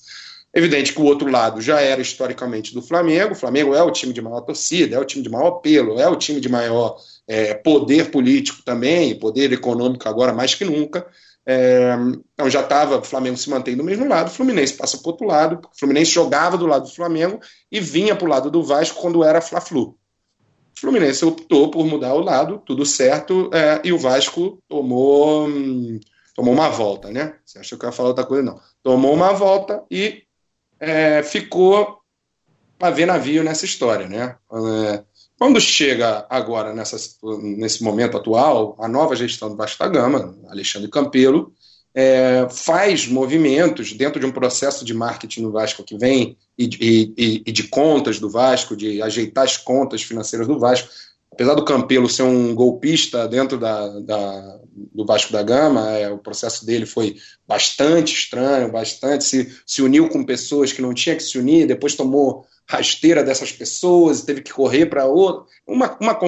Evidente 0.54 0.94
que 0.94 1.00
o 1.00 1.04
outro 1.04 1.30
lado 1.30 1.60
já 1.60 1.80
era 1.80 2.00
historicamente 2.00 2.72
do 2.72 2.80
Flamengo. 2.80 3.32
O 3.32 3.36
Flamengo 3.36 3.74
é 3.74 3.82
o 3.82 3.90
time 3.90 4.12
de 4.12 4.22
maior 4.22 4.40
torcida, 4.40 4.96
é 4.96 4.98
o 4.98 5.04
time 5.04 5.22
de 5.22 5.28
maior 5.28 5.48
apelo, 5.48 6.00
é 6.00 6.08
o 6.08 6.16
time 6.16 6.40
de 6.40 6.48
maior 6.48 6.98
é, 7.26 7.54
poder 7.54 8.10
político 8.10 8.62
também, 8.64 9.18
poder 9.18 9.52
econômico 9.52 10.08
agora 10.08 10.32
mais 10.32 10.54
que 10.54 10.64
nunca. 10.64 11.06
É, 11.50 11.94
então 12.34 12.50
já 12.50 12.60
estava, 12.60 12.98
o 12.98 13.02
Flamengo 13.02 13.38
se 13.38 13.48
mantém 13.48 13.74
do 13.74 13.82
mesmo 13.82 14.06
lado, 14.06 14.28
o 14.28 14.30
Fluminense 14.30 14.74
passa 14.74 14.98
para 14.98 15.08
o 15.08 15.12
outro 15.12 15.26
lado, 15.26 15.66
o 15.74 15.78
Fluminense 15.78 16.10
jogava 16.10 16.58
do 16.58 16.66
lado 16.66 16.82
do 16.82 16.94
Flamengo 16.94 17.40
e 17.72 17.80
vinha 17.80 18.14
para 18.14 18.26
o 18.26 18.28
lado 18.28 18.50
do 18.50 18.62
Vasco 18.62 19.00
quando 19.00 19.24
era 19.24 19.40
Fla-Flu. 19.40 19.96
O 20.76 20.80
Fluminense 20.80 21.24
optou 21.24 21.70
por 21.70 21.86
mudar 21.86 22.12
o 22.12 22.20
lado, 22.20 22.62
tudo 22.66 22.84
certo, 22.84 23.48
é, 23.54 23.80
e 23.82 23.94
o 23.94 23.98
Vasco 23.98 24.62
tomou, 24.68 25.48
hum, 25.48 25.98
tomou 26.34 26.52
uma 26.52 26.68
volta, 26.68 27.10
né? 27.10 27.36
Você 27.46 27.58
achou 27.60 27.78
que 27.78 27.86
eu 27.86 27.88
ia 27.88 27.92
falar 27.94 28.10
outra 28.10 28.26
coisa? 28.26 28.42
Não. 28.42 28.60
Tomou 28.82 29.14
uma 29.14 29.32
volta 29.32 29.82
e 29.90 30.24
é, 30.78 31.22
ficou 31.22 31.98
a 32.78 32.90
ver 32.90 33.06
navio 33.06 33.42
nessa 33.42 33.64
história, 33.64 34.06
né? 34.06 34.36
É, 34.52 35.04
quando 35.38 35.60
chega 35.60 36.26
agora, 36.28 36.74
nessa, 36.74 36.96
nesse 37.40 37.82
momento 37.82 38.16
atual, 38.16 38.76
a 38.78 38.88
nova 38.88 39.14
gestão 39.14 39.48
do 39.48 39.56
Vasco 39.56 39.78
da 39.78 39.88
Gama, 39.88 40.36
Alexandre 40.48 40.90
Campelo, 40.90 41.52
é, 41.94 42.48
faz 42.50 43.06
movimentos 43.06 43.92
dentro 43.92 44.20
de 44.20 44.26
um 44.26 44.32
processo 44.32 44.84
de 44.84 44.92
marketing 44.92 45.42
no 45.42 45.52
Vasco 45.52 45.84
que 45.84 45.96
vem 45.96 46.36
e, 46.58 46.68
e, 46.80 47.42
e, 47.46 47.52
de 47.52 47.68
contas 47.68 48.18
do 48.18 48.28
Vasco, 48.28 48.76
de 48.76 49.00
ajeitar 49.00 49.44
as 49.44 49.56
contas 49.56 50.02
financeiras 50.02 50.46
do 50.46 50.58
Vasco. 50.58 50.88
Apesar 51.38 51.54
do 51.54 51.64
Campelo 51.64 52.08
ser 52.08 52.24
um 52.24 52.52
golpista 52.52 53.28
dentro 53.28 53.56
da, 53.56 54.00
da 54.00 54.60
do 54.74 55.06
Vasco 55.06 55.32
da 55.32 55.40
Gama, 55.40 55.88
é, 55.96 56.10
o 56.10 56.18
processo 56.18 56.66
dele 56.66 56.84
foi 56.84 57.14
bastante 57.46 58.12
estranho, 58.12 58.72
bastante 58.72 59.22
se, 59.22 59.56
se 59.64 59.80
uniu 59.80 60.08
com 60.08 60.24
pessoas 60.24 60.72
que 60.72 60.82
não 60.82 60.92
tinha 60.92 61.14
que 61.14 61.22
se 61.22 61.38
unir, 61.38 61.68
depois 61.68 61.94
tomou 61.94 62.44
rasteira 62.68 63.22
dessas 63.22 63.52
pessoas, 63.52 64.22
teve 64.22 64.42
que 64.42 64.52
correr 64.52 64.86
para 64.86 65.06
outro. 65.06 65.46
Uma, 65.64 65.96
uma 66.00 66.18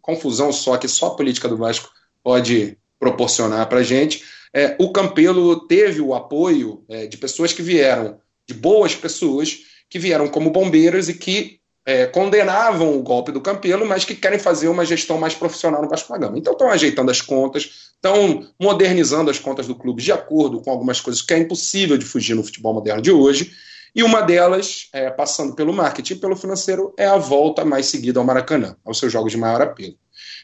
confusão 0.00 0.52
só 0.52 0.76
que 0.76 0.86
só 0.86 1.08
a 1.08 1.16
política 1.16 1.48
do 1.48 1.56
Vasco 1.56 1.90
pode 2.22 2.78
proporcionar 2.96 3.68
para 3.68 3.80
a 3.80 3.82
gente 3.82 4.22
é, 4.52 4.76
o 4.78 4.92
Campelo 4.92 5.66
teve 5.66 6.00
o 6.00 6.14
apoio 6.14 6.84
é, 6.88 7.06
de 7.06 7.16
pessoas 7.16 7.52
que 7.52 7.62
vieram, 7.62 8.20
de 8.46 8.54
boas 8.54 8.94
pessoas, 8.94 9.60
que 9.88 9.98
vieram 9.98 10.28
como 10.28 10.50
bombeiras 10.50 11.08
e 11.08 11.14
que 11.14 11.59
é, 11.86 12.06
condenavam 12.06 12.96
o 12.96 13.02
golpe 13.02 13.32
do 13.32 13.40
Campelo, 13.40 13.86
mas 13.86 14.04
que 14.04 14.14
querem 14.14 14.38
fazer 14.38 14.68
uma 14.68 14.84
gestão 14.84 15.18
mais 15.18 15.34
profissional 15.34 15.82
no 15.82 15.88
Vasco 15.88 16.12
da 16.12 16.18
Gama. 16.18 16.38
Então 16.38 16.52
estão 16.52 16.70
ajeitando 16.70 17.10
as 17.10 17.20
contas, 17.20 17.90
estão 17.94 18.46
modernizando 18.60 19.30
as 19.30 19.38
contas 19.38 19.66
do 19.66 19.74
clube 19.74 20.02
de 20.02 20.12
acordo 20.12 20.60
com 20.60 20.70
algumas 20.70 21.00
coisas 21.00 21.22
que 21.22 21.34
é 21.34 21.38
impossível 21.38 21.96
de 21.96 22.04
fugir 22.04 22.34
no 22.34 22.44
futebol 22.44 22.74
moderno 22.74 23.02
de 23.02 23.10
hoje. 23.10 23.52
E 23.94 24.02
uma 24.02 24.20
delas, 24.20 24.88
é, 24.92 25.10
passando 25.10 25.54
pelo 25.54 25.72
marketing 25.72 26.14
e 26.14 26.16
pelo 26.16 26.36
financeiro, 26.36 26.94
é 26.96 27.06
a 27.06 27.16
volta 27.16 27.64
mais 27.64 27.86
seguida 27.86 28.20
ao 28.20 28.26
Maracanã, 28.26 28.76
aos 28.84 28.98
seus 28.98 29.12
jogos 29.12 29.32
de 29.32 29.38
maior 29.38 29.60
apelo. 29.60 29.96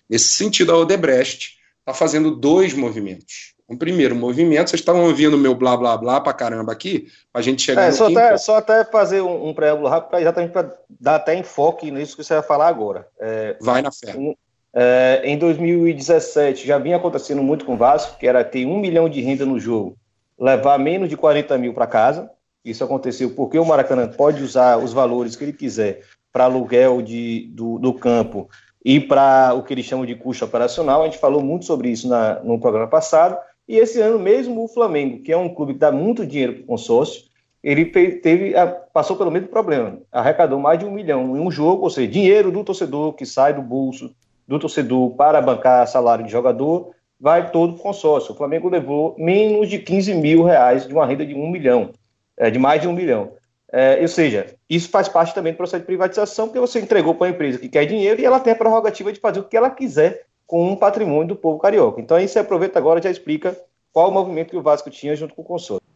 Nesse 0.09 0.29
sentido, 0.29 0.73
a 0.73 0.79
Odebrecht 0.79 1.57
está 1.81 1.95
fazendo 1.95 2.35
dois 2.35 2.75
movimentos 2.75 3.56
um 3.69 3.77
primeiro 3.77 4.15
movimento. 4.15 4.71
Vocês 4.71 4.81
estavam 4.81 5.05
ouvindo 5.05 5.37
meu 5.37 5.55
blá 5.55 5.77
blá 5.77 5.97
blá 5.97 6.21
pra 6.21 6.33
caramba 6.33 6.73
aqui, 6.73 7.09
pra 7.33 7.43
gente 7.43 7.63
chegar 7.63 7.83
é, 7.83 7.87
no 7.89 7.93
só 7.93 8.07
até, 8.09 8.37
só 8.37 8.57
até 8.57 8.85
fazer 8.85 9.21
um, 9.21 9.49
um 9.49 9.55
preâmbulo 9.55 9.89
rápido, 9.89 10.11
pra, 10.11 10.21
exatamente 10.21 10.53
para 10.53 10.73
dar 11.01 11.17
até 11.17 11.35
enfoque 11.35 11.91
nisso 11.91 12.17
que 12.17 12.25
você 12.25 12.35
vai 12.35 12.43
falar 12.43 12.69
agora. 12.69 13.07
É, 13.19 13.57
vai 13.61 13.83
na 13.83 13.91
fé. 13.91 14.15
Um, 14.17 14.35
é, 14.73 15.23
em 15.25 15.39
2017 15.39 16.67
já 16.67 16.79
vinha 16.79 16.97
acontecendo 16.97 17.43
muito 17.43 17.65
com 17.65 17.75
o 17.75 17.79
Vasco, 17.79 18.19
que 18.19 18.27
era 18.27 18.45
ter 18.45 18.67
um 18.67 18.79
milhão 18.79 19.09
de 19.09 19.21
renda 19.21 19.45
no 19.45 19.59
jogo, 19.59 19.97
levar 20.39 20.79
menos 20.79 21.09
de 21.09 21.17
40 21.17 21.57
mil 21.59 21.75
para 21.75 21.87
casa. 21.87 22.31
Isso 22.65 22.85
aconteceu 22.85 23.31
porque 23.31 23.59
o 23.59 23.65
Maracanã 23.65 24.09
pode 24.09 24.43
usar 24.43 24.77
os 24.77 24.93
valores 24.93 25.37
que 25.37 25.45
ele 25.45 25.53
quiser 25.53 26.03
para 26.33 26.45
aluguel 26.45 27.01
de, 27.01 27.49
do, 27.55 27.79
do 27.79 27.95
campo 27.95 28.49
e 28.85 29.01
para 29.01 29.55
o 29.55 29.63
que 29.63 29.73
eles 29.73 29.87
chamam 29.87 30.05
de 30.05 30.15
custo 30.15 30.45
operacional. 30.45 31.03
A 31.03 31.05
gente 31.07 31.19
falou 31.19 31.43
muito 31.43 31.65
sobre 31.65 31.89
isso 31.89 32.07
na, 32.09 32.41
no 32.41 32.61
programa 32.61 32.87
passado. 32.87 33.37
E 33.69 33.79
esse 33.79 34.01
ano 34.01 34.19
mesmo 34.19 34.65
o 34.65 34.69
Flamengo, 34.69 35.23
que 35.23 35.33
é 35.33 35.37
um 35.37 35.53
clube 35.53 35.75
que 35.75 35.81
dá 35.81 35.91
muito 35.91 36.27
dinheiro 36.27 36.55
para 36.55 36.63
o 36.63 36.67
consórcio, 36.67 37.25
ele 37.63 37.87
teve, 37.87 38.55
passou 38.93 39.17
pelo 39.17 39.31
mesmo 39.31 39.49
problema. 39.49 39.99
Arrecadou 40.13 40.61
mais 40.61 40.79
de 40.79 40.85
um 40.85 40.91
milhão 40.91 41.37
em 41.37 41.41
um 41.41 41.51
jogo, 41.51 41.83
ou 41.83 41.91
seja, 41.91 42.07
dinheiro 42.07 42.53
do 42.53 42.63
torcedor 42.63 43.15
que 43.15 43.27
sai 43.27 43.53
do 43.53 43.63
bolso 43.63 44.15
do 44.47 44.59
torcedor 44.59 45.11
para 45.17 45.41
bancar 45.41 45.87
salário 45.89 46.25
de 46.25 46.31
jogador, 46.31 46.93
vai 47.19 47.51
todo 47.51 47.73
para 47.73 47.81
o 47.81 47.83
consórcio. 47.83 48.33
O 48.33 48.37
Flamengo 48.37 48.69
levou 48.69 49.17
menos 49.19 49.69
de 49.69 49.81
15 49.81 50.15
mil 50.15 50.45
reais 50.45 50.87
de 50.87 50.95
uma 50.95 51.05
renda 51.05 51.27
de 51.27 51.35
um 51.35 51.51
milhão, 51.51 51.91
é, 52.37 52.51
de 52.51 52.59
mais 52.59 52.81
de 52.81 52.87
um 52.87 52.93
milhão. 52.93 53.33
É, 53.73 53.99
ou 54.01 54.07
seja, 54.07 54.55
isso 54.71 54.89
faz 54.89 55.09
parte 55.09 55.35
também 55.35 55.53
do 55.53 55.57
processo 55.57 55.81
de 55.81 55.87
privatização, 55.87 56.47
porque 56.47 56.61
você 56.61 56.79
entregou 56.79 57.15
para 57.15 57.27
a 57.27 57.31
empresa 57.31 57.59
que 57.59 57.69
quer 57.69 57.85
dinheiro 57.85 58.21
e 58.21 58.25
ela 58.25 58.39
tem 58.39 58.53
a 58.53 58.57
prerrogativa 58.57 59.13
de 59.13 59.19
fazer 59.19 59.41
o 59.41 59.45
que 59.45 59.57
ela 59.57 59.71
quiser 59.71 60.26
com 60.47 60.71
um 60.71 60.77
patrimônio 60.77 61.29
do 61.29 61.37
povo 61.37 61.59
carioca. 61.59 62.01
Então 62.01 62.17
aí 62.17 62.29
você 62.29 62.39
aproveita 62.39 62.79
agora 62.79 63.01
e 63.01 63.03
já 63.03 63.11
explica 63.11 63.59
qual 63.93 64.11
o 64.11 64.13
movimento 64.13 64.51
que 64.51 64.57
o 64.57 64.63
Vasco 64.63 64.91
tinha 64.91 65.17
junto 65.17 65.35
com 65.35 65.43
o 65.43 65.45
consórcio. 65.45 65.87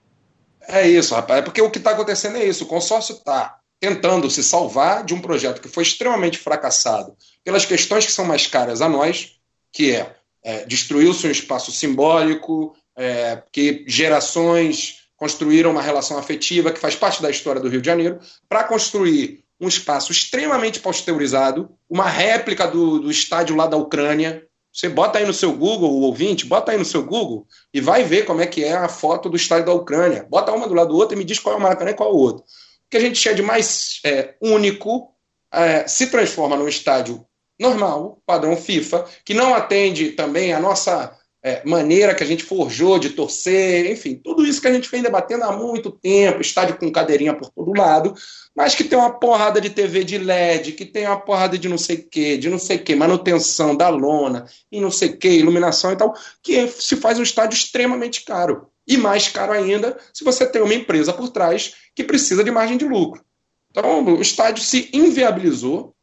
É 0.66 0.86
isso, 0.86 1.14
rapaz. 1.14 1.40
É 1.40 1.42
porque 1.42 1.62
o 1.62 1.70
que 1.70 1.78
está 1.78 1.90
acontecendo 1.90 2.36
é 2.36 2.44
isso. 2.44 2.64
O 2.64 2.68
consórcio 2.68 3.14
está 3.14 3.59
tentando 3.78 4.30
se 4.30 4.44
salvar 4.44 5.05
de 5.05 5.14
um 5.14 5.20
projeto 5.20 5.61
que 5.61 5.68
foi 5.68 5.82
extremamente 5.82 6.38
fracassado 6.38 7.16
pelas 7.42 7.64
questões 7.64 8.05
que 8.05 8.12
são 8.12 8.24
mais 8.24 8.46
caras 8.46 8.82
a 8.82 8.88
nós, 8.88 9.38
que 9.72 9.94
é, 9.94 10.14
é 10.42 10.64
destruir 10.66 11.09
o 11.09 11.14
seu 11.14 11.30
espaço 11.30 11.72
simbólico, 11.72 12.76
é, 12.96 13.42
que 13.51 13.84
gerações 13.88 15.09
construíram 15.16 15.70
uma 15.70 15.82
relação 15.82 16.18
afetiva 16.18 16.72
que 16.72 16.80
faz 16.80 16.94
parte 16.94 17.22
da 17.22 17.30
história 17.30 17.61
do 17.61 17.68
Rio 17.68 17.80
de 17.80 17.86
Janeiro, 17.86 18.18
para 18.48 18.64
construir 18.64 19.44
um 19.61 19.68
espaço 19.68 20.11
extremamente 20.11 20.80
pasteurizado, 20.80 21.70
uma 21.88 22.08
réplica 22.08 22.66
do, 22.66 22.98
do 22.98 23.11
estádio 23.11 23.54
lá 23.54 23.66
da 23.66 23.76
Ucrânia. 23.76 24.42
Você 24.72 24.88
bota 24.88 25.18
aí 25.18 25.26
no 25.26 25.34
seu 25.34 25.52
Google, 25.52 25.90
o 25.90 26.02
ouvinte, 26.02 26.46
bota 26.46 26.72
aí 26.72 26.78
no 26.78 26.84
seu 26.84 27.04
Google 27.04 27.46
e 27.74 27.80
vai 27.80 28.04
ver 28.04 28.24
como 28.24 28.40
é 28.40 28.46
que 28.46 28.64
é 28.64 28.72
a 28.72 28.88
foto 28.88 29.28
do 29.28 29.36
estádio 29.36 29.66
da 29.66 29.74
Ucrânia. 29.74 30.26
Bota 30.28 30.52
uma 30.52 30.66
do 30.66 30.74
lado 30.74 30.88
do 30.88 30.96
outro 30.96 31.14
e 31.14 31.18
me 31.18 31.24
diz 31.24 31.38
qual 31.38 31.54
é 31.54 31.58
o 31.58 31.61
Maracanã 31.61 31.90
e 31.90 31.94
qual 31.94 32.08
é 32.08 32.12
o 32.12 32.16
outro. 32.16 32.44
O 32.44 32.90
que 32.90 32.96
a 32.96 33.00
gente 33.00 33.20
tinha 33.20 33.34
de 33.34 33.42
mais 33.42 34.00
é, 34.04 34.34
único 34.40 35.12
é, 35.52 35.86
se 35.86 36.06
transforma 36.06 36.56
num 36.56 36.68
estádio 36.68 37.24
normal, 37.58 38.22
padrão 38.24 38.56
FIFA, 38.56 39.04
que 39.24 39.34
não 39.34 39.54
atende 39.54 40.12
também 40.12 40.54
a 40.54 40.61
nossa 40.61 41.14
é, 41.43 41.62
maneira 41.64 42.14
que 42.14 42.22
a 42.22 42.26
gente 42.26 42.45
forjou 42.45 42.99
de 42.99 43.11
torcer, 43.11 43.91
enfim, 43.91 44.14
tudo 44.14 44.45
isso 44.45 44.61
que 44.61 44.68
a 44.68 44.72
gente 44.72 44.91
vem 44.91 45.03
debatendo 45.03 45.45
há 45.45 45.53
muito 45.57 45.91
tempo, 45.91 46.41
estádio 46.41 46.76
com 46.76 46.93
cadeirinha 46.93 47.34
por 47.34 47.49
todo 47.51 47.72
lado, 47.72 48.14
mas 48.55 48.74
que 48.74 48.84
tem 48.84 48.99
uma 48.99 49.18
porrada 49.18 49.61
de 49.61 49.70
TV 49.70 50.05
de 50.05 50.18
LED, 50.18 50.72
que 50.72 50.84
tem 50.84 51.07
uma 51.07 51.18
porrada 51.18 51.57
de 51.57 51.68
não 51.68 51.78
sei 51.78 51.97
o 51.97 52.09
que, 52.09 52.36
de 52.36 52.51
não 52.51 52.59
sei 52.59 52.76
o 52.76 52.84
que, 52.84 52.95
manutenção 52.95 53.74
da 53.74 53.88
lona, 53.88 54.45
e 54.70 54.80
não 54.80 54.91
sei 54.91 55.11
o 55.11 55.16
que, 55.16 55.28
iluminação 55.28 55.93
e 55.93 55.97
tal, 55.97 56.14
que 56.43 56.68
se 56.68 56.97
faz 56.97 57.18
um 57.18 57.22
estádio 57.22 57.57
extremamente 57.57 58.22
caro. 58.24 58.66
E 58.86 58.97
mais 58.97 59.28
caro 59.28 59.53
ainda 59.53 59.97
se 60.12 60.24
você 60.24 60.45
tem 60.45 60.61
uma 60.61 60.74
empresa 60.74 61.12
por 61.12 61.30
trás 61.30 61.74
que 61.95 62.05
precisa 62.05 62.45
de 62.45 62.51
margem 62.51 62.76
de 62.76 62.84
lucro. 62.84 63.24
Então, 63.70 64.05
o 64.05 64.20
estádio 64.20 64.64
se 64.64 64.91
inviabilizou 64.93 65.95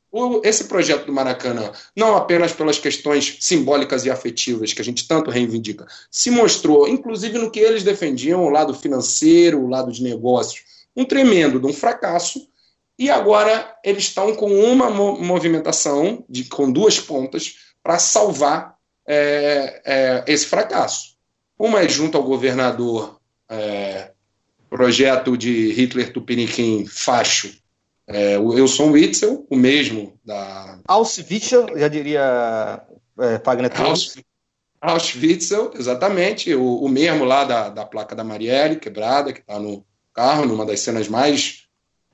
esse 0.44 0.66
projeto 0.66 1.06
do 1.06 1.14
Maracanã, 1.14 1.72
não 1.96 2.16
apenas 2.16 2.52
pelas 2.52 2.80
questões 2.80 3.38
simbólicas 3.40 4.06
e 4.06 4.10
afetivas 4.10 4.74
que 4.74 4.82
a 4.82 4.86
gente 4.86 5.08
tanto 5.08 5.30
reivindica, 5.32 5.88
se 6.10 6.30
mostrou, 6.30 6.88
inclusive 6.88 7.38
no 7.38 7.52
que 7.52 7.60
eles 7.60 7.84
defendiam, 7.84 8.44
o 8.44 8.50
lado 8.50 8.74
financeiro, 8.74 9.62
o 9.62 9.68
lado 9.68 9.92
de 9.92 10.04
negócios, 10.04 10.64
um 10.96 11.06
tremendo 11.06 11.66
um 11.68 11.74
fracasso. 11.74 12.48
E 13.00 13.10
agora 13.12 13.76
eles 13.84 14.06
estão 14.06 14.36
com 14.36 14.52
uma 14.52 14.90
movimentação, 14.90 16.26
de, 16.28 16.46
com 16.46 16.72
duas 16.72 17.00
pontas, 17.00 17.56
para 17.84 18.00
salvar 18.00 18.76
é, 19.08 19.82
é, 19.86 20.24
esse 20.28 20.46
fracasso. 20.48 21.16
Uma 21.58 21.82
é 21.82 21.90
junto 21.90 22.18
ao 22.18 22.24
governador, 22.24 23.20
é, 23.50 24.12
projeto 24.70 25.38
de 25.38 25.72
Hitler 25.72 26.12
Tupiniquim 26.12 26.86
facho, 26.86 27.56
é, 28.08 28.40
o 28.40 28.48
Wilson 28.48 28.92
Witzel, 28.92 29.46
o 29.50 29.56
mesmo 29.56 30.18
da. 30.24 30.80
Auschwitz, 30.88 31.50
já 31.50 31.88
diria 31.90 32.82
é, 33.20 33.40
Fagner 33.40 33.72
Auschwitz, 34.80 35.52
exatamente, 35.76 36.54
o, 36.54 36.84
o 36.84 36.88
mesmo 36.88 37.26
lá 37.26 37.44
da, 37.44 37.70
da 37.70 37.86
placa 37.86 38.16
da 38.16 38.24
Marielle, 38.24 38.78
quebrada, 38.78 39.34
que 39.34 39.40
está 39.40 39.60
no 39.60 39.84
carro, 40.14 40.46
numa 40.46 40.66
das 40.66 40.80
cenas 40.80 41.08
mais 41.08 41.64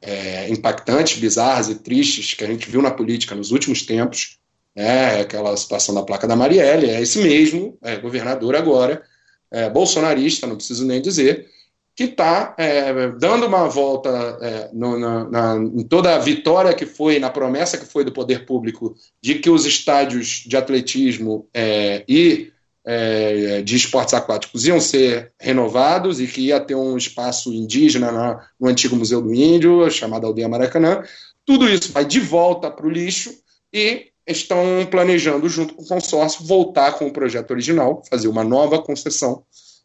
é, 0.01 0.49
impactantes, 0.49 1.19
bizarras 1.19 1.69
e 1.69 1.75
tristes 1.75 2.33
que 2.33 2.43
a 2.43 2.47
gente 2.47 2.69
viu 2.69 2.81
na 2.81 2.91
política 2.91 3.35
nos 3.35 3.51
últimos 3.51 3.83
tempos, 3.83 4.39
né, 4.75 5.21
aquela 5.21 5.55
situação 5.55 5.93
da 5.93 6.01
placa 6.01 6.27
da 6.27 6.35
Marielle, 6.35 6.89
é 6.89 7.01
esse 7.01 7.19
mesmo 7.19 7.77
é, 7.81 7.97
governador 7.97 8.55
agora, 8.55 9.03
é, 9.51 9.69
bolsonarista, 9.69 10.47
não 10.47 10.55
preciso 10.55 10.85
nem 10.85 11.01
dizer, 11.01 11.47
que 11.95 12.05
está 12.05 12.55
é, 12.57 13.09
dando 13.09 13.45
uma 13.45 13.67
volta 13.67 14.09
é, 14.41 14.69
no, 14.73 14.97
na, 14.97 15.29
na, 15.29 15.55
em 15.57 15.83
toda 15.83 16.15
a 16.15 16.19
vitória 16.19 16.73
que 16.73 16.85
foi, 16.85 17.19
na 17.19 17.29
promessa 17.29 17.77
que 17.77 17.85
foi 17.85 18.03
do 18.03 18.11
poder 18.11 18.45
público 18.45 18.95
de 19.21 19.35
que 19.35 19.49
os 19.49 19.65
estádios 19.65 20.43
de 20.45 20.57
atletismo 20.57 21.47
é, 21.53 22.03
e 22.07 22.51
é, 22.85 23.61
de 23.61 23.75
esportes 23.75 24.13
aquáticos 24.13 24.65
iam 24.65 24.79
ser 24.79 25.31
renovados 25.39 26.19
e 26.19 26.27
que 26.27 26.41
ia 26.41 26.59
ter 26.59 26.75
um 26.75 26.97
espaço 26.97 27.53
indígena 27.53 28.11
na, 28.11 28.47
no 28.59 28.67
antigo 28.67 28.95
Museu 28.95 29.21
do 29.21 29.33
Índio, 29.33 29.89
chamado 29.91 30.25
Aldeia 30.25 30.49
Maracanã. 30.49 31.03
Tudo 31.45 31.69
isso 31.69 31.91
vai 31.91 32.05
de 32.05 32.19
volta 32.19 32.71
para 32.71 32.87
o 32.87 32.89
lixo 32.89 33.31
e 33.71 34.07
estão 34.25 34.85
planejando, 34.89 35.47
junto 35.47 35.75
com 35.75 35.83
o 35.83 35.87
consórcio, 35.87 36.45
voltar 36.45 36.93
com 36.93 37.05
o 37.05 37.13
projeto 37.13 37.51
original, 37.51 38.01
fazer 38.09 38.27
uma 38.27 38.43
nova 38.43 38.81
concessão 38.81 39.43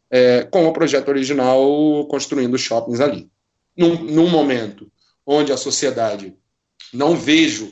é, 0.09 0.43
com 0.43 0.65
o 0.67 0.73
projeto 0.73 1.09
original 1.09 2.05
construindo 2.07 2.57
shoppings 2.57 2.99
ali. 2.99 3.29
Num, 3.77 3.95
num 4.03 4.29
momento 4.29 4.91
onde 5.25 5.51
a 5.51 5.57
sociedade 5.57 6.33
não 6.91 7.15
vejo 7.15 7.71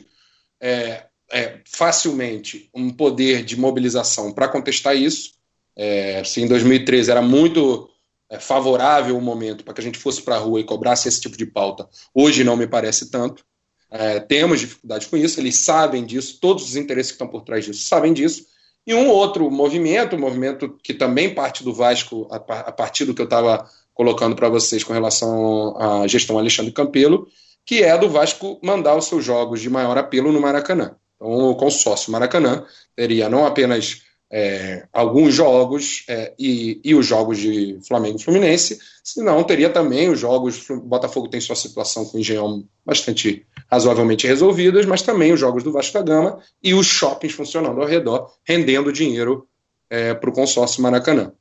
é, 0.62 1.06
é, 1.32 1.60
facilmente 1.66 2.70
um 2.74 2.92
poder 2.92 3.44
de 3.44 3.60
mobilização 3.60 4.32
para 4.32 4.48
contestar 4.48 4.96
isso. 4.96 5.32
É, 5.76 6.24
se 6.24 6.42
em 6.42 6.48
2013 6.48 7.12
era 7.12 7.22
muito 7.22 7.90
é, 8.30 8.40
favorável 8.40 9.18
o 9.18 9.22
momento 9.22 9.64
para 9.64 9.74
que 9.74 9.82
a 9.82 9.84
gente 9.84 10.00
fosse 10.00 10.22
para 10.22 10.36
a 10.36 10.40
rua 10.40 10.60
e 10.60 10.64
cobrasse 10.64 11.08
esse 11.08 11.22
tipo 11.22 11.38
de 11.38 11.46
pauta, 11.46 11.88
hoje 12.14 12.44
não 12.44 12.56
me 12.56 12.68
parece 12.68 13.10
tanto. 13.10 13.46
É, 13.90 14.20
temos 14.20 14.60
dificuldades 14.60 15.08
com 15.08 15.16
isso, 15.16 15.40
eles 15.40 15.56
sabem 15.56 16.06
disso, 16.06 16.40
todos 16.42 16.64
os 16.64 16.76
interesses 16.76 17.12
que 17.12 17.16
estão 17.16 17.28
por 17.28 17.44
trás 17.44 17.66
disso 17.66 17.86
sabem 17.86 18.14
disso. 18.14 18.46
E 18.88 18.96
um 18.96 19.10
outro 19.10 19.52
movimento, 19.52 20.16
um 20.16 20.20
movimento 20.20 20.78
que 20.82 20.94
também 20.94 21.36
parte 21.36 21.62
do 21.62 21.74
Vasco, 21.74 22.26
a, 22.32 22.40
partir 22.72 23.04
do 23.04 23.14
que 23.14 23.22
eu 23.22 23.26
estava 23.26 23.70
colocando 23.94 24.34
para 24.34 24.48
vocês 24.48 24.82
com 24.82 24.94
relação 24.94 25.76
à 25.78 26.08
gestão 26.08 26.40
Alexandre 26.40 26.72
Campelo, 26.72 27.28
que 27.66 27.84
é 27.84 27.98
do 27.98 28.10
Vasco 28.10 28.58
mandar 28.64 28.96
os 28.96 29.06
seus 29.06 29.26
jogos 29.26 29.60
de 29.60 29.70
maior 29.70 29.98
apelo 29.98 30.32
no 30.32 30.40
Maracanã. 30.40 30.96
Então, 31.18 31.50
o 31.50 31.56
consórcio 31.56 32.14
Maracanã 32.14 32.64
teria 32.96 33.28
não 33.28 33.46
apenas 33.46 34.04
é, 34.32 34.88
alguns 34.94 35.34
jogos 35.34 36.06
é, 36.08 36.34
e, 36.40 36.80
e, 36.84 36.96
os 36.96 37.06
jogos 37.06 37.40
de 37.40 37.80
Flamengo 37.86 38.18
e 38.18 38.24
Fluminense, 38.24 38.80
senão 39.04 39.44
teria 39.44 39.70
também 39.70 40.10
os 40.10 40.20
jogos. 40.20 40.66
Botafogo 40.84 41.28
tem 41.28 41.42
sua 41.42 41.56
situação 41.56 42.06
com 42.06 42.18
o 42.18 42.20
Engenhão 42.22 42.64
bastante 42.86 43.46
razoavelmente 43.70 44.26
resolvidas, 44.26 44.86
mas 44.86 45.02
também 45.02 45.34
os 45.34 45.40
jogos 45.40 45.64
do 45.64 45.72
Vasco 45.72 45.94
da 45.94 46.02
Gama 46.02 46.40
e 46.64 46.74
os 46.74 46.88
shoppings 46.88 47.36
funcionando 47.36 47.82
ao 47.82 47.88
redor, 47.88 48.32
rendendo 48.44 48.92
dinheiro 48.92 49.48
é, 49.90 50.14
para 50.14 50.30
o 50.30 50.34
consórcio 50.34 50.82
Maracanã. 50.82 51.32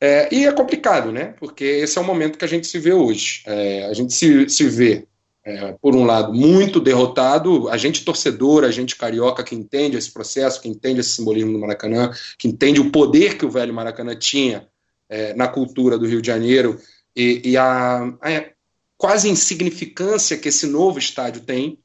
É, 0.00 0.28
e 0.34 0.44
é 0.44 0.52
complicado, 0.52 1.12
né? 1.12 1.34
Porque 1.38 1.64
esse 1.64 1.96
é 1.96 2.00
o 2.00 2.04
momento 2.04 2.38
que 2.38 2.44
a 2.44 2.48
gente 2.48 2.66
se 2.66 2.78
vê 2.78 2.92
hoje. 2.92 3.42
É, 3.46 3.86
a 3.86 3.94
gente 3.94 4.12
se, 4.12 4.48
se 4.48 4.68
vê 4.68 5.06
é, 5.44 5.76
por 5.80 5.94
um 5.94 6.04
lado, 6.04 6.32
muito 6.32 6.80
derrotado, 6.80 7.68
a 7.68 7.76
gente 7.76 8.04
torcedor, 8.04 8.64
a 8.64 8.70
gente 8.70 8.96
carioca 8.96 9.44
que 9.44 9.54
entende 9.54 9.96
esse 9.96 10.10
processo, 10.10 10.60
que 10.60 10.68
entende 10.68 11.00
esse 11.00 11.10
simbolismo 11.10 11.52
do 11.52 11.58
Maracanã, 11.58 12.10
que 12.38 12.48
entende 12.48 12.80
o 12.80 12.90
poder 12.90 13.36
que 13.36 13.44
o 13.44 13.50
velho 13.50 13.74
Maracanã 13.74 14.16
tinha 14.16 14.66
é, 15.08 15.34
na 15.34 15.46
cultura 15.46 15.98
do 15.98 16.06
Rio 16.06 16.22
de 16.22 16.28
Janeiro 16.28 16.78
e, 17.14 17.42
e 17.44 17.56
a, 17.58 18.04
a, 18.22 18.53
quase 19.04 19.28
insignificância 19.28 20.38
que 20.38 20.48
esse 20.48 20.66
novo 20.66 20.98
estádio 20.98 21.42
tem, 21.42 21.78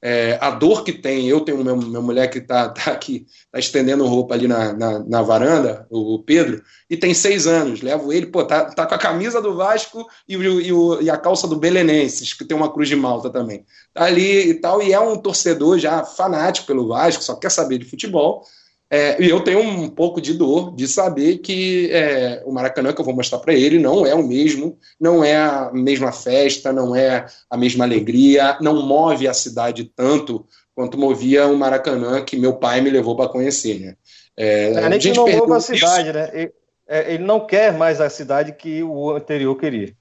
é, 0.00 0.38
a 0.40 0.50
dor 0.50 0.82
que 0.82 0.90
tem. 0.90 1.28
Eu 1.28 1.42
tenho 1.42 1.62
meu, 1.62 1.76
minha 1.76 2.00
mulher 2.00 2.30
que 2.30 2.38
está 2.38 2.70
tá 2.70 2.92
aqui, 2.92 3.26
está 3.44 3.58
estendendo 3.58 4.06
roupa 4.06 4.32
ali 4.32 4.48
na, 4.48 4.72
na, 4.72 4.98
na, 5.00 5.20
varanda, 5.20 5.86
o 5.90 6.18
Pedro, 6.20 6.62
e 6.88 6.96
tem 6.96 7.12
seis 7.12 7.46
anos. 7.46 7.82
Levo 7.82 8.10
ele, 8.10 8.24
pô, 8.24 8.42
tá, 8.42 8.64
tá 8.64 8.86
com 8.86 8.94
a 8.94 8.98
camisa 8.98 9.42
do 9.42 9.54
Vasco 9.54 10.06
e, 10.26 10.34
o, 10.34 10.60
e, 10.62 10.72
o, 10.72 11.02
e 11.02 11.10
a 11.10 11.18
calça 11.18 11.46
do 11.46 11.56
Belenenses, 11.56 12.32
que 12.32 12.42
tem 12.42 12.56
uma 12.56 12.72
cruz 12.72 12.88
de 12.88 12.96
malta 12.96 13.28
também. 13.28 13.66
Tá 13.92 14.04
ali 14.04 14.48
e 14.48 14.54
tal, 14.54 14.82
e 14.82 14.94
é 14.94 14.98
um 14.98 15.18
torcedor 15.18 15.78
já 15.78 16.02
fanático 16.02 16.66
pelo 16.66 16.88
Vasco, 16.88 17.22
só 17.22 17.34
quer 17.36 17.50
saber 17.50 17.76
de 17.76 17.84
futebol. 17.84 18.46
É, 18.94 19.16
e 19.22 19.30
eu 19.30 19.40
tenho 19.40 19.60
um 19.60 19.88
pouco 19.88 20.20
de 20.20 20.34
dor 20.34 20.76
de 20.76 20.86
saber 20.86 21.38
que 21.38 21.90
é, 21.90 22.42
o 22.44 22.52
Maracanã 22.52 22.92
que 22.92 23.00
eu 23.00 23.04
vou 23.06 23.14
mostrar 23.14 23.38
para 23.38 23.54
ele 23.54 23.78
não 23.78 24.04
é 24.04 24.14
o 24.14 24.22
mesmo, 24.22 24.78
não 25.00 25.24
é 25.24 25.34
a 25.34 25.70
mesma 25.72 26.12
festa, 26.12 26.74
não 26.74 26.94
é 26.94 27.24
a 27.48 27.56
mesma 27.56 27.86
alegria, 27.86 28.58
não 28.60 28.86
move 28.86 29.26
a 29.26 29.32
cidade 29.32 29.90
tanto 29.96 30.46
quanto 30.74 30.98
movia 30.98 31.46
o 31.46 31.56
Maracanã 31.56 32.22
que 32.22 32.36
meu 32.36 32.56
pai 32.56 32.82
me 32.82 32.90
levou 32.90 33.16
para 33.16 33.30
conhecer. 33.30 33.80
Né? 33.80 33.96
É, 34.36 34.72
é 34.74 34.88
nem 34.90 34.98
que 34.98 35.10
não 35.14 35.26
move 35.26 35.52
a 35.54 35.60
cidade, 35.60 36.08
isso. 36.10 36.18
né? 36.18 36.30
Ele, 36.34 36.52
é, 36.86 37.14
ele 37.14 37.24
não 37.24 37.46
quer 37.46 37.72
mais 37.72 37.98
a 37.98 38.10
cidade 38.10 38.52
que 38.52 38.82
o 38.82 39.12
anterior 39.12 39.56
queria. 39.56 39.94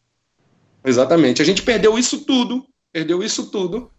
Exatamente. 0.84 1.42
A 1.42 1.46
gente 1.46 1.62
perdeu 1.62 1.98
isso 1.98 2.26
tudo, 2.26 2.66
perdeu 2.92 3.24
isso 3.24 3.50
tudo 3.50 3.90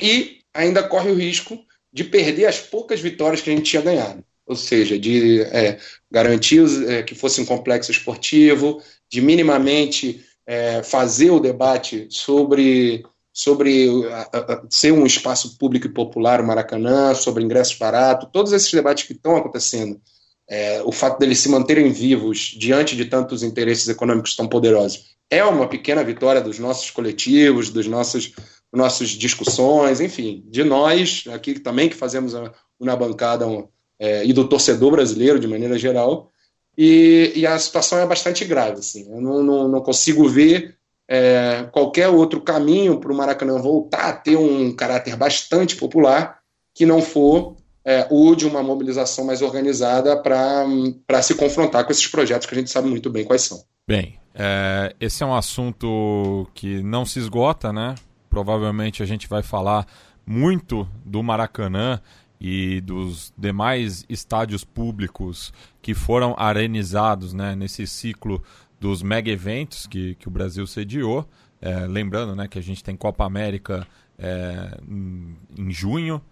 e 0.00 0.38
ainda 0.54 0.82
corre 0.82 1.10
o 1.10 1.14
risco 1.14 1.58
de 1.92 2.04
perder 2.04 2.46
as 2.46 2.58
poucas 2.58 3.00
vitórias 3.00 3.42
que 3.42 3.50
a 3.50 3.52
gente 3.52 3.68
tinha 3.68 3.82
ganhado 3.82 4.24
ou 4.50 4.56
seja, 4.56 4.98
de 4.98 5.42
é, 5.42 5.78
garantir 6.10 6.64
é, 6.88 7.04
que 7.04 7.14
fosse 7.14 7.40
um 7.40 7.46
complexo 7.46 7.92
esportivo, 7.92 8.82
de 9.08 9.20
minimamente 9.20 10.26
é, 10.44 10.82
fazer 10.82 11.30
o 11.30 11.38
debate 11.38 12.08
sobre, 12.10 13.06
sobre 13.32 13.88
a, 14.12 14.22
a, 14.32 14.62
ser 14.68 14.92
um 14.92 15.06
espaço 15.06 15.56
público 15.56 15.86
e 15.86 15.94
popular 15.94 16.40
o 16.40 16.46
Maracanã, 16.46 17.14
sobre 17.14 17.44
ingressos 17.44 17.78
baratos, 17.78 18.28
todos 18.32 18.52
esses 18.52 18.72
debates 18.72 19.04
que 19.04 19.12
estão 19.12 19.36
acontecendo, 19.36 20.00
é, 20.48 20.82
o 20.82 20.90
fato 20.90 21.20
deles 21.20 21.38
se 21.38 21.48
manterem 21.48 21.92
vivos 21.92 22.56
diante 22.58 22.96
de 22.96 23.04
tantos 23.04 23.44
interesses 23.44 23.86
econômicos 23.86 24.34
tão 24.34 24.48
poderosos, 24.48 25.14
é 25.30 25.44
uma 25.44 25.68
pequena 25.68 26.02
vitória 26.02 26.40
dos 26.40 26.58
nossos 26.58 26.90
coletivos, 26.90 27.70
dos 27.70 27.86
nossos 27.86 28.32
nossas 28.72 29.10
discussões, 29.10 30.00
enfim, 30.00 30.44
de 30.48 30.62
nós 30.62 31.24
aqui 31.32 31.58
também 31.58 31.88
que 31.88 31.96
fazemos 31.96 32.34
na 32.80 32.96
bancada 32.96 33.46
um, 33.46 33.68
é, 34.00 34.24
e 34.24 34.32
do 34.32 34.48
torcedor 34.48 34.90
brasileiro 34.90 35.38
de 35.38 35.46
maneira 35.46 35.78
geral. 35.78 36.30
E, 36.76 37.32
e, 37.36 37.46
a 37.46 37.58
situação 37.58 37.98
é 37.98 38.06
bastante 38.06 38.44
grave. 38.46 38.78
Assim. 38.78 39.06
Eu 39.12 39.20
não, 39.20 39.42
não, 39.42 39.68
não 39.68 39.80
consigo 39.82 40.26
ver 40.26 40.76
é, 41.06 41.68
qualquer 41.70 42.08
outro 42.08 42.40
caminho 42.40 42.98
para 42.98 43.12
o 43.12 43.14
Maracanã 43.14 43.58
voltar 43.58 44.08
a 44.08 44.12
ter 44.12 44.36
um 44.36 44.74
caráter 44.74 45.14
bastante 45.16 45.76
popular 45.76 46.38
que 46.74 46.86
não 46.86 47.02
for 47.02 47.56
é, 47.84 48.06
o 48.10 48.34
de 48.34 48.46
uma 48.46 48.62
mobilização 48.62 49.24
mais 49.24 49.42
organizada 49.42 50.16
para 50.16 51.22
se 51.22 51.34
confrontar 51.34 51.84
com 51.84 51.92
esses 51.92 52.06
projetos 52.06 52.46
que 52.46 52.54
a 52.54 52.58
gente 52.58 52.70
sabe 52.70 52.88
muito 52.88 53.10
bem 53.10 53.24
quais 53.24 53.42
são. 53.42 53.62
Bem, 53.86 54.18
é, 54.34 54.94
esse 55.00 55.22
é 55.22 55.26
um 55.26 55.34
assunto 55.34 56.46
que 56.54 56.82
não 56.82 57.04
se 57.04 57.18
esgota, 57.18 57.72
né? 57.72 57.96
Provavelmente 58.30 59.02
a 59.02 59.06
gente 59.06 59.28
vai 59.28 59.42
falar 59.42 59.86
muito 60.24 60.88
do 61.04 61.22
Maracanã 61.22 62.00
e 62.40 62.80
dos 62.80 63.32
demais 63.36 64.04
estádios 64.08 64.64
públicos 64.64 65.52
que 65.82 65.92
foram 65.92 66.34
arenizados 66.38 67.34
né, 67.34 67.54
nesse 67.54 67.86
ciclo 67.86 68.42
dos 68.80 69.02
mega 69.02 69.30
eventos 69.30 69.86
que, 69.86 70.14
que 70.14 70.26
o 70.26 70.30
Brasil 70.30 70.66
sediou. 70.66 71.28
É, 71.60 71.86
lembrando 71.86 72.34
né, 72.34 72.48
que 72.48 72.58
a 72.58 72.62
gente 72.62 72.82
tem 72.82 72.96
Copa 72.96 73.26
América 73.26 73.86
é, 74.18 74.78
em, 74.88 75.70
junho, 75.70 76.22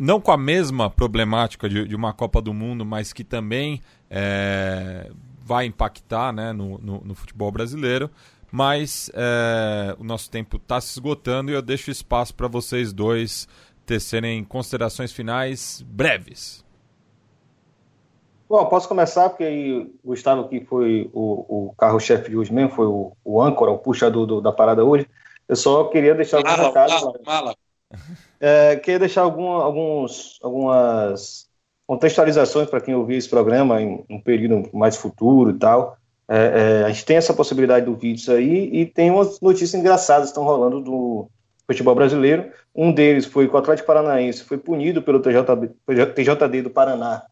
não 0.00 0.20
com 0.20 0.32
a 0.32 0.36
mesma 0.36 0.90
problemática 0.90 1.68
de, 1.68 1.86
de, 1.86 1.94
uma 1.94 2.12
Copa 2.12 2.42
do 2.42 2.52
Mundo, 2.52 2.84
mas 2.84 3.12
que 3.12 3.22
também 3.22 3.80
é, 4.10 5.12
vai 5.44 5.66
impactar 5.66 6.32
né, 6.32 6.52
no, 6.52 6.78
no, 6.78 7.00
no 7.04 7.14
futebol 7.14 7.52
brasileiro. 7.52 8.10
Mas 8.50 9.10
é, 9.14 9.94
o 9.98 10.04
nosso 10.04 10.30
tempo 10.30 10.56
está 10.56 10.80
se 10.80 10.92
esgotando 10.92 11.50
e 11.50 11.54
eu 11.54 11.62
deixo 11.62 11.90
espaço 11.90 12.34
para 12.34 12.48
vocês 12.48 12.92
dois 12.92 13.46
tecerem 13.86 14.44
considerações 14.44 15.12
finais 15.12 15.82
breves. 15.86 16.64
Bom, 18.48 18.64
posso 18.66 18.86
começar, 18.88 19.28
porque 19.28 19.44
aí 19.44 19.72
o 19.72 19.90
Gustavo, 20.04 20.48
que 20.48 20.60
foi 20.60 21.10
o, 21.12 21.68
o 21.68 21.74
carro-chefe 21.76 22.30
de 22.30 22.36
hoje 22.36 22.52
mesmo, 22.52 22.70
foi 22.70 22.86
o, 22.86 23.12
o 23.24 23.42
âncora, 23.42 23.72
o 23.72 23.78
puxador 23.78 24.26
do, 24.26 24.40
da 24.40 24.52
parada 24.52 24.84
hoje. 24.84 25.06
Eu 25.48 25.56
só 25.56 25.84
queria 25.84 26.14
deixar 26.14 26.38
alguns 26.38 26.56
mala, 26.56 26.68
recados. 26.68 27.02
Mala, 27.02 27.20
mala. 27.24 27.56
É, 28.40 28.76
queria 28.76 28.98
deixar 28.98 29.22
algum, 29.22 29.48
alguns, 29.48 30.38
algumas 30.42 31.48
contextualizações 31.86 32.68
para 32.68 32.80
quem 32.80 32.94
ouvir 32.94 33.16
esse 33.16 33.28
programa 33.28 33.80
em 33.80 34.04
um 34.10 34.20
período 34.20 34.68
mais 34.72 34.96
futuro 34.96 35.50
e 35.50 35.54
tal. 35.54 35.96
É, 36.28 36.82
é, 36.82 36.84
a 36.84 36.88
gente 36.90 37.04
tem 37.04 37.16
essa 37.16 37.32
possibilidade 37.32 37.86
do 37.86 37.94
vídeo 37.94 38.34
aí 38.34 38.68
e 38.72 38.86
tem 38.86 39.10
umas 39.10 39.40
notícias 39.40 39.74
engraçadas 39.74 40.24
que 40.24 40.30
estão 40.30 40.44
rolando 40.44 40.80
do, 40.80 41.28
futebol 41.66 41.94
brasileiro. 41.94 42.50
Um 42.74 42.92
deles 42.92 43.26
foi 43.26 43.48
que 43.48 43.54
o 43.54 43.58
Atlético 43.58 43.86
Paranaense 43.86 44.44
foi 44.44 44.58
punido 44.58 45.02
pelo 45.02 45.20
TJD, 45.20 45.70
TJD 46.14 46.62
do 46.62 46.70
Paraná 46.70 47.22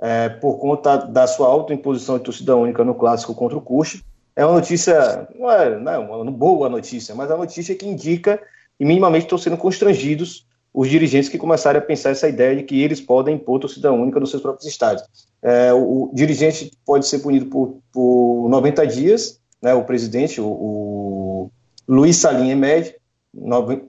é, 0.00 0.28
por 0.28 0.58
conta 0.58 0.96
da 0.96 1.26
sua 1.26 1.48
autoimposição 1.48 2.18
de 2.18 2.24
torcida 2.24 2.56
única 2.56 2.84
no 2.84 2.94
clássico 2.94 3.34
contra 3.34 3.56
o 3.56 3.60
Cuxa. 3.60 4.00
É 4.36 4.44
uma 4.44 4.54
notícia, 4.54 5.28
não 5.38 5.50
é, 5.50 5.78
não 5.78 5.92
é 5.92 5.98
uma 5.98 6.30
boa 6.30 6.68
notícia, 6.68 7.14
mas 7.14 7.30
é 7.30 7.34
uma 7.34 7.44
notícia 7.44 7.74
que 7.74 7.86
indica 7.86 8.40
que 8.76 8.84
minimamente 8.84 9.26
estão 9.26 9.38
sendo 9.38 9.56
constrangidos 9.56 10.46
os 10.74 10.90
dirigentes 10.90 11.28
que 11.28 11.38
começaram 11.38 11.78
a 11.78 11.82
pensar 11.82 12.10
essa 12.10 12.28
ideia 12.28 12.56
de 12.56 12.64
que 12.64 12.82
eles 12.82 13.00
podem 13.00 13.36
impor 13.36 13.60
torcida 13.60 13.92
única 13.92 14.18
nos 14.18 14.30
seus 14.30 14.42
próprios 14.42 14.66
estádios. 14.66 15.06
É, 15.40 15.72
o, 15.72 16.10
o, 16.10 16.10
dirigente 16.12 16.72
pode 16.84 17.06
ser 17.06 17.20
punido 17.20 17.46
por, 17.46 17.78
por 17.92 18.48
90 18.48 18.84
dias, 18.88 19.38
né, 19.62 19.72
o 19.72 19.84
presidente, 19.84 20.40
o, 20.40 20.46
o 20.46 21.50
Luiz 21.86 22.16
Salim 22.16 22.50
Emed, 22.50 22.92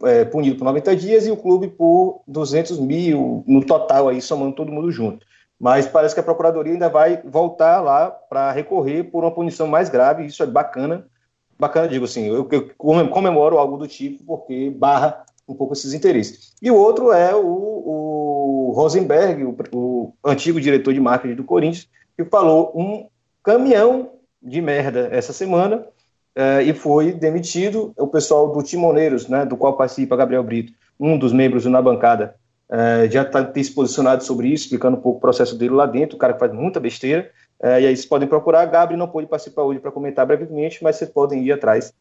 é, 0.03 0.25
punido 0.25 0.57
por 0.57 0.65
90 0.65 0.95
dias, 0.95 1.27
e 1.27 1.31
o 1.31 1.37
clube 1.37 1.67
por 1.67 2.21
200 2.27 2.79
mil 2.79 3.43
no 3.47 3.63
total, 3.65 4.09
aí 4.09 4.21
somando 4.21 4.55
todo 4.55 4.71
mundo 4.71 4.91
junto. 4.91 5.25
Mas 5.59 5.87
parece 5.87 6.13
que 6.13 6.19
a 6.19 6.23
Procuradoria 6.23 6.73
ainda 6.73 6.89
vai 6.89 7.21
voltar 7.23 7.79
lá 7.81 8.09
para 8.09 8.51
recorrer 8.51 9.05
por 9.05 9.23
uma 9.23 9.31
punição 9.31 9.67
mais 9.67 9.89
grave, 9.89 10.25
isso 10.25 10.43
é 10.43 10.45
bacana. 10.45 11.05
Bacana, 11.57 11.87
digo 11.87 12.05
assim, 12.05 12.27
eu, 12.27 12.47
eu 12.51 12.69
comemoro 12.75 13.57
algo 13.57 13.77
do 13.77 13.87
tipo, 13.87 14.23
porque 14.25 14.69
barra 14.69 15.23
um 15.47 15.53
pouco 15.53 15.73
esses 15.73 15.93
interesses. 15.93 16.53
E 16.61 16.69
o 16.69 16.75
outro 16.75 17.13
é 17.13 17.33
o, 17.33 17.45
o 17.45 18.73
Rosenberg, 18.75 19.43
o, 19.45 19.55
o, 19.73 20.13
antigo 20.23 20.59
diretor 20.59 20.93
de 20.93 20.99
marketing 20.99 21.35
do 21.35 21.43
Corinthians, 21.43 21.87
que 22.17 22.25
falou 22.25 22.73
um 22.75 23.07
caminhão 23.43 24.11
de 24.41 24.61
merda 24.61 25.07
essa 25.11 25.31
semana 25.31 25.87
uh, 26.35 26.61
e 26.61 26.73
foi 26.73 27.11
demitido. 27.11 27.93
O 27.97 28.07
pessoal 28.07 28.51
do 28.51 28.61
Timoneiros, 28.61 29.27
né, 29.27 29.45
do 29.45 29.57
qual 29.57 29.75
participa 29.75 30.15
Gabriel 30.15 30.43
Brito, 30.43 30.73
um 30.99 31.17
dos 31.17 31.33
membros 31.33 31.65
na 31.65 31.81
bancada, 31.81 32.35
uh, 32.69 33.09
já 33.09 33.23
tá, 33.23 33.43
tem 33.43 33.63
se 33.63 33.71
posicionado 33.71 34.23
sobre 34.23 34.49
isso, 34.49 34.65
explicando 34.65 34.97
um 34.97 35.01
pouco 35.01 35.17
o 35.17 35.21
processo 35.21 35.57
dele 35.57 35.73
lá 35.73 35.85
dentro, 35.85 36.15
o 36.15 36.19
cara 36.19 36.33
que 36.33 36.39
faz 36.39 36.53
muita 36.53 36.79
besteira. 36.79 37.31
Uh, 37.61 37.79
e 37.79 37.87
aí 37.87 37.95
vocês 37.95 38.05
podem 38.05 38.27
procurar. 38.27 38.65
Gabriel 38.65 38.99
não 38.99 39.07
pôde 39.07 39.27
participar 39.27 39.63
hoje 39.63 39.79
para 39.79 39.91
comentar 39.91 40.25
brevemente, 40.25 40.83
mas 40.83 40.97
vocês 40.97 41.09
podem 41.09 41.43
ir 41.43 41.51
atrás 41.51 41.93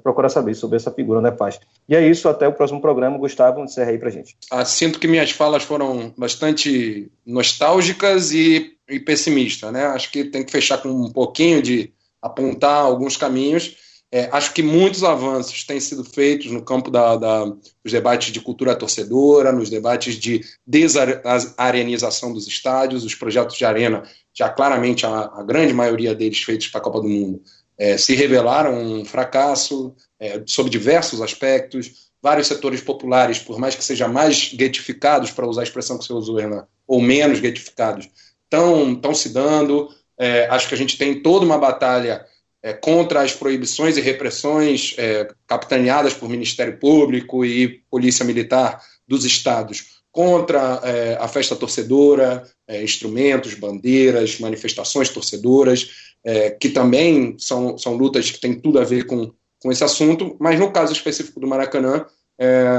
procurar 0.00 0.28
saber 0.28 0.54
sobre 0.54 0.76
essa 0.76 0.92
figura 0.92 1.20
né, 1.20 1.32
Paz. 1.32 1.58
E 1.88 1.96
é 1.96 2.08
isso, 2.08 2.28
até 2.28 2.46
o 2.46 2.52
próximo 2.52 2.80
programa. 2.80 3.18
Gustavo, 3.18 3.60
encerra 3.60 3.90
aí 3.90 3.98
pra 3.98 4.10
gente. 4.10 4.36
Ah, 4.48 4.64
sinto 4.64 5.00
que 5.00 5.08
minhas 5.08 5.32
falas 5.32 5.64
foram 5.64 6.14
bastante 6.16 7.10
nostálgicas 7.26 8.30
e, 8.30 8.76
e 8.88 9.00
pessimistas, 9.00 9.72
né? 9.72 9.86
Acho 9.86 10.12
que 10.12 10.22
tem 10.22 10.44
que 10.44 10.52
fechar 10.52 10.78
com 10.78 10.88
um 10.88 11.12
pouquinho 11.12 11.60
de 11.60 11.92
apontar 12.26 12.82
alguns 12.82 13.16
caminhos. 13.16 13.76
É, 14.10 14.28
acho 14.30 14.54
que 14.54 14.62
muitos 14.62 15.02
avanços 15.02 15.64
têm 15.64 15.80
sido 15.80 16.04
feitos 16.04 16.50
no 16.50 16.62
campo 16.62 16.90
da, 16.90 17.16
da, 17.16 17.44
dos 17.44 17.92
debates 17.92 18.32
de 18.32 18.40
cultura 18.40 18.76
torcedora, 18.76 19.50
nos 19.50 19.68
debates 19.68 20.14
de 20.14 20.42
desarenização 20.64 22.32
dos 22.32 22.46
estádios, 22.46 23.04
os 23.04 23.14
projetos 23.14 23.56
de 23.56 23.64
arena, 23.64 24.04
já 24.32 24.48
claramente 24.48 25.04
a, 25.04 25.30
a 25.34 25.42
grande 25.42 25.72
maioria 25.72 26.14
deles 26.14 26.40
feitos 26.42 26.68
para 26.68 26.80
a 26.80 26.84
Copa 26.84 27.00
do 27.00 27.08
Mundo, 27.08 27.42
é, 27.76 27.98
se 27.98 28.14
revelaram 28.14 28.78
um 28.78 29.04
fracasso 29.04 29.94
é, 30.18 30.42
sob 30.46 30.70
diversos 30.70 31.20
aspectos. 31.20 32.06
Vários 32.22 32.46
setores 32.46 32.80
populares, 32.80 33.38
por 33.38 33.58
mais 33.58 33.74
que 33.74 33.84
sejam 33.84 34.12
mais 34.12 34.52
guetificados, 34.54 35.30
para 35.30 35.46
usar 35.46 35.60
a 35.60 35.64
expressão 35.64 35.98
que 35.98 36.04
você 36.04 36.12
usou, 36.12 36.36
Renan, 36.36 36.66
ou 36.86 37.00
menos 37.00 37.40
guetificados, 37.40 38.08
estão 38.44 39.14
se 39.14 39.28
dando. 39.28 39.88
É, 40.18 40.46
acho 40.46 40.68
que 40.68 40.74
a 40.74 40.78
gente 40.78 40.96
tem 40.96 41.20
toda 41.20 41.44
uma 41.44 41.58
batalha 41.58 42.24
é, 42.62 42.72
contra 42.72 43.22
as 43.22 43.32
proibições 43.32 43.96
e 43.96 44.00
repressões 44.00 44.94
é, 44.98 45.28
capitaneadas 45.46 46.14
por 46.14 46.28
Ministério 46.28 46.78
Público 46.78 47.44
e 47.44 47.80
Polícia 47.90 48.24
Militar 48.24 48.80
dos 49.06 49.24
estados 49.24 49.96
contra 50.16 50.80
é, 50.82 51.18
a 51.20 51.28
festa 51.28 51.54
torcedora, 51.54 52.42
é, 52.66 52.82
instrumentos, 52.82 53.52
bandeiras, 53.52 54.40
manifestações 54.40 55.10
torcedoras, 55.10 55.90
é, 56.24 56.50
que 56.50 56.70
também 56.70 57.36
são, 57.38 57.76
são 57.76 57.94
lutas 57.94 58.30
que 58.30 58.40
têm 58.40 58.54
tudo 58.54 58.78
a 58.78 58.84
ver 58.84 59.04
com, 59.04 59.30
com 59.60 59.70
esse 59.70 59.84
assunto, 59.84 60.34
mas 60.40 60.58
no 60.58 60.72
caso 60.72 60.92
específico 60.92 61.38
do 61.38 61.46
Maracanã, 61.46 62.06
é, 62.38 62.78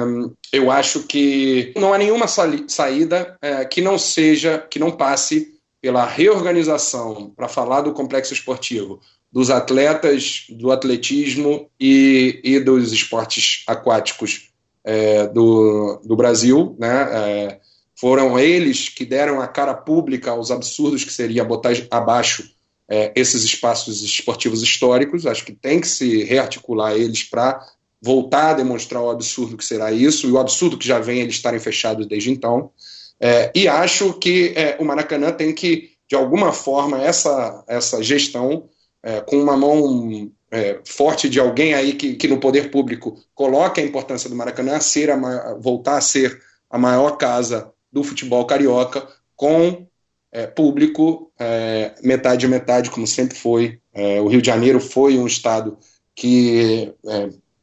eu 0.52 0.72
acho 0.72 1.04
que 1.04 1.74
não 1.76 1.94
há 1.94 1.98
nenhuma 2.00 2.28
saída 2.28 3.38
é, 3.40 3.64
que 3.66 3.82
não 3.82 4.00
seja, 4.00 4.58
que 4.58 4.80
não 4.80 4.92
passe 4.92 5.57
pela 5.82 6.06
reorganização 6.06 7.32
para 7.36 7.48
falar 7.48 7.82
do 7.82 7.94
complexo 7.94 8.34
esportivo 8.34 9.00
dos 9.32 9.50
atletas, 9.50 10.46
do 10.50 10.72
atletismo 10.72 11.70
e, 11.80 12.40
e 12.44 12.60
dos 12.60 12.92
esportes 12.92 13.64
aquáticos 13.68 14.50
é, 14.84 15.28
do, 15.28 16.02
do 16.06 16.16
Brasil, 16.16 16.76
né? 16.80 17.10
É, 17.12 17.60
foram 18.00 18.40
eles 18.40 18.90
que 18.90 19.04
deram 19.04 19.42
a 19.42 19.48
cara 19.48 19.74
pública 19.74 20.32
aos 20.32 20.52
absurdos 20.52 21.04
que 21.04 21.12
seria 21.12 21.44
botar 21.44 21.72
abaixo 21.90 22.48
é, 22.88 23.12
esses 23.16 23.44
espaços 23.44 24.04
esportivos 24.04 24.62
históricos. 24.62 25.26
Acho 25.26 25.44
que 25.44 25.52
tem 25.52 25.82
que 25.82 25.88
se 25.88 26.24
rearticular 26.24 26.94
eles 26.94 27.24
para 27.24 27.60
voltar 28.02 28.52
a 28.52 28.54
demonstrar 28.54 29.02
o 29.02 29.10
absurdo 29.10 29.58
que 29.58 29.66
será 29.66 29.92
isso 29.92 30.28
e 30.28 30.32
o 30.32 30.38
absurdo 30.38 30.78
que 30.78 30.88
já 30.88 31.00
vem 31.00 31.22
eles 31.22 31.36
estarem 31.36 31.60
fechados 31.60 32.06
desde 32.06 32.32
então. 32.32 32.72
É, 33.20 33.52
e 33.56 33.68
acho 33.68 34.14
que 34.14 34.54
é, 34.56 34.78
o 34.80 34.86
Maracanã 34.86 35.32
tem 35.32 35.54
que, 35.54 35.92
de 36.08 36.16
alguma 36.16 36.54
forma, 36.54 37.02
essa, 37.02 37.64
essa 37.68 38.02
gestão, 38.02 38.70
é, 39.04 39.22
com 39.22 39.38
uma 39.38 39.58
mão 39.58 40.32
é, 40.52 40.80
forte 40.86 41.30
de 41.30 41.40
alguém 41.40 41.74
aí 41.74 41.94
que, 41.94 42.16
que 42.16 42.28
no 42.28 42.40
poder 42.40 42.70
público 42.72 43.16
coloque 43.34 43.82
a 43.82 43.84
importância 43.84 44.30
do 44.30 44.36
Maracanã 44.36 44.80
ser 44.80 45.10
a, 45.10 45.56
voltar 45.60 45.98
a 45.98 46.02
ser 46.02 46.42
a 46.70 46.78
maior 46.78 47.18
casa 47.18 47.72
do 47.92 48.04
futebol 48.04 48.46
carioca 48.46 49.08
com 49.36 49.88
é, 50.32 50.46
público 50.46 51.32
é, 51.40 51.96
metade 52.04 52.48
metade 52.48 52.92
como 52.92 53.08
sempre 53.08 53.38
foi. 53.38 53.80
O 54.24 54.28
Rio 54.28 54.42
de 54.44 54.46
Janeiro 54.46 54.80
foi 54.80 55.18
um 55.18 55.26
estado 55.26 55.76
que 56.14 56.94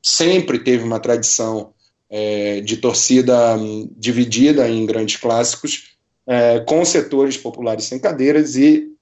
sempre 0.03 0.59
teve 0.59 0.83
uma 0.83 0.99
tradição 0.99 1.74
é, 2.17 2.61
de 2.61 2.77
torcida 2.77 3.57
hum, 3.57 3.91
dividida 3.97 4.69
em 4.69 4.87
grandes 4.87 5.17
clássicos 5.17 5.93
com 6.67 6.83
setores 6.87 7.37
populares 7.37 7.85
sem 7.85 7.99
cadeiras 7.99 8.57
e 8.57 8.95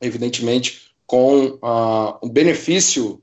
evidentemente 0.00 0.92
com 1.10 1.58
ah, 1.60 2.16
um 2.22 2.28
benefício 2.28 3.20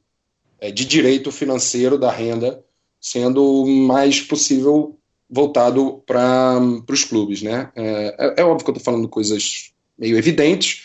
é, 0.60 0.70
de 0.70 0.84
direito 0.84 1.32
financeiro 1.32 1.98
da 1.98 2.12
renda 2.12 2.62
sendo 3.00 3.66
mais 3.66 4.20
possível 4.20 4.98
voltado 5.30 6.04
para 6.06 6.60
os 6.89 7.06
clubes, 7.06 7.41
né? 7.41 7.72
É, 7.78 8.16
é, 8.20 8.34
é, 8.41 8.43
óbvio 8.43 8.66
que 8.66 8.72
eu 8.72 8.76
estou 8.76 8.84
falando 8.84 9.08
coisas 9.08 9.72
meio 9.98 10.18
evidentes, 10.18 10.84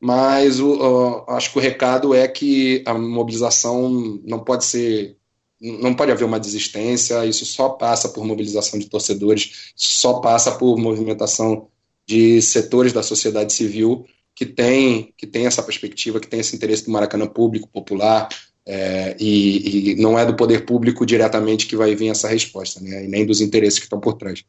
mas 0.00 0.58
o, 0.58 0.78
o, 0.78 1.30
acho 1.32 1.52
que 1.52 1.58
o 1.58 1.60
recado 1.60 2.14
é 2.14 2.26
que 2.26 2.82
a 2.86 2.94
mobilização 2.94 4.18
não 4.24 4.38
pode 4.38 4.64
ser, 4.64 5.17
não 5.60 5.94
pode 5.94 6.12
haver 6.12 6.24
uma 6.24 6.40
desistência. 6.40 7.24
Isso 7.26 7.44
só 7.44 7.70
passa 7.70 8.08
por 8.08 8.24
mobilização 8.24 8.78
de 8.78 8.88
torcedores, 8.88 9.72
só 9.74 10.20
passa 10.20 10.52
por 10.52 10.78
movimentação 10.78 11.68
de 12.06 12.40
setores 12.40 12.92
da 12.92 13.02
sociedade 13.02 13.52
civil 13.52 14.06
que 14.34 14.46
tem 14.46 15.12
que 15.16 15.26
tem 15.26 15.46
essa 15.46 15.62
perspectiva, 15.62 16.20
que 16.20 16.28
tem 16.28 16.40
esse 16.40 16.54
interesse 16.54 16.84
do 16.84 16.92
Maracanã 16.92 17.26
público, 17.26 17.68
popular, 17.68 18.28
é, 18.64 19.16
e, 19.18 19.92
e, 19.92 19.94
não 19.96 20.18
é 20.18 20.24
do 20.24 20.36
poder 20.36 20.64
público 20.64 21.04
diretamente 21.04 21.66
que 21.66 21.74
vai 21.74 21.94
vir 21.94 22.08
essa 22.08 22.28
resposta, 22.28 22.80
né? 22.80 23.04
E 23.04 23.08
nem 23.08 23.26
dos 23.26 23.40
interesses 23.40 23.78
que 23.78 23.86
estão 23.86 23.98
por 23.98 24.12
trás. 24.12 24.44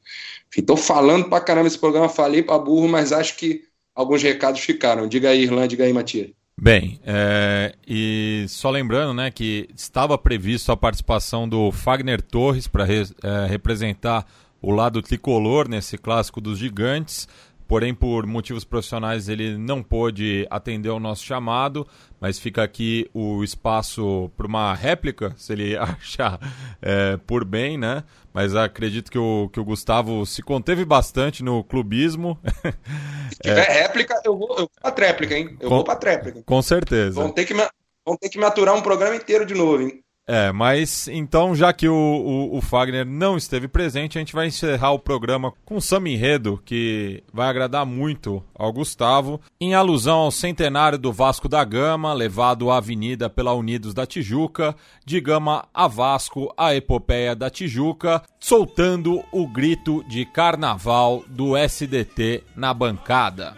Estou 0.55 0.78
falando 0.78 1.30
para 1.30 1.43
caramba 1.43 1.68
esse 1.68 1.78
programa, 1.78 2.10
falei 2.10 2.43
para 2.43 2.60
burro, 2.60 2.88
mas 2.88 3.12
acho 3.12 3.38
que 3.38 3.64
alguns 3.95 4.22
recados 4.22 4.60
ficaram. 4.60 5.07
Diga 5.07 5.30
aí, 5.30 5.43
Irlanda, 5.43 5.70
diga 5.70 5.86
aí, 5.86 5.93
Matias. 5.93 6.32
Bem, 6.62 6.99
é, 7.05 7.74
e 7.88 8.45
só 8.49 8.70
lembrando 8.70 9.14
né, 9.14 9.32
que 9.32 9.70
estava 9.74 10.18
previsto 10.18 10.74
a 10.74 10.78
participação 10.78 11.47
do 11.47 11.72
Fagner 11.72 12.22
Torres 12.22 12.68
para 12.68 12.84
re, 12.84 13.03
é, 13.24 13.45
representar 13.47 14.26
o 14.62 14.70
lado 14.70 15.01
tricolor 15.01 15.70
nesse 15.70 15.97
clássico 15.97 16.41
dos 16.41 16.60
gigantes 16.60 17.30
porém 17.70 17.93
por 17.93 18.26
motivos 18.26 18.63
profissionais 18.63 19.30
ele 19.30 19.55
não 19.55 19.84
pôde 19.84 20.47
atender 20.49 20.89
o 20.89 20.99
nosso 20.99 21.24
chamado, 21.24 21.88
mas 22.20 22.39
fica 22.39 22.63
aqui 22.63 23.07
o 23.13 23.43
espaço 23.43 24.32
para 24.36 24.47
uma 24.47 24.74
réplica, 24.74 25.32
se 25.38 25.53
ele 25.53 25.78
achar 25.78 26.39
é, 26.82 27.15
por 27.28 27.45
bem, 27.45 27.78
né? 27.78 28.03
Mas 28.34 28.55
acredito 28.55 29.11
que 29.11 29.20
o, 29.20 29.49
que 29.53 29.59
o 29.59 29.63
Gustavo 29.63 30.26
se 30.26 30.41
conteve 30.41 30.84
bastante 30.84 31.43
no 31.43 31.63
clubismo. 31.63 32.39
Se 33.30 33.39
tiver 33.43 33.70
é... 33.70 33.82
réplica, 33.84 34.20
eu 34.26 34.36
vou, 34.38 34.49
eu 34.51 34.57
vou 34.57 34.72
pra 34.82 34.91
tréplica, 34.91 35.38
hein? 35.38 35.55
Eu 35.59 35.70
com, 35.70 35.76
vou 35.76 35.84
pra 35.84 35.95
tréplica. 35.95 36.41
Com 36.43 36.61
certeza. 36.61 37.22
Vão 37.22 37.32
ter, 37.32 37.45
que 37.45 37.53
me, 37.53 37.67
vão 38.05 38.17
ter 38.17 38.30
que 38.30 38.39
me 38.39 38.45
aturar 38.45 38.76
um 38.76 38.82
programa 38.82 39.15
inteiro 39.15 39.45
de 39.45 39.53
novo, 39.53 39.84
hein? 39.84 40.03
É, 40.32 40.51
mas 40.51 41.07
então, 41.07 41.55
já 41.55 41.73
que 41.73 41.89
o, 41.89 41.95
o, 41.95 42.57
o, 42.57 42.61
Fagner 42.61 43.03
não 43.03 43.36
esteve 43.36 43.67
presente, 43.67 44.15
a 44.15 44.21
gente 44.21 44.36
vai 44.36 44.45
encerrar 44.45 44.91
o 44.91 44.99
programa 44.99 45.51
com 45.65 45.82
samba 45.82 46.07
enredo 46.07 46.61
que 46.63 47.23
vai 47.34 47.49
agradar 47.49 47.84
muito 47.84 48.43
ao 48.53 48.71
Gustavo, 48.71 49.41
em 49.59 49.73
alusão 49.73 50.19
ao 50.19 50.32
centenário 50.32 50.99
do 50.99 51.11
Vasco 51.11 51.49
da 51.49 51.63
Gama, 51.63 52.13
levado 52.13 52.69
à 52.69 52.77
avenida 52.77 53.27
pela 53.27 53.55
Unidos 53.55 53.91
da 53.91 54.05
Tijuca, 54.05 54.75
de 55.03 55.19
Gama 55.19 55.65
a 55.73 55.88
Vasco, 55.88 56.53
a 56.55 56.75
epopeia 56.75 57.36
da 57.36 57.49
Tijuca, 57.49 58.21
soltando 58.39 59.23
o 59.32 59.47
grito 59.47 60.03
de 60.07 60.25
carnaval 60.25 61.23
do 61.27 61.57
SDT 61.57 62.43
na 62.55 62.71
bancada. 62.71 63.57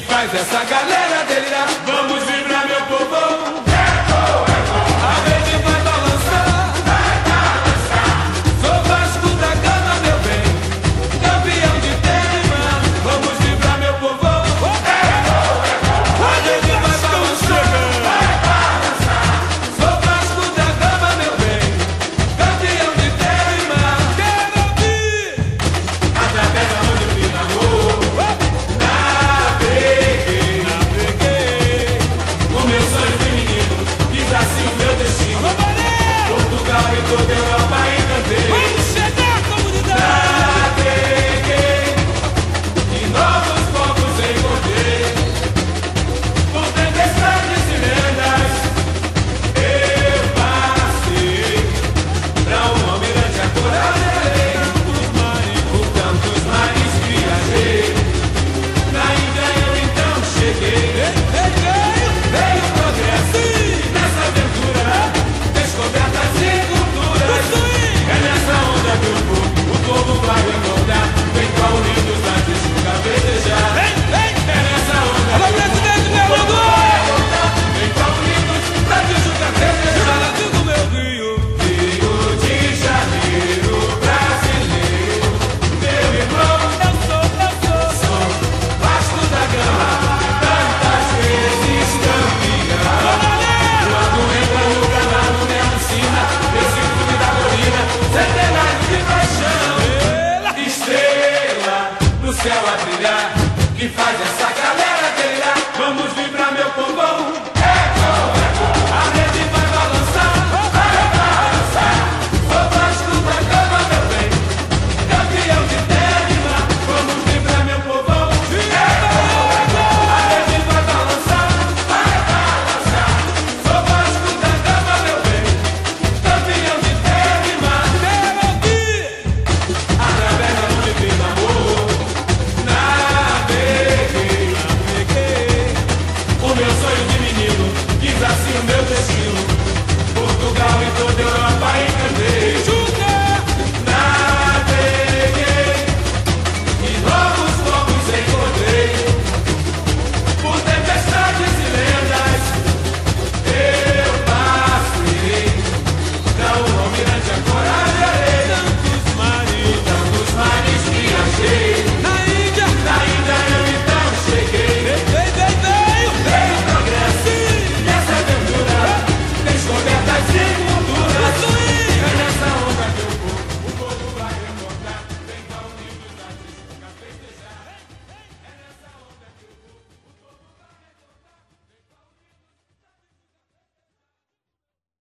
faz 0.00 0.34
essa 0.34 0.64
galera 0.64 1.24
deirar. 1.24 1.89